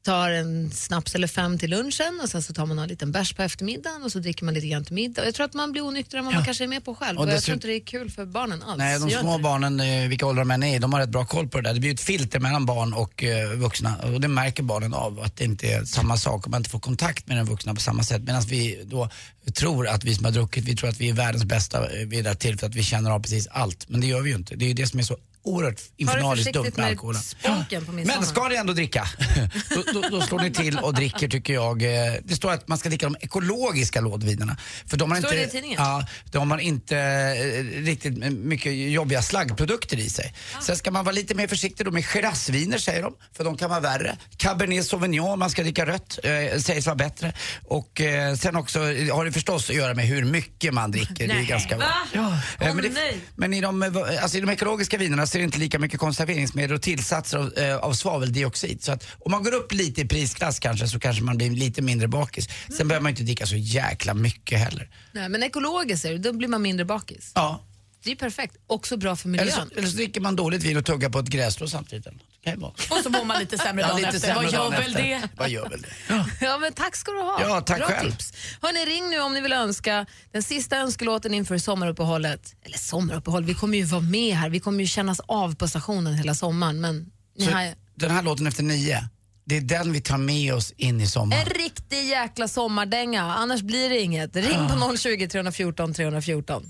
tar 0.05 0.29
en 0.31 0.71
snaps 0.71 1.15
eller 1.15 1.27
fem 1.27 1.59
till 1.59 1.69
lunchen 1.69 2.19
och 2.23 2.29
sen 2.29 2.43
så 2.43 2.53
tar 2.53 2.65
man 2.65 2.79
en 2.79 2.87
liten 2.87 3.11
bärs 3.11 3.33
på 3.33 3.41
eftermiddagen 3.41 4.03
och 4.03 4.11
så 4.11 4.19
dricker 4.19 4.45
man 4.45 4.53
lite 4.53 4.67
grann 4.67 4.85
till 4.85 4.93
middag. 4.93 5.21
Och 5.21 5.27
Jag 5.27 5.35
tror 5.35 5.45
att 5.45 5.53
man 5.53 5.71
blir 5.71 5.85
onyktrare 5.85 6.19
än 6.19 6.25
vad 6.25 6.33
man 6.33 6.45
kanske 6.45 6.63
är 6.63 6.67
med 6.67 6.85
på 6.85 6.95
själv. 6.95 7.17
Och 7.17 7.25
Och 7.25 7.31
jag 7.31 7.43
tror 7.43 7.53
inte 7.53 7.67
det 7.67 7.73
är 7.75 7.85
kul 7.85 8.11
för 8.11 8.25
barnen 8.25 8.63
alls. 8.63 8.77
Nej, 8.77 8.99
de 8.99 9.09
små 9.09 9.37
barnen, 9.37 9.79
eh, 9.79 10.07
vilka 10.07 10.25
åldrar 10.25 10.43
de 10.43 10.51
än 10.51 10.63
är 10.63 10.79
de 10.79 10.93
har 10.93 10.99
rätt 10.99 11.09
bra 11.09 11.25
koll 11.25 11.47
på 11.47 11.57
det 11.57 11.69
där. 11.69 11.73
Det 11.73 11.79
blir 11.79 11.93
ett 11.93 12.01
filter 12.01 12.39
mellan 12.39 12.65
barn 12.65 12.93
och 12.93 13.23
eh, 13.23 13.49
vuxna 13.49 13.95
och 14.03 14.21
det 14.21 14.27
märker 14.27 14.63
barnen 14.63 14.93
av 14.93 15.19
att 15.19 15.37
det 15.37 15.43
inte 15.43 15.67
är 15.67 15.85
samma 15.85 16.17
sak 16.17 16.45
om 16.45 16.51
man 16.51 16.59
inte 16.59 16.69
får 16.69 16.79
kontakt 16.79 17.27
med 17.27 17.37
den 17.37 17.45
vuxna 17.45 17.75
på 17.75 17.81
samma 17.81 18.03
sätt. 18.03 18.21
Medan 18.21 18.41
vi 18.41 18.81
då 18.85 19.09
tror 19.53 19.87
att 19.87 20.03
vi 20.03 20.15
som 20.15 20.25
har 20.25 20.31
druckit, 20.31 20.63
vi 20.63 20.75
tror 20.75 20.89
att 20.89 21.01
vi 21.01 21.09
är 21.09 21.13
världens 21.13 21.45
bästa 21.45 21.87
vid 22.05 22.23
det 22.23 22.29
här 22.29 22.35
till 22.35 22.59
för 22.59 22.67
att 22.67 22.75
vi 22.75 22.83
känner 22.83 23.11
av 23.11 23.19
precis 23.19 23.47
allt. 23.47 23.89
Men 23.89 24.01
det 24.01 24.07
gör 24.07 24.21
vi 24.21 24.29
ju 24.29 24.35
inte. 24.35 24.55
Det 24.55 24.65
är 24.65 24.67
ju 24.67 24.73
det 24.73 24.87
som 24.87 24.99
är 24.99 25.03
så 25.03 25.17
oerhört 25.45 25.81
infernaliskt 25.97 26.53
dumt 26.53 26.63
med 26.63 26.77
med 26.77 26.85
alkoholen. 26.85 27.21
spåken 27.21 27.85
på 27.85 27.91
min 27.91 28.07
Men 28.07 28.25
ska 28.25 28.47
ni 28.47 28.55
ändå 28.55 28.73
dricka, 28.73 29.07
då, 29.69 29.83
då, 29.93 30.09
då 30.09 30.21
slår 30.21 30.39
ni 30.39 30.51
till 30.51 30.77
och 30.77 30.93
dricker 30.93 31.27
tycker 31.27 31.53
jag. 31.53 31.81
eh, 31.83 32.13
Det 32.23 32.35
står 32.35 32.51
att 32.51 32.67
man 32.67 32.77
ska 32.77 32.89
dricka 32.89 33.05
de 33.05 33.15
ekologiska 33.21 34.01
lådvinerna. 34.01 34.57
För 34.87 34.97
de 34.97 35.11
har 35.11 35.17
Står 35.17 35.31
inte, 35.33 35.41
det 35.41 35.47
i 35.47 35.51
tidningen? 35.51 35.81
Ja, 35.83 36.07
de 36.31 36.51
har 36.51 36.57
inte 36.57 36.97
eh, 36.97 37.81
riktigt 37.83 38.17
mycket 38.33 38.73
jobbiga 38.91 39.21
slaggprodukter 39.21 39.97
i 39.99 40.09
sig. 40.09 40.33
Ah. 40.57 40.61
Sen 40.61 40.75
ska 40.75 40.91
man 40.91 41.05
vara 41.05 41.13
lite 41.15 41.35
mer 41.35 41.47
försiktig 41.47 41.85
då 41.85 41.91
med 41.91 42.03
girassviner 42.05 42.77
säger 42.77 43.01
de, 43.01 43.13
för 43.37 43.43
de 43.43 43.57
kan 43.57 43.69
vara 43.69 43.79
värre. 43.79 44.17
Cabernet 44.37 44.85
Sauvignon, 44.85 45.39
man 45.39 45.49
ska 45.49 45.61
dricka 45.63 45.85
rött, 45.85 46.19
eh, 46.23 46.59
sägs 46.59 46.85
vara 46.85 46.95
bättre. 46.95 47.33
Och 47.63 48.01
eh, 48.01 48.35
sen 48.35 48.55
också 48.55 48.79
har 49.11 49.25
det 49.25 49.31
förstås 49.31 49.69
att 49.69 49.75
göra 49.75 49.93
med 49.93 50.05
hur 50.07 50.23
mycket 50.25 50.73
man 50.73 50.91
dricker. 50.91 51.15
det 51.15 51.23
är 51.23 51.27
Nej, 51.27 51.45
ganska 51.45 51.77
va? 51.77 51.85
Ja. 52.13 52.37
Åh, 52.61 52.73
men, 52.73 52.77
det, 52.77 52.89
nej. 52.89 53.17
men 53.35 53.53
i 53.53 53.61
de, 53.61 53.83
alltså 54.21 54.37
i 54.37 54.41
de 54.41 54.49
ekologiska 54.49 54.97
vinerna 54.97 55.27
så 55.35 55.39
är 55.39 55.41
det 55.41 55.45
inte 55.45 55.59
lika 55.59 55.79
mycket 55.79 55.99
konserveringsmedel 55.99 56.75
och 56.75 56.81
tillsatser 56.81 57.37
av, 57.37 57.53
eh, 57.57 57.77
av 57.77 57.93
svaveldioxid. 57.93 58.83
Så 58.83 58.91
att 58.91 59.07
om 59.19 59.31
man 59.31 59.43
går 59.43 59.53
upp 59.53 59.71
lite 59.73 60.01
i 60.01 60.05
prisklass 60.05 60.59
kanske 60.59 60.87
så 60.87 60.99
kanske 60.99 61.23
man 61.23 61.37
blir 61.37 61.49
lite 61.49 61.81
mindre 61.81 62.07
bakis. 62.07 62.49
Sen 62.77 62.87
behöver 62.87 63.03
man 63.03 63.09
inte 63.09 63.23
dricka 63.23 63.45
så 63.45 63.55
jäkla 63.55 64.13
mycket 64.13 64.59
heller. 64.59 64.89
Nej, 65.11 65.29
men 65.29 65.43
ekologiskt 65.43 66.05
då 66.19 66.33
blir 66.33 66.47
man 66.47 66.61
mindre 66.61 66.85
bakis. 66.85 67.31
Ja. 67.35 67.61
Det 68.03 68.11
är 68.11 68.15
perfekt. 68.15 68.55
Också 68.67 68.97
bra 68.97 69.15
för 69.15 69.29
Eller 69.29 69.37
miljön. 69.37 69.69
så, 69.69 69.77
eller 69.77 69.87
så 69.87 69.97
dricker 69.97 70.21
man 70.21 70.35
dåligt 70.35 70.63
vin 70.63 70.77
och 70.77 70.85
tuggar 70.85 71.09
på 71.09 71.19
ett 71.19 71.29
grässtrå 71.29 71.67
samtidigt. 71.67 72.07
Kan 72.45 72.59
vara. 72.59 72.71
Och 72.89 72.97
så 73.03 73.09
mår 73.09 73.23
man 73.25 73.39
lite 73.39 73.57
sämre 73.57 73.81
Ja, 73.81 73.87
dagen 73.87 73.97
lite 73.97 74.07
efter. 74.09 74.19
sämre 74.19 74.35
Vad 74.43 74.53
gör 74.53 74.59
dagen 74.59 74.71
väl 74.71 74.81
efter. 74.81 75.03
det? 75.03 75.29
Vad 75.37 75.49
gör 75.49 75.69
väl 75.69 75.81
det? 75.81 76.25
Ja, 76.45 76.57
men 76.57 76.73
tack 76.73 76.95
ska 76.95 77.11
du 77.11 77.19
ha. 77.21 77.41
Ja, 77.41 77.61
tack 77.61 77.77
Bra 77.77 77.87
själv. 77.87 78.11
tips. 78.11 78.33
Hörni, 78.61 78.79
ring 78.85 79.09
nu 79.09 79.19
om 79.19 79.33
ni 79.33 79.41
vill 79.41 79.53
önska 79.53 80.05
den 80.31 80.43
sista 80.43 80.77
önskelåten 80.77 81.33
inför 81.33 81.57
sommaruppehållet. 81.57 82.55
Eller 82.65 82.77
sommaruppehåll, 82.77 83.43
vi 83.43 83.53
kommer 83.53 83.77
ju 83.77 83.83
vara 83.83 84.01
med 84.01 84.35
här. 84.35 84.49
Vi 84.49 84.59
kommer 84.59 84.79
ju 84.79 84.87
kännas 84.87 85.19
av 85.19 85.55
på 85.55 85.67
stationen 85.67 86.13
hela 86.13 86.35
sommaren. 86.35 86.81
Men 86.81 87.05
ni 87.37 87.45
Så 87.45 87.51
har 87.51 87.73
den 87.95 88.11
här 88.11 88.23
låten 88.23 88.47
efter 88.47 88.63
nio, 88.63 89.03
det 89.45 89.57
är 89.57 89.61
den 89.61 89.91
vi 89.93 90.01
tar 90.01 90.17
med 90.17 90.53
oss 90.53 90.71
in 90.77 91.01
i 91.01 91.07
sommaren. 91.07 91.41
en 91.47 91.53
riktig 91.53 92.05
jäkla 92.09 92.47
sommardänga. 92.47 93.23
Annars 93.23 93.61
blir 93.61 93.89
det 93.89 93.99
inget. 93.99 94.35
Ring 94.35 94.67
på 94.67 94.97
020 94.97 95.27
314 95.27 95.93
314. 95.93 96.69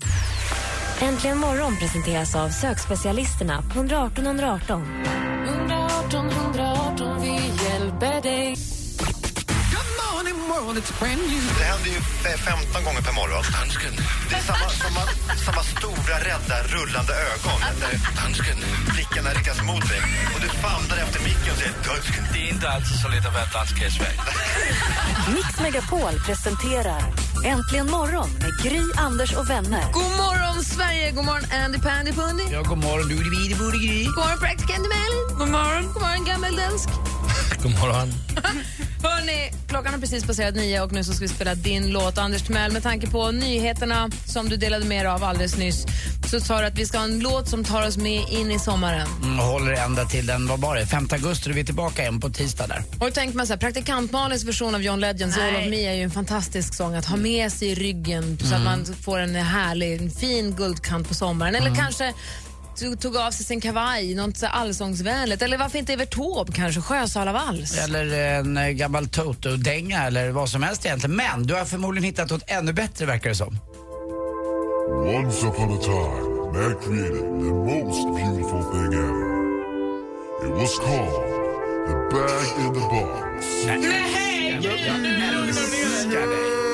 Äntligen 1.02 1.38
morgon 1.38 1.76
presenteras 1.76 2.36
av 2.36 2.48
sökspecialisterna 2.48 3.62
på 3.62 3.78
118 3.78 4.26
118. 4.26 4.82
118 5.46 6.28
118, 6.28 7.20
vi 7.22 7.32
hjälper 7.64 8.22
dig. 8.22 8.45
Det 11.58 11.64
händer 11.64 11.90
ju 11.90 11.98
f- 11.98 12.40
15 12.44 12.84
gånger 12.84 13.02
per 13.02 13.12
morgon. 13.12 13.44
Det 14.30 14.34
är 14.34 14.40
samma, 14.40 14.68
samma, 14.68 15.00
samma 15.46 15.62
stora, 15.62 16.16
rädda, 16.28 16.56
rullande 16.74 17.12
ögon. 17.32 17.60
Där 17.80 18.92
blickarna 18.94 19.30
riktas 19.30 19.62
mot 19.62 19.88
dig. 19.88 20.00
Och 20.34 20.40
du 20.40 20.48
famlar 20.48 20.96
efter 20.96 21.20
micken 21.20 21.52
och 21.52 21.58
säger 21.58 21.74
dansken. 21.88 22.24
Det 22.32 22.38
är 22.38 22.48
inte 22.54 22.68
alltid 22.68 22.96
så 23.02 23.08
lätt 23.08 23.26
att 23.26 23.34
vara 23.34 23.44
dansk 23.46 23.82
i 23.82 23.90
Sverige. 23.90 24.20
Mix 25.34 25.60
Megapol 25.60 26.20
presenterar 26.26 27.02
Äntligen 27.44 27.90
morgon 27.90 28.30
med 28.40 28.52
Gry, 28.62 28.82
Anders 28.96 29.32
och 29.32 29.50
vänner. 29.50 29.92
God 29.92 30.02
morgon 30.16 30.64
Sverige, 30.64 31.10
god 31.10 31.24
morgon 31.24 31.50
Andy 31.52 31.78
Pandy 31.78 32.12
Pundy. 32.12 32.44
Ja, 32.52 32.62
god 32.62 32.78
morgon, 32.78 33.08
du 33.08 33.14
gri. 33.14 34.04
God 34.04 34.16
morgon 34.24 34.38
praktikant 34.38 34.86
Malin. 34.94 35.38
God 35.38 35.48
morgon. 35.48 35.92
God 35.92 36.02
morgon 36.02 36.24
gammeldansk. 36.24 36.88
God 37.62 37.72
morgon. 37.72 38.12
Hörni, 39.02 39.50
klockan 39.68 39.92
har 39.92 40.00
precis 40.00 40.24
passerat 40.26 40.54
nio 40.54 40.80
och 40.80 40.92
nu 40.92 41.04
så 41.04 41.12
ska 41.12 41.22
vi 41.24 41.28
spela 41.28 41.54
din 41.54 41.90
låt. 41.90 42.18
Anders 42.18 42.42
Timell, 42.42 42.72
med 42.72 42.82
tanke 42.82 43.06
på 43.06 43.30
nyheterna 43.30 44.10
som 44.26 44.48
du 44.48 44.56
delade 44.56 44.84
med 44.84 45.04
dig 45.04 45.12
av 45.12 45.24
alldeles 45.24 45.56
nyss 45.56 45.86
så 46.30 46.40
sa 46.40 46.60
du 46.60 46.66
att 46.66 46.78
vi 46.78 46.86
ska 46.86 46.98
ha 46.98 47.04
en 47.04 47.18
låt 47.18 47.48
som 47.48 47.64
tar 47.64 47.86
oss 47.86 47.96
med 47.96 48.28
in 48.30 48.50
i 48.50 48.58
sommaren. 48.58 49.08
Mm, 49.22 49.40
och 49.40 49.44
håller 49.44 49.72
ända 49.72 50.04
till 50.04 50.26
den, 50.26 50.46
vad 50.46 50.60
var 50.60 50.76
det, 50.76 50.86
5 50.86 51.08
augusti, 51.12 51.52
vi 51.52 51.60
är 51.60 51.64
tillbaka 51.64 52.02
igen 52.02 52.20
på 52.20 52.30
tisdag 52.30 52.66
där. 52.66 52.82
Och 52.98 53.06
då 53.06 53.10
tänkte 53.10 53.36
man 53.36 53.46
så 53.46 53.52
här, 53.52 53.60
praktikant 53.60 54.12
Malins 54.12 54.44
version 54.44 54.74
av 54.74 54.82
John 54.82 55.00
Legends 55.00 55.38
All 55.38 55.56
of 55.56 55.70
Me 55.70 55.86
är 55.86 55.94
ju 55.94 56.02
en 56.02 56.10
fantastisk 56.10 56.74
sång 56.74 56.94
att 56.94 57.06
ha 57.06 57.16
med 57.16 57.52
sig 57.52 57.68
i 57.68 57.74
ryggen 57.74 58.38
så 58.38 58.54
att 58.54 58.62
man 58.62 58.86
får 59.02 59.18
en 59.18 59.34
härlig, 59.34 60.02
en 60.02 60.10
fin 60.10 60.54
guldkant 60.56 61.08
på 61.08 61.14
sommaren. 61.14 61.54
Eller 61.54 61.74
kanske 61.74 62.12
tog- 62.76 63.00
tog 63.00 63.16
av 63.16 63.30
sig 63.30 63.44
sin 63.46 63.60
kavaj, 63.60 64.14
något 64.14 64.36
så 64.36 64.46
allsångsvänligt. 64.46 65.42
Eller 65.42 65.58
varför 65.58 65.78
inte 65.78 65.92
Evert 65.92 66.14
Taube 66.14 66.52
kanske, 66.52 66.80
Sjösalavals. 66.80 67.78
Eller 67.78 68.12
en 68.38 68.56
eh, 68.56 68.68
gammal 68.68 69.08
Toto-dänga 69.08 70.04
eller 70.06 70.30
vad 70.30 70.48
som 70.48 70.62
helst 70.62 70.86
egentligen. 70.86 71.16
Men 71.16 71.42
du 71.42 71.54
har 71.54 71.64
förmodligen 71.64 72.04
hittat 72.04 72.30
något 72.30 72.42
ännu 72.46 72.72
bättre 72.72 73.06
verkar 73.06 73.28
det 73.30 73.36
som. 73.36 73.58
Once 75.16 75.46
upon 75.46 75.78
a 75.78 75.80
time, 75.82 76.36
man 76.52 76.74
created 76.84 77.20
the 77.20 77.52
most 77.74 78.16
beautiful 78.16 78.62
thing 78.72 78.92
ever. 78.94 79.36
It 80.46 80.52
was 80.60 80.78
called 80.78 81.12
the 81.86 82.16
bag 82.16 82.46
in 82.66 82.74
the 82.74 82.80
box. 82.80 83.46
Älskar 85.46 86.65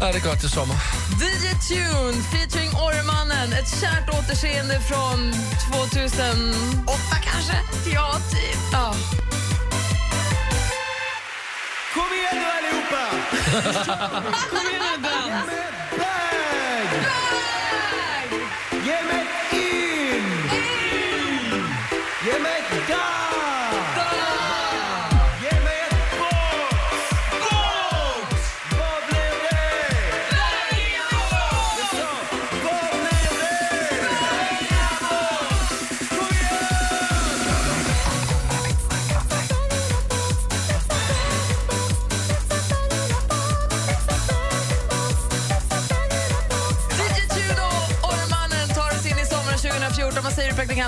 Ja, 0.00 0.12
det 0.12 0.18
är 0.18 0.22
gott 0.22 0.44
i 0.44 0.48
sommar. 0.48 0.76
DJ 1.20 1.46
Tune 1.68 2.22
featuring 2.32 2.70
Orremannen. 2.70 3.52
Ett 3.52 3.80
kärt 3.80 4.08
återseende 4.08 4.80
från 4.80 5.32
2008 5.72 6.98
kanske? 7.22 7.56
Ja, 7.94 8.14
typ. 8.30 8.58
Ja. 8.72 8.94
Kom 11.94 12.10
igen 12.18 12.34
nu 12.34 12.46
allihopa! 12.58 13.02
Kom 14.50 14.68
igen 14.70 15.00
nu, 15.02 15.02
dans. 15.02 15.77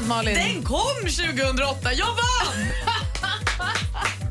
Praktikant 0.01 0.07
Malin? 0.09 0.35
Den 0.35 0.63
kom 0.65 0.97
2008. 1.07 1.93
Jag 1.93 2.07
vann! 2.07 2.67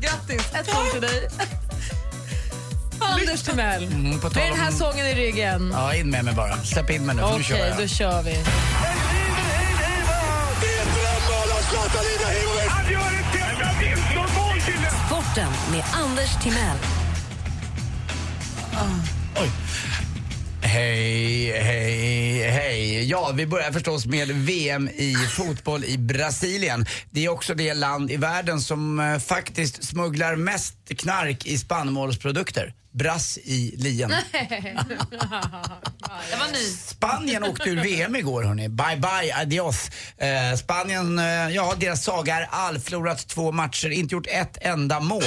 Grattis! 0.00 0.54
Ett 0.54 0.66
poäng 0.72 0.90
till 0.92 1.00
dig. 1.00 1.28
Anders 3.00 3.42
Timell, 3.42 3.84
Mm, 3.84 4.10
med 4.20 4.32
den 4.32 4.58
här 4.58 4.70
sången 4.70 5.06
i 5.06 5.14
ryggen. 5.14 5.70
Ja, 5.74 5.94
in 5.94 6.10
med 6.10 6.24
mig 6.24 6.34
bara. 6.34 6.56
Släpp 6.56 6.90
in 6.90 7.06
mig 7.06 7.14
nu, 7.16 7.22
för 7.22 7.28
nu 7.28 7.34
Okej, 7.34 7.44
kör 7.44 7.56
jag. 7.66 7.78
då 7.78 7.86
kör 7.86 8.22
vi. 8.22 8.38
Sporten 15.06 15.48
med 15.72 15.84
Anders 15.92 16.42
Timell. 16.42 16.76
Oj. 19.40 19.50
Hej, 20.62 21.62
hej, 21.62 21.79
Ja, 23.02 23.32
vi 23.34 23.46
börjar 23.46 23.72
förstås 23.72 24.06
med 24.06 24.28
VM 24.28 24.88
i 24.88 25.14
fotboll 25.36 25.84
i 25.84 25.98
Brasilien. 25.98 26.86
Det 27.10 27.24
är 27.24 27.28
också 27.28 27.54
det 27.54 27.74
land 27.74 28.10
i 28.10 28.16
världen 28.16 28.60
som 28.60 29.00
eh, 29.00 29.18
faktiskt 29.18 29.84
smugglar 29.84 30.36
mest 30.36 30.74
knark 30.96 31.46
i 31.46 31.58
spannmålsprodukter 31.58 32.74
brass 32.92 33.38
i 33.44 33.74
lien. 33.76 34.08
det 34.10 34.66
var 36.38 36.52
ny. 36.52 36.64
Spanien 36.64 37.44
åkte 37.44 37.70
ur 37.70 37.82
VM 37.82 38.16
igår 38.16 38.42
hörni. 38.42 38.68
Bye 38.68 38.96
bye, 38.96 39.34
adios. 39.34 39.90
Eh, 40.16 40.56
Spanien, 40.56 41.18
eh, 41.18 41.24
ja 41.24 41.74
deras 41.80 42.04
saga 42.04 42.36
är 42.36 42.48
all. 42.50 42.78
Förlorat 42.78 43.28
två 43.28 43.52
matcher, 43.52 43.88
inte 43.90 44.14
gjort 44.14 44.26
ett 44.26 44.58
enda 44.60 45.00
mål. 45.00 45.22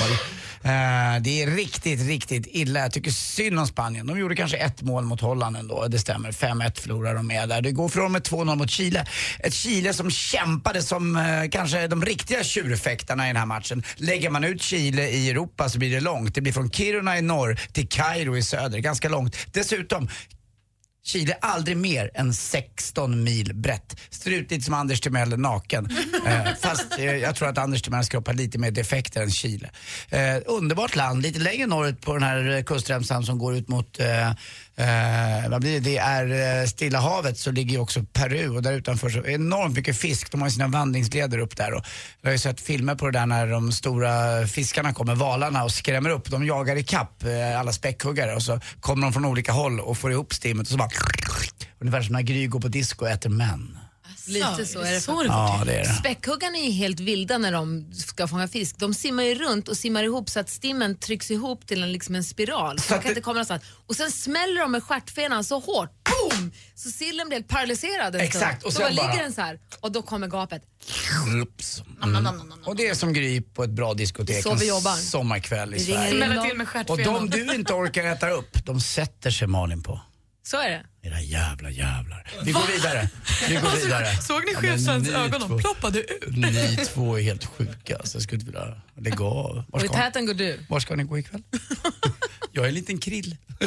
Eh, 0.64 1.22
det 1.22 1.44
är 1.44 1.56
riktigt, 1.56 2.08
riktigt 2.08 2.48
illa. 2.48 2.80
Jag 2.80 2.92
tycker 2.92 3.12
synd 3.12 3.60
om 3.60 3.68
Spanien. 3.68 4.08
De 4.08 4.20
gjorde 4.20 4.36
kanske 4.36 4.58
ett 4.58 4.82
mål 4.82 5.04
mot 5.04 5.22
Holland 5.22 5.58
ändå, 5.58 5.88
det 5.88 6.00
stämmer. 6.00 6.32
5-1 6.32 6.80
förlorar 6.80 7.16
de 7.16 7.28
med 7.28 7.50
där. 7.50 7.62
Det 7.62 7.72
går 7.72 8.02
dem 8.02 8.12
med 8.12 8.22
2-0 8.22 8.56
mot 8.56 8.70
Chile. 8.70 9.06
Ett 9.40 9.54
Chile 9.54 9.94
som 9.94 10.12
kämpade 10.12 10.82
som 10.82 11.16
eh, 11.16 11.50
kanske 11.52 11.88
de 11.88 12.06
riktiga 12.06 12.44
tjurfäktarna 12.44 13.26
i 13.26 13.28
den 13.28 13.36
här 13.38 13.46
matchen. 13.46 13.84
Lägger 13.96 14.30
man 14.30 14.44
ut 14.44 14.62
Chile 14.62 15.10
i 15.10 15.30
Europa 15.30 15.70
så 15.70 15.80
blir 15.80 15.92
det 15.92 16.00
långt. 16.00 16.36
Det 16.36 16.42
blir 16.42 16.54
från 16.54 16.70
Kiruna 16.72 17.18
i 17.18 17.22
norr 17.22 17.53
till 17.72 17.88
Kairo 17.88 18.38
i 18.38 18.42
söder. 18.42 18.80
Ganska 18.80 19.10
långt. 19.10 19.38
Dessutom, 19.52 20.10
Chile 21.06 21.38
aldrig 21.42 21.78
mer 21.78 22.12
än 22.14 22.34
16 22.34 23.24
mil 23.24 23.56
brett. 23.56 24.00
Strutigt 24.10 24.66
som 24.66 24.74
Anders 24.74 25.02
Timell 25.02 25.40
naken. 25.40 25.90
Eh, 26.26 26.56
fast 26.62 27.00
eh, 27.00 27.06
jag 27.06 27.36
tror 27.36 27.50
att 27.50 27.58
Anders 27.58 27.82
Timells 27.82 28.10
kropp 28.10 28.28
har 28.28 28.34
lite 28.34 28.58
mer 28.58 28.72
defekter 28.72 29.22
än 29.22 29.32
Chile. 29.32 29.72
Eh, 30.10 30.38
underbart 30.46 30.96
land, 30.96 31.22
lite 31.22 31.40
längre 31.40 31.68
norrut 31.68 32.02
på 32.02 32.14
den 32.14 32.24
här 32.24 32.50
eh, 32.50 32.64
kustremsan 32.64 33.24
som 33.24 33.38
går 33.38 33.56
ut 33.56 33.68
mot 33.68 34.00
eh, 34.76 35.50
vad 35.50 35.62
blir 35.62 35.74
det? 35.74 35.80
det 35.80 35.98
är 35.98 36.62
eh, 36.62 36.68
Stilla 36.68 37.00
havet 37.00 37.38
så 37.38 37.52
ligger 37.52 37.72
ju 37.72 37.80
också 37.80 38.04
Peru 38.14 38.50
och 38.50 38.62
där 38.62 38.74
utanför 38.74 39.10
så 39.10 39.26
enormt 39.26 39.76
mycket 39.76 39.98
fisk. 39.98 40.32
De 40.32 40.42
har 40.42 40.48
ju 40.48 40.52
sina 40.52 40.68
vandringsleder 40.68 41.38
upp 41.38 41.58
där 41.58 41.74
och 41.74 41.86
jag 42.22 42.30
har 42.30 42.32
ju 42.32 42.38
sett 42.38 42.62
filmer 42.62 42.96
på 42.96 43.06
det 43.06 43.20
där 43.20 43.26
när 43.26 43.48
de 43.48 43.72
stora 43.72 44.48
fiskarna 44.48 44.94
kommer, 44.94 45.16
valarna 45.16 45.64
och 45.64 45.72
skrämmer 45.72 46.10
upp. 46.10 46.30
De 46.30 46.46
jagar 46.46 46.76
i 46.76 46.84
kapp 46.84 47.24
eh, 47.24 47.60
alla 47.60 47.72
späckhuggare 47.72 48.36
och 48.36 48.44
så 48.44 48.60
kommer 48.80 49.08
de 49.08 49.14
från 49.14 49.26
olika 49.26 49.52
håll 49.52 49.80
och 49.80 49.98
får 49.98 50.12
ihop 50.12 50.34
stimmet 50.34 50.62
och 50.62 50.72
så 50.72 50.78
bara 50.78 50.90
ungefär 51.80 52.02
som 52.02 52.14
när 52.14 52.22
Gry 52.22 52.48
går 52.48 52.60
på 52.60 52.68
disco 52.68 53.06
och 53.06 53.12
äter 53.12 53.30
män. 53.30 53.78
Lite 54.28 54.66
så 54.66 54.80
är 54.80 54.92
det. 54.92 55.02
Så 55.02 55.22
det 55.24 55.28
Ja, 55.28 55.64
det 55.66 55.74
är 55.74 55.84
det. 55.84 55.94
Späckhuggarna 55.94 56.58
är 56.58 56.66
ju 56.66 56.72
helt 56.72 57.00
vilda 57.00 57.38
när 57.38 57.52
de 57.52 57.94
ska 57.94 58.28
fånga 58.28 58.48
fisk. 58.48 58.78
De 58.80 58.94
simmar 58.94 59.24
ju 59.24 59.36
runt 59.36 59.68
och 59.68 59.78
simmar 59.78 60.04
ihop 60.04 60.30
så 60.30 60.40
att 60.40 60.50
stimmen 60.50 60.98
trycks 60.98 61.32
ihop 61.32 61.68
till 61.68 61.84
en, 61.84 61.92
liksom 61.92 62.16
en 62.16 62.24
spiral. 62.24 62.80
Så 62.80 62.84
Så 62.88 62.94
de 62.94 62.96
kan 62.96 63.04
det- 63.04 63.10
inte 63.10 63.22
komma 63.22 63.34
någonstans. 63.34 63.64
Och 63.88 63.96
sen 63.96 64.12
smäller 64.12 64.62
de 64.62 64.72
med 64.72 64.84
stjärtfenan 64.84 65.44
så 65.44 65.60
hårt, 65.60 65.90
boom! 66.04 66.52
Så 66.76 66.90
sillen 66.92 67.28
blir 67.28 67.38
helt 67.38 67.48
paralyserad 67.48 68.16
en 68.16 68.22
Exakt, 68.22 68.64
och 68.64 68.72
så 68.74 68.78
sen 68.78 68.84
bara 68.86 68.90
ligger 68.90 69.04
bara- 69.18 69.24
den 69.24 69.34
så 69.34 69.42
här 69.42 69.60
och 69.80 69.92
då 69.92 70.02
kommer 70.02 70.28
gapet. 70.28 70.62
Ups. 71.44 71.84
Mm. 72.04 72.28
Och 72.66 72.76
det 72.76 72.88
är 72.88 72.94
som 72.96 73.14
Gry 73.14 73.42
på 73.42 73.64
ett 73.64 73.70
bra 73.70 73.94
diskotek 73.94 74.44
Så 74.44 74.56
vi 74.56 74.62
en 74.62 74.76
jobbar. 74.76 74.96
sommarkväll 74.96 75.74
i 75.74 75.78
Vi 75.78 75.84
ringer 75.84 75.98
Sverige. 76.00 76.12
Smäller 76.26 76.44
till 76.48 76.58
med 76.58 76.64
Och 76.66 76.70
stjärtfenan. 76.74 77.30
de 77.30 77.46
du 77.46 77.56
inte 77.56 77.74
orkar 77.74 78.04
äta 78.04 78.30
upp, 78.30 78.66
de 78.66 78.82
sätter 78.82 79.32
sig 79.32 79.48
Malin 79.48 79.84
på. 79.84 80.02
Så 80.44 80.58
är 80.58 80.70
det. 80.70 80.84
Era 81.06 81.22
jävla 81.22 81.70
jävlar. 81.70 82.28
Vi 82.44 82.52
går 82.52 82.68
vidare. 82.76 83.10
Vi 83.50 83.56
går 83.56 83.84
vidare. 83.84 84.18
Såg 84.22 84.46
ni 84.46 84.52
Ja, 84.54 84.60
chefsens 84.60 85.08
ni 85.08 85.14
ögon? 85.14 85.42
två- 85.42 85.48
De 85.48 85.62
ploppade 85.62 86.00
ut. 86.00 86.24
Ni 86.38 86.78
två 86.94 87.20
är 87.20 87.24
helt 87.24 87.46
sjuka. 87.46 87.98
Så 88.04 88.16
jag 88.16 88.24
skulle 88.24 88.40
inte 88.42 88.46
vilja 88.52 88.76
lägga 89.02 89.26
av. 89.26 89.56
Var 89.56 89.66
Och 89.70 89.84
i 89.86 89.88
ska, 89.88 89.98
täten 89.98 90.26
går 90.26 90.34
du. 90.34 90.60
var 90.70 90.80
ska 90.80 90.96
ni 90.96 91.04
gå 91.04 91.18
ikväll? 91.18 91.42
Jag 92.56 92.66
är 92.66 92.70
en 92.70 92.76
liten 92.76 92.98
krill. 92.98 93.36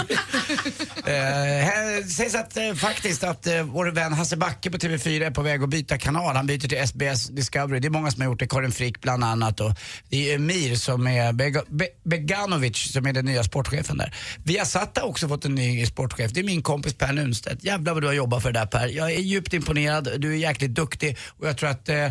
eh, 1.07 2.07
sägs 2.07 2.35
att 2.35 2.57
eh, 2.57 2.75
faktiskt 2.75 3.25
att 3.25 3.47
eh, 3.47 3.63
vår 3.63 3.87
vän 3.87 4.13
Hasse 4.13 4.37
Backe 4.37 4.71
på 4.71 4.79
TV4 4.79 5.27
är 5.27 5.31
på 5.31 5.43
väg 5.43 5.63
att 5.63 5.69
byta 5.69 5.99
kanal. 5.99 6.37
Han 6.37 6.47
byter 6.47 6.69
till 6.69 6.89
SBS 6.89 7.29
Discovery. 7.29 7.81
Det 7.81 7.89
är 7.89 7.91
många 7.91 8.11
som 8.11 8.21
har 8.21 8.29
gjort 8.29 8.39
det. 8.39 8.47
Karin 8.49 8.73
Frick 8.73 9.01
bland 9.01 9.25
annat. 9.25 9.61
Och 9.61 9.73
det 10.09 10.31
är 10.31 10.35
Emir 10.35 10.77
som 10.77 11.07
är 11.07 11.33
Bega, 11.33 11.63
Be, 11.69 11.89
Beganovic 12.05 12.93
som 12.93 13.07
är 13.07 13.13
den 13.13 13.25
nya 13.25 13.45
sportchefen 13.45 13.97
där. 13.99 14.15
Viasat 14.45 14.99
har 14.99 15.05
också 15.09 15.29
fått 15.29 15.45
en 15.45 15.55
ny 15.55 15.87
sportchef. 15.87 16.31
Det 16.33 16.41
är 16.41 16.45
min 16.45 16.63
kompis 16.63 16.95
Per 16.95 17.13
Runstedt. 17.27 17.65
Jävlar 17.65 17.95
vad 17.95 18.03
du 18.03 18.07
har 18.07 18.15
jobbat 18.15 18.43
för 18.43 18.53
det 18.53 18.59
där 18.59 18.67
Per. 18.67 18.89
Jag 18.89 19.13
är 19.13 19.21
djupt 19.21 19.53
imponerad. 19.53 20.09
Du 20.21 20.33
är 20.33 20.37
jäkligt 20.37 20.75
duktig 20.75 21.19
och 21.39 21.49
jag 21.49 21.57
tror 21.57 21.69
att 21.69 21.89
eh, 21.89 22.05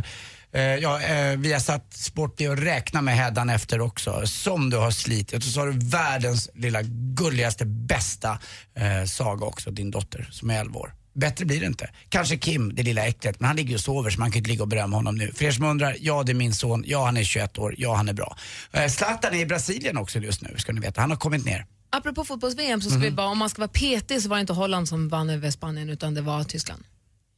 eh 0.51 0.61
ja, 0.61 1.01
eh, 1.01 1.37
vi 1.37 1.53
har 1.53 1.59
satt 1.59 1.93
sport 1.93 2.41
i 2.41 2.47
att 2.47 2.59
räkna 2.59 3.01
med 3.01 3.15
hädanefter 3.15 3.81
också. 3.81 4.21
Som 4.25 4.69
du 4.69 4.77
har 4.77 4.91
slitit. 4.91 5.37
Och 5.37 5.43
så 5.43 5.59
har 5.59 5.67
du 5.67 5.79
världens 5.79 6.49
lilla 6.53 6.81
gulligaste, 7.15 7.65
bästa 7.65 8.39
eh, 8.75 9.05
Saga 9.05 9.45
också, 9.45 9.71
din 9.71 9.91
dotter 9.91 10.27
som 10.31 10.49
är 10.49 10.59
11 10.59 10.79
år. 10.79 10.93
Bättre 11.15 11.45
blir 11.45 11.59
det 11.59 11.65
inte. 11.65 11.89
Kanske 12.09 12.37
Kim, 12.37 12.75
det 12.75 12.83
lilla 12.83 13.07
äcklet, 13.07 13.39
men 13.39 13.47
han 13.47 13.55
ligger 13.55 13.75
och 13.75 13.81
sover 13.81 14.09
så 14.09 14.19
man 14.19 14.31
kan 14.31 14.37
inte 14.37 14.49
ligga 14.49 14.63
och 14.63 14.69
berömma 14.69 14.97
honom 14.97 15.15
nu. 15.15 15.31
För 15.35 15.45
er 15.45 15.51
som 15.51 15.65
undrar, 15.65 15.95
ja 15.99 16.23
det 16.23 16.31
är 16.31 16.33
min 16.33 16.53
son, 16.53 16.83
ja 16.87 17.05
han 17.05 17.17
är 17.17 17.23
21 17.23 17.57
år, 17.57 17.75
ja 17.77 17.95
han 17.95 18.09
är 18.09 18.13
bra. 18.13 18.37
Eh, 18.71 18.87
Zlatan 18.87 19.33
är 19.33 19.39
i 19.39 19.45
Brasilien 19.45 19.97
också 19.97 20.19
just 20.19 20.41
nu, 20.41 20.55
ska 20.57 20.73
ni 20.73 20.81
veta. 20.81 21.01
Han 21.01 21.09
har 21.09 21.17
kommit 21.17 21.45
ner. 21.45 21.65
Apropå 21.97 22.25
fotbolls-VM 22.25 22.81
så 22.81 22.89
ska 22.89 22.99
vi 22.99 23.11
bara, 23.11 23.27
om 23.27 23.37
man 23.37 23.49
ska 23.49 23.61
vara 23.61 23.67
petig 23.73 24.21
så 24.21 24.29
var 24.29 24.37
det 24.37 24.41
inte 24.41 24.53
Holland 24.53 24.89
som 24.89 25.09
vann 25.09 25.29
över 25.29 25.51
Spanien 25.51 25.89
utan 25.89 26.13
det 26.13 26.21
var 26.21 26.43
Tyskland. 26.43 26.83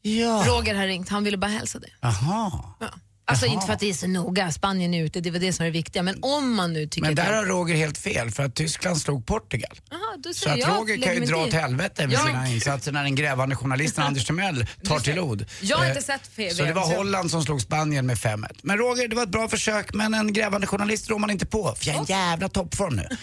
Ja. 0.01 0.43
Roger 0.47 0.75
har 0.75 0.85
ringt, 0.87 1.09
han 1.09 1.23
ville 1.23 1.37
bara 1.37 1.51
hälsa 1.51 1.79
det. 1.79 2.07
Aha. 2.07 2.75
Ja. 2.79 2.87
Alltså 3.29 3.45
Jaha. 3.45 3.53
inte 3.53 3.65
för 3.65 3.73
att 3.73 3.79
det 3.79 3.89
är 3.89 3.93
så 3.93 4.07
noga, 4.07 4.51
Spanien 4.51 4.93
är 4.93 5.03
ute, 5.03 5.21
det 5.21 5.31
var 5.31 5.39
det 5.39 5.53
som 5.53 5.63
är 5.63 5.67
det 5.67 5.71
viktiga. 5.73 6.03
Men 6.03 6.23
om 6.23 6.55
man 6.55 6.73
nu 6.73 6.87
tycker 6.87 7.01
Men 7.07 7.15
där 7.15 7.33
har 7.33 7.45
Roger 7.45 7.75
helt 7.75 7.97
fel 7.97 8.31
för 8.31 8.43
att 8.45 8.55
Tyskland 8.55 8.97
slog 9.01 9.25
Portugal. 9.25 9.79
Aha, 9.91 10.15
då 10.17 10.33
Så 10.33 10.39
säger 10.39 10.53
att 10.53 10.59
jag, 10.59 10.77
Roger 10.81 10.97
kan 11.03 11.13
ju 11.13 11.19
mig 11.19 11.27
dra 11.29 11.43
till. 11.45 11.47
åt 11.55 11.61
helvete 11.61 12.07
med 12.07 12.13
Jag- 12.13 12.25
sina 12.27 12.49
insatser 12.49 12.91
när 12.91 13.03
den 13.03 13.15
grävande 13.15 13.55
journalisten 13.55 14.03
Anders 14.03 14.25
Timell 14.25 14.65
tar 14.83 14.99
till 14.99 15.19
ord. 15.19 15.45
Jag 15.61 15.77
har 15.77 15.83
Eh, 15.85 15.89
inte 15.89 16.01
sett 16.01 16.27
fel. 16.27 16.55
Så 16.55 16.63
det 16.63 16.73
var 16.73 16.83
så 16.83 16.91
jag- 16.91 16.97
Holland 16.97 17.31
som 17.31 17.43
slog 17.43 17.61
Spanien 17.61 18.05
med 18.05 18.17
5-1. 18.17 18.59
Men 18.63 18.77
Roger, 18.77 19.07
det 19.07 19.15
var 19.15 19.23
ett 19.23 19.29
bra 19.29 19.47
försök 19.47 19.93
men 19.93 20.13
en 20.13 20.33
grävande 20.33 20.67
journalist 20.67 21.09
rår 21.09 21.19
man 21.19 21.29
inte 21.29 21.45
på. 21.45 21.75
För 21.77 21.87
jag 21.87 21.95
är 21.95 21.99
en 21.99 22.05
jävla 22.05 22.49
toppform 22.49 22.95
nu. 22.95 23.07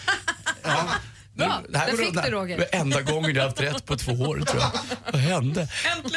Ja. 0.63 0.85
Bra, 1.35 1.61
Det 1.69 1.77
här 1.77 1.87
där 1.87 1.97
fick 1.97 2.07
undan. 2.07 2.25
du, 2.25 2.31
Roger. 2.31 2.57
Det 2.57 2.75
är 2.75 2.79
enda 2.81 3.01
gången 3.01 3.35
jag 3.35 3.41
har 3.41 3.47
haft 3.47 3.61
rätt 3.61 3.85
på 3.85 3.97
två 3.97 4.11
år 4.11 4.39
tror 4.39 4.61
jag. 4.61 4.71
Vad 5.13 5.21
hände? 5.21 5.67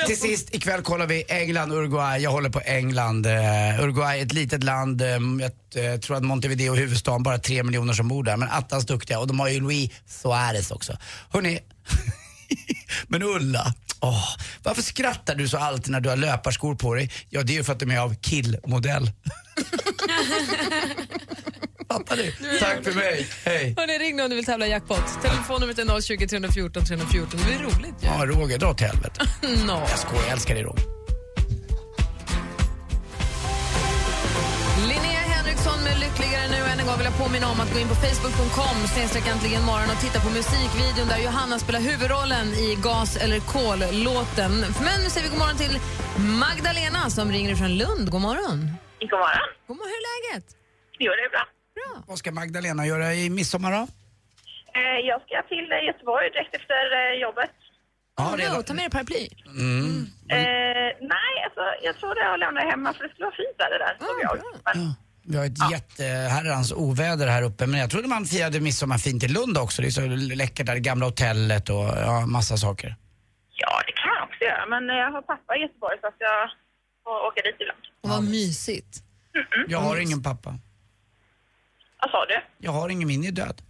Till 0.06 0.18
sist, 0.20 0.54
ikväll 0.54 0.82
kollar 0.82 1.06
vi 1.06 1.24
England-Uruguay. 1.28 2.18
Jag 2.22 2.30
håller 2.30 2.50
på 2.50 2.60
England. 2.60 3.26
Uh, 3.26 3.80
Uruguay 3.82 4.18
är 4.20 4.22
ett 4.26 4.32
litet 4.32 4.64
land. 4.64 5.02
eh, 5.02 5.08
jag 5.08 5.92
eh, 5.94 6.00
tror 6.00 6.16
att 6.16 6.22
Montevideo 6.24 6.72
är 6.74 6.78
huvudstaden, 6.78 7.22
bara 7.22 7.38
tre 7.38 7.62
miljoner 7.62 7.92
som 7.92 8.08
bor 8.08 8.24
där. 8.24 8.36
Men 8.36 8.48
attans 8.48 8.86
duktiga. 8.86 9.18
Och 9.18 9.26
de 9.26 9.40
har 9.40 9.48
ju 9.48 9.60
Luis 9.60 9.90
Suarez 10.06 10.70
också. 10.70 10.96
Hörrni, 11.30 11.58
men 13.08 13.22
Ulla, 13.22 13.74
åh, 14.00 14.24
varför 14.62 14.82
skrattar 14.82 15.34
du 15.34 15.48
så 15.48 15.58
alltid 15.58 15.90
när 15.92 16.00
du 16.00 16.08
har 16.08 16.16
löparskor 16.16 16.74
på 16.74 16.94
dig? 16.94 17.10
Ja, 17.30 17.42
det 17.42 17.52
är 17.52 17.54
ju 17.54 17.64
för 17.64 17.72
att 17.72 17.80
de 17.80 17.90
är 17.90 17.98
av 17.98 18.14
killmodell. 18.14 19.10
Fattar 21.88 22.16
ni? 22.16 22.32
Tack 22.60 22.84
för 22.84 22.92
mig. 22.92 23.26
Hej. 23.44 23.74
Hörni, 23.76 23.98
ring 23.98 24.16
nu 24.16 24.22
om 24.22 24.30
du 24.30 24.36
vill 24.36 24.44
tävla 24.44 24.66
i 24.66 24.70
jackpot. 24.70 25.22
Telefonnumret 25.22 25.78
är 25.78 26.00
020 26.00 26.26
314 26.26 26.84
314. 26.84 27.40
Det 27.40 27.44
blir 27.46 27.58
roligt 27.58 27.94
ju. 28.02 28.06
Ja, 28.06 28.26
Roger, 28.26 28.58
dra 28.58 28.70
åt 28.70 28.80
helvete. 28.80 29.20
No. 29.66 29.72
Jag 29.72 29.98
skojar, 29.98 30.22
jag 30.22 30.32
älskar 30.32 30.54
dig 30.54 30.64
Roger. 30.64 30.84
Linnea 34.88 35.20
Henriksson 35.34 35.78
med 35.84 36.00
Lyckligare 36.00 36.48
nu. 36.50 36.56
Än 36.72 36.78
en 36.80 36.86
gång 36.86 36.96
vill 36.98 37.04
jag 37.12 37.18
påminna 37.18 37.46
om 37.50 37.60
att 37.60 37.72
gå 37.74 37.78
in 37.78 37.88
på 37.88 37.94
facebook.com 37.94 38.76
äntligen 39.32 39.62
morgon 39.64 39.90
och 39.94 40.00
titta 40.00 40.20
på 40.20 40.30
musikvideon 40.30 41.08
där 41.08 41.18
Johanna 41.24 41.58
spelar 41.58 41.80
huvudrollen 41.80 42.46
i 42.64 42.78
Gas 42.82 43.16
eller 43.16 43.40
kol-låten. 43.40 44.52
Men 44.86 44.96
nu 45.02 45.10
säger 45.10 45.24
vi 45.26 45.30
god 45.34 45.38
morgon 45.38 45.56
till 45.56 45.78
Magdalena 46.44 47.10
som 47.10 47.32
ringer 47.32 47.54
från 47.54 47.72
Lund. 47.82 48.10
God 48.10 48.20
morgon. 48.20 48.58
God 49.10 49.18
morgon. 49.24 49.48
God 49.66 49.76
morgon. 49.76 49.90
Hur 49.92 50.00
är 50.02 50.04
läget? 50.14 50.44
Jo, 50.98 51.10
det 51.18 51.24
är 51.28 51.30
bra. 51.30 51.44
Vad 52.06 52.18
ska 52.18 52.32
Magdalena 52.32 52.86
göra 52.86 53.14
i 53.14 53.30
midsommar 53.30 53.72
då? 53.72 53.86
Eh, 54.78 54.98
Jag 55.10 55.20
ska 55.22 55.42
till 55.48 55.72
eh, 55.72 55.86
Göteborg 55.86 56.30
direkt 56.30 56.54
efter 56.54 56.80
eh, 56.98 57.20
jobbet. 57.22 57.50
Ja, 58.16 58.34
redan. 58.38 58.54
Ja, 58.54 58.62
ta 58.62 58.74
med 58.74 58.82
dig 58.84 58.90
paraply. 58.90 59.28
Mm. 59.46 60.06
Eh, 60.30 60.90
nej, 61.14 61.32
alltså, 61.44 61.62
jag 61.82 61.96
tror 61.98 62.14
det 62.14 62.20
jag 62.20 62.38
lämnar 62.40 62.70
hemma 62.70 62.92
för 62.94 63.02
det 63.04 63.10
skulle 63.10 63.24
vara 63.24 63.36
fint 63.36 63.56
väder 63.58 63.78
där, 63.78 63.96
såg 63.98 64.18
jag. 64.22 64.38
Men, 64.76 64.94
Vi 65.30 65.36
har 65.36 65.44
ett 65.46 65.70
jätteherrans 65.72 66.72
oväder 66.72 67.26
här 67.26 67.42
uppe 67.42 67.66
men 67.66 67.80
jag 67.80 67.90
trodde 67.90 68.08
man 68.08 68.24
firade 68.26 68.60
midsommar 68.60 68.98
fint 68.98 69.22
i 69.24 69.28
Lund 69.28 69.58
också. 69.58 69.82
Det 69.82 69.88
är 69.88 69.90
så 69.90 70.06
läckert 70.34 70.66
där, 70.66 70.74
det 70.74 70.80
gamla 70.80 71.06
hotellet 71.06 71.68
och 71.70 71.84
ja, 72.08 72.26
massa 72.26 72.56
saker. 72.56 72.96
ja, 73.62 73.82
det 73.86 73.92
kan 73.92 74.10
jag 74.18 74.24
också 74.28 74.44
göra, 74.44 74.66
men 74.66 74.90
eh, 74.90 74.96
jag 74.96 75.10
har 75.12 75.22
pappa 75.22 75.56
i 75.56 75.60
Göteborg 75.60 75.96
så 76.00 76.06
att 76.06 76.14
jag 76.18 76.50
får 77.04 77.26
åka 77.28 77.40
dit 77.42 77.56
ibland. 77.60 77.80
Och 78.02 78.08
vad 78.10 78.22
mysigt. 78.24 79.02
Jag 79.68 79.78
har 79.78 79.96
ingen 80.00 80.22
pappa. 80.22 80.54
Vad 82.00 82.10
sa 82.10 82.24
du? 82.26 82.40
Jag 82.66 82.72
har 82.72 82.88
ingen, 82.88 83.08
min 83.08 83.24
är 83.24 83.30
död. 83.32 83.62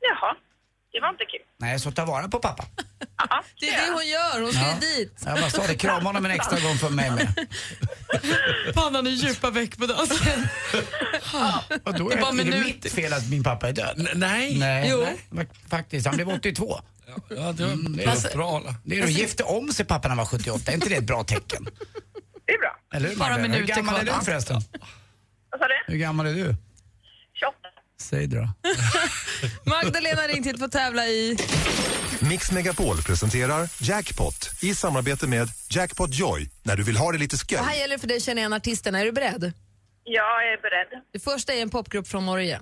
Jaha, 0.00 0.34
det 0.92 1.00
var 1.00 1.08
inte 1.08 1.24
kul. 1.24 1.40
Nej, 1.58 1.80
så 1.80 1.90
ta 1.90 2.04
vara 2.04 2.28
på 2.28 2.38
pappa. 2.38 2.64
Det 3.60 3.68
är 3.68 3.86
det 3.86 3.92
hon 3.92 4.06
gör. 4.08 4.42
Hon 4.42 4.52
ska 4.52 4.60
Ja. 4.62 4.74
ju 4.74 4.80
dit. 4.80 5.22
Jag 5.26 5.40
bara 5.40 5.50
sa 5.50 5.66
det, 5.66 5.74
krama 5.74 6.08
honom 6.08 6.24
en 6.24 6.30
extra 6.30 6.60
gång 6.60 6.76
för 6.76 6.90
mig 6.90 7.10
med. 7.10 7.46
Pannan 8.74 9.06
är 9.06 9.10
djupa 9.10 9.50
veck 9.50 9.78
på 9.78 9.86
dansen. 9.86 10.48
Och 11.84 11.94
då 11.98 12.08
Det 12.08 12.14
är, 12.14 12.18
är 12.18 12.20
bara 12.22 12.28
är 12.30 12.36
det 12.36 12.44
minuter. 12.44 12.64
mitt 12.64 12.92
fel 12.92 13.12
att 13.12 13.30
min 13.30 13.42
pappa 13.42 13.68
är 13.68 13.72
död? 13.72 14.08
nej. 14.14 14.58
Nej, 14.58 14.88
Jo. 14.90 15.06
nej. 15.30 15.48
Faktiskt, 15.70 16.06
han 16.06 16.16
blev 16.16 16.28
82. 16.28 16.80
Ja, 17.28 17.52
det 17.52 17.64
var 17.64 17.72
Mm, 17.72 17.96
det 17.96 18.04
det 18.04 18.10
är- 18.10 18.14
var 18.16 18.36
bra. 18.36 18.56
Alla. 18.56 18.74
Det 18.84 18.98
är 18.98 19.04
att 19.04 19.10
gifte 19.10 19.42
om 19.42 19.72
sig 19.72 19.86
pappa 19.86 20.02
när 20.02 20.16
han 20.16 20.18
var 20.18 20.24
78, 20.24 20.70
är 20.70 20.74
inte 20.74 20.88
det 20.88 20.94
ett 20.96 21.04
bra 21.04 21.24
tecken? 21.24 21.64
Det 22.46 22.52
är 22.52 22.58
bra. 22.58 22.76
Eller 22.94 23.08
hur 23.08 23.16
Bara 23.16 23.28
Magdalena? 23.30 23.54
Hur 23.56 23.66
gammal 23.66 23.94
är 24.00 24.04
du 24.04 24.24
förresten? 24.24 24.56
Vad 25.50 25.60
sa 25.60 25.66
du? 25.68 25.92
Hur 25.92 25.98
gammal 25.98 26.26
är 26.26 26.34
du? 26.34 26.54
28. 27.98 28.02
Säg 28.02 28.26
det 28.26 28.36
då. 28.36 28.48
Magdalena 29.70 30.22
ringt 30.22 30.46
hit 30.46 30.58
för 30.58 30.64
att 30.64 30.72
tävla 30.72 31.06
i... 31.06 31.36
Mix 32.20 32.52
Megapol 32.52 33.02
presenterar 33.02 33.68
Jackpot 33.80 34.50
i 34.62 34.74
samarbete 34.74 35.26
med 35.26 35.48
Jackpot 35.70 36.14
Joy 36.14 36.50
när 36.62 36.76
du 36.76 36.82
vill 36.82 36.96
ha 36.96 37.12
det 37.12 37.18
lite 37.18 37.38
skoj. 37.38 37.58
här 37.58 37.74
gäller 37.74 37.94
det 37.96 38.00
för 38.00 38.08
dig 38.08 38.16
att 38.16 38.22
känna 38.22 38.40
igen 38.40 38.52
artisterna. 38.52 39.00
Är 39.00 39.04
du 39.04 39.12
beredd? 39.12 39.52
Jag 40.04 40.52
är 40.52 40.62
beredd. 40.62 41.02
Det 41.12 41.18
första 41.18 41.52
är 41.54 41.62
en 41.62 41.70
popgrupp 41.70 42.08
från 42.08 42.26
Norge. 42.26 42.60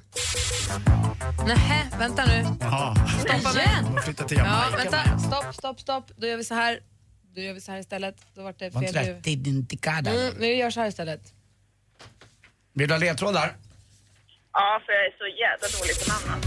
Nähä, 1.47 1.87
vänta 1.99 2.27
nu. 2.27 2.45
Jaha. 2.61 2.95
Stoppa 3.21 3.53
mig. 3.55 4.03
Flyttar 4.05 4.25
till 4.29 4.37
Ja, 4.39 4.45
Jamaica. 4.45 4.77
vänta. 4.91 5.19
Stopp, 5.19 5.55
stopp, 5.55 5.81
stopp. 5.81 6.11
Då 6.17 6.27
gör 6.27 6.37
vi 6.37 6.45
så 6.45 6.55
här. 6.55 6.81
Då 7.35 7.41
gör 7.41 7.53
vi 7.55 7.61
så 7.61 7.73
här 7.73 7.79
istället. 7.79 8.17
Då 8.35 8.43
vart 8.43 8.59
det 8.59 8.71
Var 8.71 8.83
inte 8.83 9.05
det. 9.05 9.23
Tidintikada? 9.23 10.11
Mm, 10.11 10.35
vi 10.39 10.55
gör 10.55 10.71
så 10.71 10.81
här 10.81 10.89
istället. 10.89 11.21
Vill 12.75 12.89
du 12.89 12.95
ha 12.95 12.99
ledtrådar? 12.99 13.57
Ja, 14.59 14.81
för 14.87 14.93
jag 14.93 15.05
är 15.07 15.15
så 15.23 15.27
jävla 15.45 15.67
dålig 15.79 15.95
på 16.01 16.07
namnen. 16.13 16.39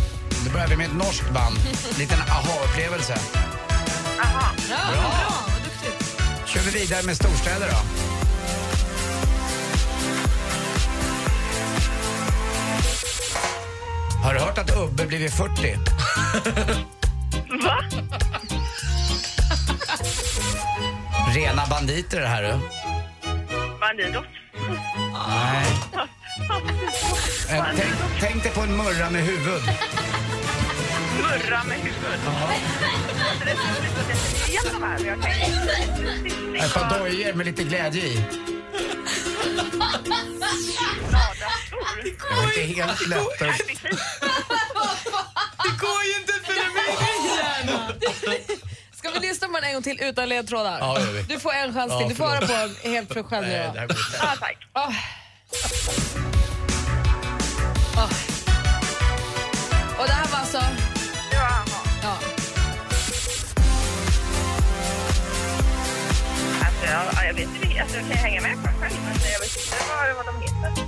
Då 0.45 0.51
börjar 0.53 0.67
vi 0.67 0.75
med 0.77 0.85
ett 0.85 0.95
norskt 0.95 1.29
band. 1.29 1.57
Liten 1.99 2.19
aha-upplevelse. 2.21 3.17
Aha. 4.23 4.51
Ja, 4.69 4.77
bra. 4.91 5.11
Vad 5.53 5.63
duktigt. 5.63 6.21
Kör 6.45 6.61
vi 6.61 6.79
vidare 6.79 7.03
med 7.03 7.15
storstäder 7.15 7.67
då. 7.67 7.79
Har 14.23 14.33
du 14.33 14.39
hört 14.39 14.57
att 14.57 14.77
Ubbe 14.77 15.05
blivit 15.05 15.33
40? 15.33 15.75
Va? 17.63 17.83
Rena 21.35 21.65
banditer 21.69 22.21
det 22.21 22.27
här 22.27 22.43
du. 22.43 22.59
Bandidos. 23.79 24.25
Nej. 25.27 25.65
Eh, 27.49 27.65
Tänk, 27.75 27.93
tänk 28.19 28.43
dig 28.43 28.51
på 28.51 28.61
en 28.61 28.77
murra 28.77 29.09
med 29.09 29.23
huvud. 29.23 29.61
Murra 31.21 31.63
med 31.63 31.77
huvud. 31.77 32.19
Ett 36.55 36.73
par 36.73 36.99
dojor 36.99 37.33
med 37.33 37.45
lite 37.45 37.63
glädje 37.63 38.03
i. 38.03 38.15
Det 38.15 38.23
var 42.35 42.43
inte 42.43 42.61
helt 42.61 43.07
lätt 43.07 43.41
att... 43.41 43.57
Det 45.63 45.69
går 45.79 46.03
ju 46.03 46.15
inte 46.19 46.33
för 46.45 46.53
min 46.53 46.63
hjärna. 47.37 47.93
Ska 48.95 49.11
vi 49.11 49.19
lyssna 49.19 49.47
på 49.47 49.53
den 49.53 49.63
en 49.63 49.73
gång 49.73 49.83
till 49.83 49.99
utan 50.01 50.29
ledtrådar? 50.29 50.79
Ja, 50.79 50.93
det 50.99 51.05
gör 51.05 51.11
vi. 51.11 51.21
Du 51.21 51.39
får 51.39 51.53
en 51.53 51.73
chans 51.73 51.91
Ja, 51.91 51.99
till. 51.99 52.09
Du 52.09 52.15
får 52.15 52.25
höra 52.27 52.47
förlåt. 52.47 52.83
på 52.83 52.89
helt 52.89 53.13
för 53.13 53.23
själv 53.23 53.47
nu 53.47 53.53
Nej, 53.53 53.67
då. 53.67 53.73
det 53.73 53.79
här 53.79 53.87
går 53.87 53.97
inte. 53.97 54.17
Ja, 54.21 54.35
tack. 54.39 54.57
Åh. 54.73 54.93
Åh. 58.01 58.09
Och 59.99 60.05
det 60.07 60.13
här 60.13 60.27
var 60.31 60.39
alltså... 60.39 60.57
Ja, 61.31 61.65
Ja. 62.03 62.17
alltså, 66.65 66.85
jag, 66.85 67.03
ja, 67.15 67.23
jag 67.25 67.33
vet 67.33 67.49
inte. 67.63 67.81
Alltså, 67.81 67.97
jag 67.97 68.07
kan 68.07 68.17
hänga 68.17 68.41
med 68.41 68.55
på 68.55 68.69
själv, 68.81 68.95
men 69.05 69.31
jag 69.31 69.39
vet 69.39 69.57
inte 69.57 69.75
vad, 69.89 70.15
vad 70.15 70.25
de 70.25 70.41
heter. 70.41 70.83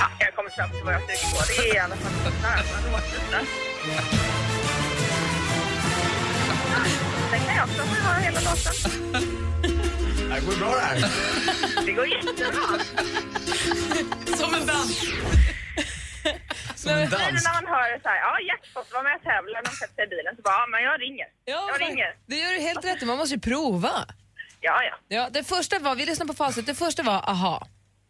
Ja, 0.00 0.08
jag 0.20 0.34
kommer 0.34 0.50
fram 0.50 0.70
till 0.70 0.84
vad 0.84 0.94
jag 0.94 1.00
söker 1.00 1.30
på. 1.30 1.44
Det 1.48 1.70
är 1.70 1.74
i 1.74 1.78
alla 1.78 1.96
fall 1.96 2.32
nära 2.42 2.62
låten. 7.32 7.40
Sen 7.40 7.46
kan 7.46 7.56
jag 7.56 7.64
också 7.64 7.82
höra 7.82 8.18
hela 8.18 8.40
låten. 8.40 8.74
Det 10.30 10.40
går 10.46 10.56
bra 10.58 10.74
det 10.74 10.80
här. 10.80 11.86
Det 11.86 11.92
går 11.92 12.06
jättebra. 12.06 12.78
Som 14.36 14.54
en 14.54 14.66
dans. 14.66 14.98
Som 16.76 16.90
en 16.92 17.10
dans. 17.10 17.44
när 17.44 17.62
man 17.62 17.66
hör 17.66 18.00
så 18.02 18.08
här, 18.08 18.16
ja 18.16 18.40
jackpot, 18.40 18.92
var 18.92 19.02
med 19.02 19.16
och 19.16 19.22
tävla 19.22 19.52
när 19.52 19.70
de 19.70 19.70
sätter 19.70 19.94
sig 19.94 20.04
i 20.04 20.08
bilen, 20.08 20.36
så 20.36 20.42
bara, 20.42 20.54
ja 20.54 20.66
men 20.66 20.82
jag 20.82 21.00
ringer. 21.00 21.26
Ja, 21.44 21.70
jag 21.72 21.80
ringer. 21.80 22.16
Det 22.26 22.36
gör 22.36 22.52
du 22.52 22.60
helt 22.60 22.84
rätt 22.84 23.02
i. 23.02 23.06
Man 23.06 23.18
måste 23.18 23.34
ju 23.34 23.40
prova. 23.40 24.06
Ja, 24.60 24.82
ja. 24.82 24.94
Ja, 25.08 25.28
det 25.30 25.44
första 25.44 25.78
var, 25.78 25.94
vi 25.94 26.06
lyssnar 26.06 26.26
på 26.26 26.34
facit, 26.34 26.66
det 26.66 26.74
första 26.74 27.02
var 27.02 27.30
aha. 27.30 27.66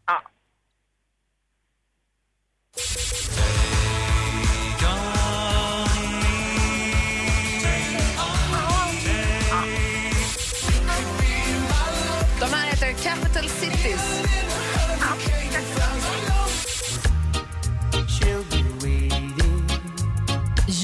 Ja. 0.06 0.22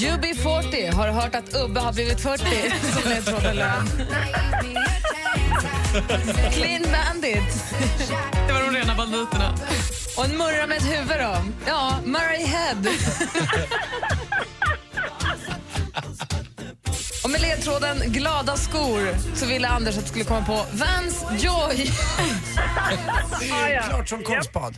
UB40 0.05 0.93
har 0.93 1.07
hört 1.07 1.35
att 1.35 1.55
Ubbe 1.55 1.79
har 1.79 1.93
blivit 1.93 2.21
40 2.21 2.43
som 2.93 3.09
ledtråden 3.09 3.55
löd. 3.55 4.07
Clean 6.51 6.81
Bandit. 6.91 7.63
Det 8.47 8.53
var 8.53 8.61
de 8.61 8.71
rena 8.77 8.95
banditerna. 8.95 9.55
Och 10.17 10.25
en 10.25 10.37
murra 10.37 10.67
med 10.67 10.77
ett 10.77 10.83
huvud 10.85 11.17
då? 11.19 11.35
Ja, 11.67 11.99
Murray 12.05 12.45
Head. 12.45 12.83
Och 17.23 17.29
med 17.29 17.41
ledtråden 17.41 17.97
glada 18.05 18.55
skor 18.57 19.15
så 19.35 19.45
ville 19.45 19.67
Anders 19.67 19.97
att 19.97 20.03
du 20.03 20.09
skulle 20.09 20.25
komma 20.25 20.45
på 20.45 20.65
Vans 20.71 21.25
Joy. 21.39 21.91
Ja, 23.49 23.69
ja. 23.69 23.81
Klart 23.81 24.09
som 24.09 24.23
konstbad. 24.23 24.75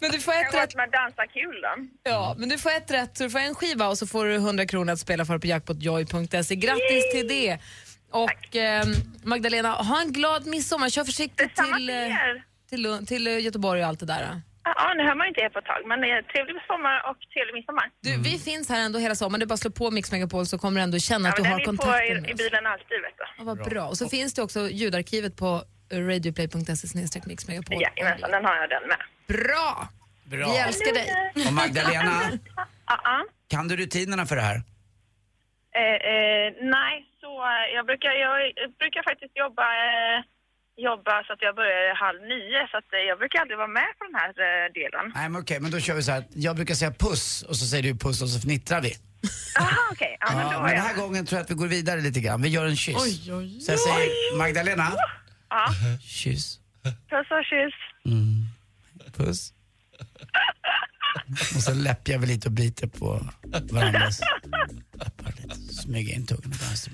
Men 0.00 0.10
du 0.10 0.18
får 0.20 0.34
Jag 0.34 0.46
ett 0.46 0.54
har 0.54 0.60
rätt. 0.60 0.74
varit 0.74 0.76
med 0.76 1.00
dansa 1.00 1.26
kul 1.26 1.60
då. 1.62 1.86
Ja, 2.10 2.34
men 2.38 2.48
du 2.48 2.58
får 2.58 2.70
ett 2.70 2.90
rätt, 2.90 3.16
så 3.16 3.24
du 3.24 3.30
får 3.30 3.38
en 3.38 3.54
skiva 3.54 3.88
och 3.88 3.98
så 3.98 4.06
får 4.06 4.24
du 4.24 4.34
100 4.34 4.66
kronor 4.66 4.92
att 4.92 4.98
spela 4.98 5.24
för 5.24 5.38
på 5.38 5.46
jackpotjoy.se. 5.46 6.54
Grattis 6.56 7.12
till 7.12 7.28
det! 7.28 7.58
Och 8.10 8.56
eh, 8.56 8.84
Magdalena, 9.24 9.72
ha 9.72 10.00
en 10.00 10.12
glad 10.12 10.46
midsommar. 10.46 10.88
Kör 10.88 11.04
försiktigt 11.04 11.56
till, 11.56 11.64
till 11.74 11.90
eh, 11.90 12.06
till, 12.68 13.06
till 13.06 13.26
eh, 13.26 13.38
Göteborg 13.38 13.80
och 13.82 13.88
allt 13.88 14.00
det 14.00 14.06
där. 14.06 14.40
Ja, 14.64 14.94
nu 14.96 15.02
hör 15.02 15.14
man 15.14 15.24
ju 15.26 15.28
inte 15.28 15.40
er 15.40 15.48
på 15.48 15.58
ett 15.58 15.64
tag, 15.64 15.82
men 15.86 16.00
det 16.00 16.10
är 16.10 16.22
trevlig 16.22 16.56
sommar 16.66 17.10
och 17.10 17.16
trevlig 17.34 17.54
midsommar. 17.54 17.90
Du, 18.00 18.16
Vi 18.30 18.38
finns 18.38 18.68
här 18.68 18.80
ändå 18.80 18.98
hela 18.98 19.14
sommaren. 19.14 19.42
Är 19.42 19.46
bara 19.46 19.56
slå 19.56 19.70
på 19.70 19.90
Mix 19.90 20.12
Megapol 20.12 20.46
så 20.46 20.58
kommer 20.58 20.80
du 20.80 20.84
ändå 20.84 20.98
känna 20.98 21.28
Ja, 21.28 21.30
att 21.30 21.36
du 21.36 21.42
har 21.42 21.60
den 21.60 21.74
är 21.74 21.76
på 21.76 22.04
i, 22.04 22.20
med 22.20 22.30
i 22.30 22.34
oss. 22.34 22.38
bilen 22.38 22.66
alltid, 22.66 22.88
vet 22.88 23.16
du. 23.18 23.24
Ja, 23.38 23.44
vad 23.44 23.58
bra. 23.70 23.84
Och 23.88 23.98
så 23.98 24.08
finns 24.08 24.34
det 24.34 24.42
också 24.42 24.68
ljudarkivet 24.70 25.36
på 25.36 25.62
eh, 25.92 25.98
radioplay.se 25.98 26.76
snedstreck 26.88 27.26
Mix 27.26 27.48
Megapol. 27.48 27.82
Jajamensan, 27.82 28.30
den 28.30 28.44
har 28.44 28.56
jag 28.56 28.70
den 28.70 28.88
med. 28.88 28.96
Bra! 29.26 29.88
Bra. 30.24 30.52
Vi 30.52 30.58
älskar 30.58 30.92
dig. 30.92 31.08
Och 31.46 31.52
Magdalena, 31.52 32.20
kan 33.48 33.68
du 33.68 33.76
rutinerna 33.76 34.26
för 34.26 34.36
det 34.36 34.42
här? 34.42 34.56
Eh, 35.76 35.98
eh, 36.12 36.46
nej, 36.76 36.94
så 37.20 37.30
eh, 37.52 37.74
jag 37.76 37.86
brukar, 37.86 38.10
jag, 38.10 38.34
brukar 38.78 39.02
faktiskt 39.10 39.32
jobba, 39.44 39.62
eh, 39.62 40.18
jobba 40.88 41.24
så 41.26 41.32
att 41.32 41.42
jag 41.42 41.54
börjar 41.56 41.94
halv 41.94 42.20
nio, 42.22 42.60
så 42.70 42.76
att, 42.80 42.88
eh, 42.92 42.98
jag 43.10 43.18
brukar 43.18 43.40
aldrig 43.40 43.58
vara 43.58 43.74
med 43.80 43.90
på 43.98 44.04
den 44.08 44.14
här 44.22 44.32
eh, 44.46 44.72
delen. 44.80 45.12
Nej 45.14 45.28
men 45.28 45.40
okej, 45.42 45.60
men 45.60 45.70
då 45.70 45.80
kör 45.80 45.94
vi 45.94 46.02
så 46.02 46.12
här. 46.12 46.24
Jag 46.46 46.56
brukar 46.56 46.74
säga 46.74 46.90
puss 47.06 47.42
och 47.48 47.56
så 47.56 47.64
säger 47.66 47.82
du 47.82 47.94
puss 47.98 48.22
och 48.22 48.28
så 48.28 48.40
fnittrar 48.40 48.80
vi. 48.80 48.92
Aha, 49.60 49.82
okej. 49.92 50.16
Ja, 50.20 50.26
men 50.36 50.46
Ja, 50.52 50.60
men 50.62 50.70
den 50.70 50.80
här 50.88 50.96
gången 51.02 51.26
tror 51.26 51.36
jag 51.38 51.44
att 51.44 51.50
vi 51.50 51.54
går 51.54 51.66
vidare 51.66 52.00
lite 52.00 52.20
grann. 52.20 52.42
Vi 52.42 52.48
gör 52.48 52.66
en 52.66 52.76
kyss. 52.76 52.96
Oj, 53.04 53.32
oj, 53.34 53.60
Så 53.60 53.72
jag 53.72 53.80
säger 53.80 54.38
Magdalena, 54.38 54.92
Ja, 55.50 55.66
kyss, 56.02 56.58
puss 57.10 57.30
och 57.30 57.44
kyss. 57.50 57.74
Puss. 59.16 59.52
Och 61.56 61.62
så 61.62 61.74
läppjar 61.74 62.18
vi 62.18 62.26
lite 62.26 62.48
och 62.48 62.52
biter 62.52 62.86
på 62.86 63.26
varandras 63.70 64.20
läppar 64.98 65.34
lite. 65.42 65.74
Smyga 65.74 66.14
in 66.14 66.26
tungan 66.26 66.52
i 66.52 66.64
vänster. 66.66 66.92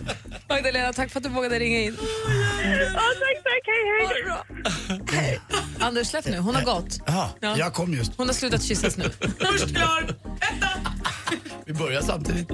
Magdalena, 0.49 0.93
tack 0.93 1.11
för 1.11 1.21
att 1.21 1.25
du 1.25 1.31
vågade 1.31 1.59
ringa 1.59 1.81
in. 1.81 1.97
Ja, 2.01 3.01
tack, 3.21 3.43
tack. 3.45 3.67
Hej, 5.11 5.21
hej. 5.21 5.41
Anders, 5.81 6.07
släpp 6.07 6.25
nu. 6.25 6.39
Hon 6.39 6.55
har 6.55 6.63
gått. 6.63 7.01
Ja. 7.07 7.31
jag 7.41 7.75
kom 7.75 7.95
just. 7.95 8.13
Hon 8.17 8.27
har 8.27 8.35
slutat 8.35 8.63
kyssas 8.63 8.97
nu. 8.97 9.11
Först 9.39 9.75
klar. 9.77 10.17
Vi 11.67 11.73
börjar 11.73 12.03
samtidigt. 12.03 12.49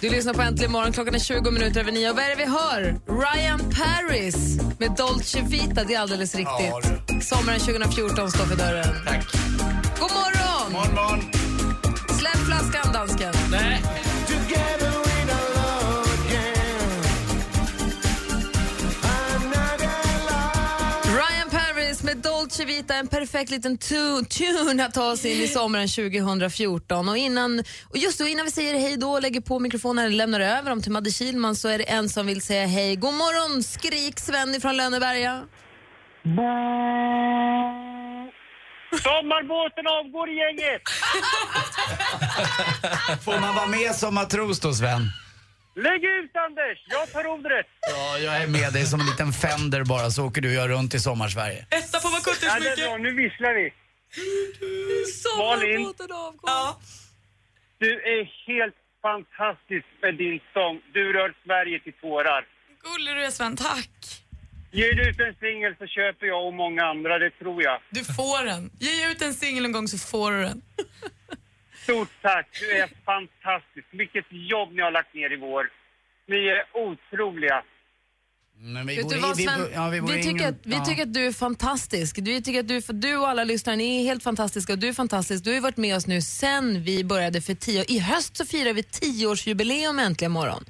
Du 0.00 0.10
lyssnar 0.10 0.34
på 0.34 0.42
Äntligen 0.42 0.72
morgon. 0.72 0.92
Klockan 0.92 1.14
är 1.14 1.18
20 1.18 1.50
minuter 1.50 1.80
över 1.80 1.92
nio. 1.92 2.10
Och 2.10 2.16
vad 2.16 2.24
är 2.24 2.28
det 2.28 2.36
vi 2.36 2.44
hör? 2.44 3.00
Ryan 3.06 3.60
Paris 3.60 4.60
med 4.78 4.94
Dolce 4.96 5.42
Vita. 5.42 5.84
Det 5.84 5.94
är 5.94 6.00
alldeles 6.00 6.34
riktigt. 6.34 7.03
Sommaren 7.24 7.60
2014 7.60 8.30
står 8.30 8.44
för 8.44 8.56
dörren. 8.56 8.94
Tack. 9.06 9.26
God 10.00 10.10
morgon! 10.12 10.72
Morgon, 10.72 10.94
morgon. 10.94 11.20
Släpp 12.18 12.36
flaskan, 12.46 12.92
dansken. 12.92 13.32
Nej. 13.50 13.82
Ryan 21.04 21.50
Paris 21.50 22.02
med 22.02 22.16
Dolce 22.16 22.64
Vita, 22.64 22.94
en 22.94 23.06
perfekt 23.06 23.50
liten 23.50 23.78
tu- 23.78 24.24
tune 24.24 24.84
att 24.84 24.94
ta 24.94 25.12
oss 25.12 25.24
in 25.24 25.40
i 25.42 25.48
sommaren 25.48 25.88
2014. 25.88 27.08
Och 27.08 27.16
innan, 27.16 27.64
och 27.90 27.98
just 27.98 28.18
då, 28.18 28.26
innan 28.26 28.44
vi 28.44 28.50
säger 28.50 28.78
hej 28.78 28.96
då 28.96 29.10
och 29.12 29.22
lägger 29.22 29.40
på 29.40 29.58
mikrofonen 29.58 30.04
eller 30.04 30.16
lämnar 30.16 30.40
över 30.40 30.70
dem 30.70 30.82
till 30.82 30.92
Madde 30.92 31.10
Kihlman 31.10 31.56
så 31.56 31.68
är 31.68 31.78
det 31.78 31.84
en 31.84 32.08
som 32.08 32.26
vill 32.26 32.42
säga 32.42 32.66
hej. 32.66 32.96
God 32.96 33.14
morgon, 33.14 33.62
skrik 33.62 34.20
Sven 34.20 34.60
från 34.60 34.76
Lönneberga. 34.76 35.42
Sommarbåten 39.02 39.86
avgår 39.86 40.28
gänget! 40.28 40.82
Får 43.24 43.40
man 43.40 43.54
vara 43.54 43.66
med 43.66 43.94
som 43.94 44.14
matros 44.14 44.60
då 44.60 44.72
Sven? 44.74 45.00
Lägg 45.76 46.04
ut 46.04 46.36
Anders, 46.36 46.78
jag 46.86 47.12
tar 47.12 47.24
rodret. 47.24 47.66
Ja, 47.80 48.18
jag 48.18 48.36
är 48.42 48.46
med 48.46 48.72
dig 48.72 48.86
som 48.86 49.00
en 49.00 49.06
liten 49.06 49.32
fender 49.32 49.84
bara 49.84 50.10
så 50.10 50.24
åker 50.26 50.40
du 50.40 50.48
och 50.48 50.54
jag 50.54 50.70
runt 50.70 50.94
i 50.94 51.00
sommarsverige. 51.00 51.66
Etta 51.70 52.00
på 52.00 52.08
vad 52.08 52.20
Ja, 52.42 52.58
det 52.60 52.68
är 52.68 52.76
bra, 52.88 52.96
nu 52.96 53.10
visslar 53.14 53.54
vi. 53.54 53.72
Malin, 55.38 55.94
Ja. 56.42 56.80
du 57.78 57.92
är 58.02 58.24
helt 58.46 58.74
fantastisk 59.02 59.86
med 60.02 60.14
din 60.14 60.40
sång. 60.52 60.80
Du 60.92 61.12
rör 61.12 61.34
Sverige 61.44 61.80
till 61.80 61.92
tårar. 61.92 62.44
Gullig 62.82 63.14
du 63.16 63.24
är 63.24 63.30
Sven, 63.30 63.56
tack. 63.56 64.23
Du 64.74 65.08
ut 65.08 65.20
en 65.20 65.34
singel 65.40 65.74
så 65.78 65.86
köper 65.86 66.26
jag 66.26 66.46
och 66.46 66.54
många 66.54 66.82
andra, 66.84 67.18
det 67.18 67.30
tror 67.30 67.62
jag. 67.62 67.78
Du 67.90 68.04
får 68.04 68.44
den. 68.44 68.70
Ge 68.78 69.10
ut 69.10 69.22
en 69.22 69.34
singel 69.34 69.64
en 69.64 69.72
gång 69.72 69.88
så 69.88 69.98
får 69.98 70.32
du 70.32 70.42
den. 70.42 70.62
Stort 71.82 72.08
tack, 72.22 72.46
du 72.60 72.70
är 72.70 72.88
fantastisk. 73.04 73.86
Vilket 73.90 74.24
jobb 74.30 74.72
ni 74.72 74.82
har 74.82 74.90
lagt 74.90 75.14
ner 75.14 75.32
i 75.32 75.36
vår. 75.36 75.64
Ni 76.28 76.36
är 76.46 76.62
otroliga. 76.86 77.62
Men 78.58 78.86
Vet 78.86 79.08
du 79.10 79.18
vad 79.18 79.36
Sven? 79.36 79.60
ja, 79.74 79.88
vi, 79.88 80.00
bor 80.00 80.10
i 80.10 80.14
tycker 80.14 80.30
ingen- 80.30 80.48
att, 80.54 80.60
vi 80.62 80.74
ja. 80.74 80.84
tycker 80.84 81.02
att 81.02 81.14
du 81.14 81.26
är 81.26 81.32
fantastisk. 81.32 82.18
Vi 82.18 82.42
tycker 82.42 82.60
att 82.60 82.68
du, 82.68 82.82
för 82.82 82.92
du 82.92 83.16
och 83.16 83.28
alla 83.28 83.44
lyssnare, 83.44 83.76
ni 83.76 84.00
är 84.00 84.04
helt 84.04 84.22
fantastiska 84.22 84.72
och 84.72 84.78
du 84.78 84.88
är 84.88 84.92
fantastisk. 84.92 85.44
Du 85.44 85.50
har 85.50 85.54
ju 85.54 85.60
varit 85.60 85.76
med 85.76 85.96
oss 85.96 86.06
nu 86.06 86.20
sen 86.22 86.82
vi 86.82 87.04
började 87.04 87.40
för 87.40 87.54
tio 87.54 87.84
I 87.88 87.98
höst 87.98 88.36
så 88.36 88.46
firar 88.46 88.72
vi 88.72 88.82
tioårsjubileum 88.82 89.98
äntligen 89.98 90.32
morgon. 90.32 90.64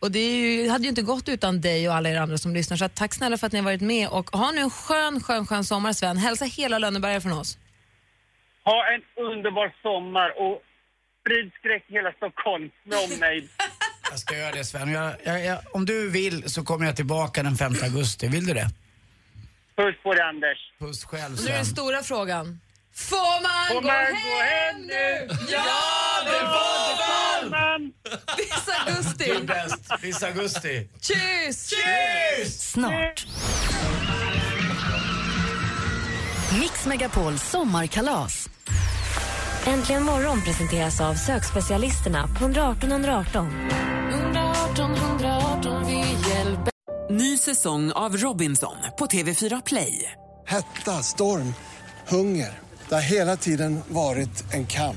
Och 0.00 0.10
det 0.10 0.18
ju, 0.36 0.68
hade 0.68 0.82
ju 0.84 0.88
inte 0.88 1.02
gått 1.02 1.28
utan 1.28 1.60
dig 1.60 1.88
och 1.88 1.94
alla 1.94 2.08
er 2.10 2.16
andra 2.16 2.38
som 2.38 2.54
lyssnar. 2.54 2.76
Så 2.76 2.84
att 2.84 2.94
tack 2.94 3.14
snälla 3.14 3.38
för 3.38 3.46
att 3.46 3.52
ni 3.52 3.58
har 3.58 3.64
varit 3.64 3.80
med 3.80 4.08
och 4.08 4.30
ha 4.30 4.50
nu 4.50 4.60
en 4.60 4.70
skön, 4.70 5.20
skön, 5.22 5.46
skön 5.46 5.64
sommar 5.64 5.92
Sven. 5.92 6.16
Hälsa 6.16 6.44
hela 6.44 6.78
Lönneberga 6.78 7.20
från 7.20 7.32
oss. 7.32 7.58
Ha 8.64 8.84
en 8.94 9.24
underbar 9.24 9.74
sommar 9.82 10.28
och 10.42 10.62
sprid 11.20 11.50
skräck 11.58 11.84
i 11.88 11.92
hela 11.92 12.12
Stockholm 12.12 12.70
med 12.84 12.98
omnejd. 12.98 13.48
Jag 14.10 14.18
ska 14.18 14.36
göra 14.36 14.52
det 14.52 14.64
Sven. 14.64 14.92
Jag, 14.92 15.12
jag, 15.24 15.44
jag, 15.44 15.58
om 15.72 15.86
du 15.86 16.10
vill 16.10 16.50
så 16.50 16.64
kommer 16.64 16.86
jag 16.86 16.96
tillbaka 16.96 17.42
den 17.42 17.56
5 17.56 17.72
augusti. 17.82 18.28
Vill 18.28 18.46
du 18.46 18.54
det? 18.54 18.68
Puss 19.76 19.94
på 20.02 20.14
dig 20.14 20.22
Anders. 20.22 20.58
Puss 20.78 21.04
själv 21.04 21.34
Och 21.34 21.44
nu 21.44 21.50
är 21.50 21.56
den 21.56 21.64
Sven. 21.64 21.74
stora 21.76 22.02
frågan. 22.02 22.60
Får 22.94 23.42
man, 23.42 23.66
Får 23.68 23.74
gå, 23.80 23.86
man 23.86 23.96
hem? 23.96 24.14
gå 24.14 24.38
hem 24.42 24.82
nu? 24.86 25.28
Ja, 25.52 26.22
det 26.24 26.40
får 26.54 26.79
Viss 28.36 28.68
augusti. 28.86 29.24
Du 29.24 29.36
är 29.36 29.42
bäst. 29.42 30.02
Viss 30.02 30.22
augusti. 30.22 30.88
Tjus! 31.00 31.70
Tjus! 31.70 32.60
Snart. 32.60 33.26
Mix 36.60 36.86
Megapols 36.86 37.50
sommarkalas. 37.50 38.48
Äntligen 39.66 40.02
morgon 40.02 40.42
presenteras 40.42 41.00
av 41.00 41.14
sökspecialisterna 41.14 42.28
på 42.38 42.44
118 42.44 42.92
118. 42.92 43.70
118 44.10 44.94
118, 44.94 45.86
vi 45.86 45.98
hjälper. 45.98 46.70
Ny 47.10 47.38
säsong 47.38 47.92
av 47.92 48.16
Robinson 48.16 48.76
på 48.98 49.06
TV4 49.06 49.62
Play. 49.66 50.12
Hetta, 50.46 51.02
storm, 51.02 51.54
hunger. 52.08 52.58
Det 52.88 52.94
har 52.94 53.02
hela 53.02 53.36
tiden 53.36 53.80
varit 53.88 54.54
en 54.54 54.66
kamp. 54.66 54.96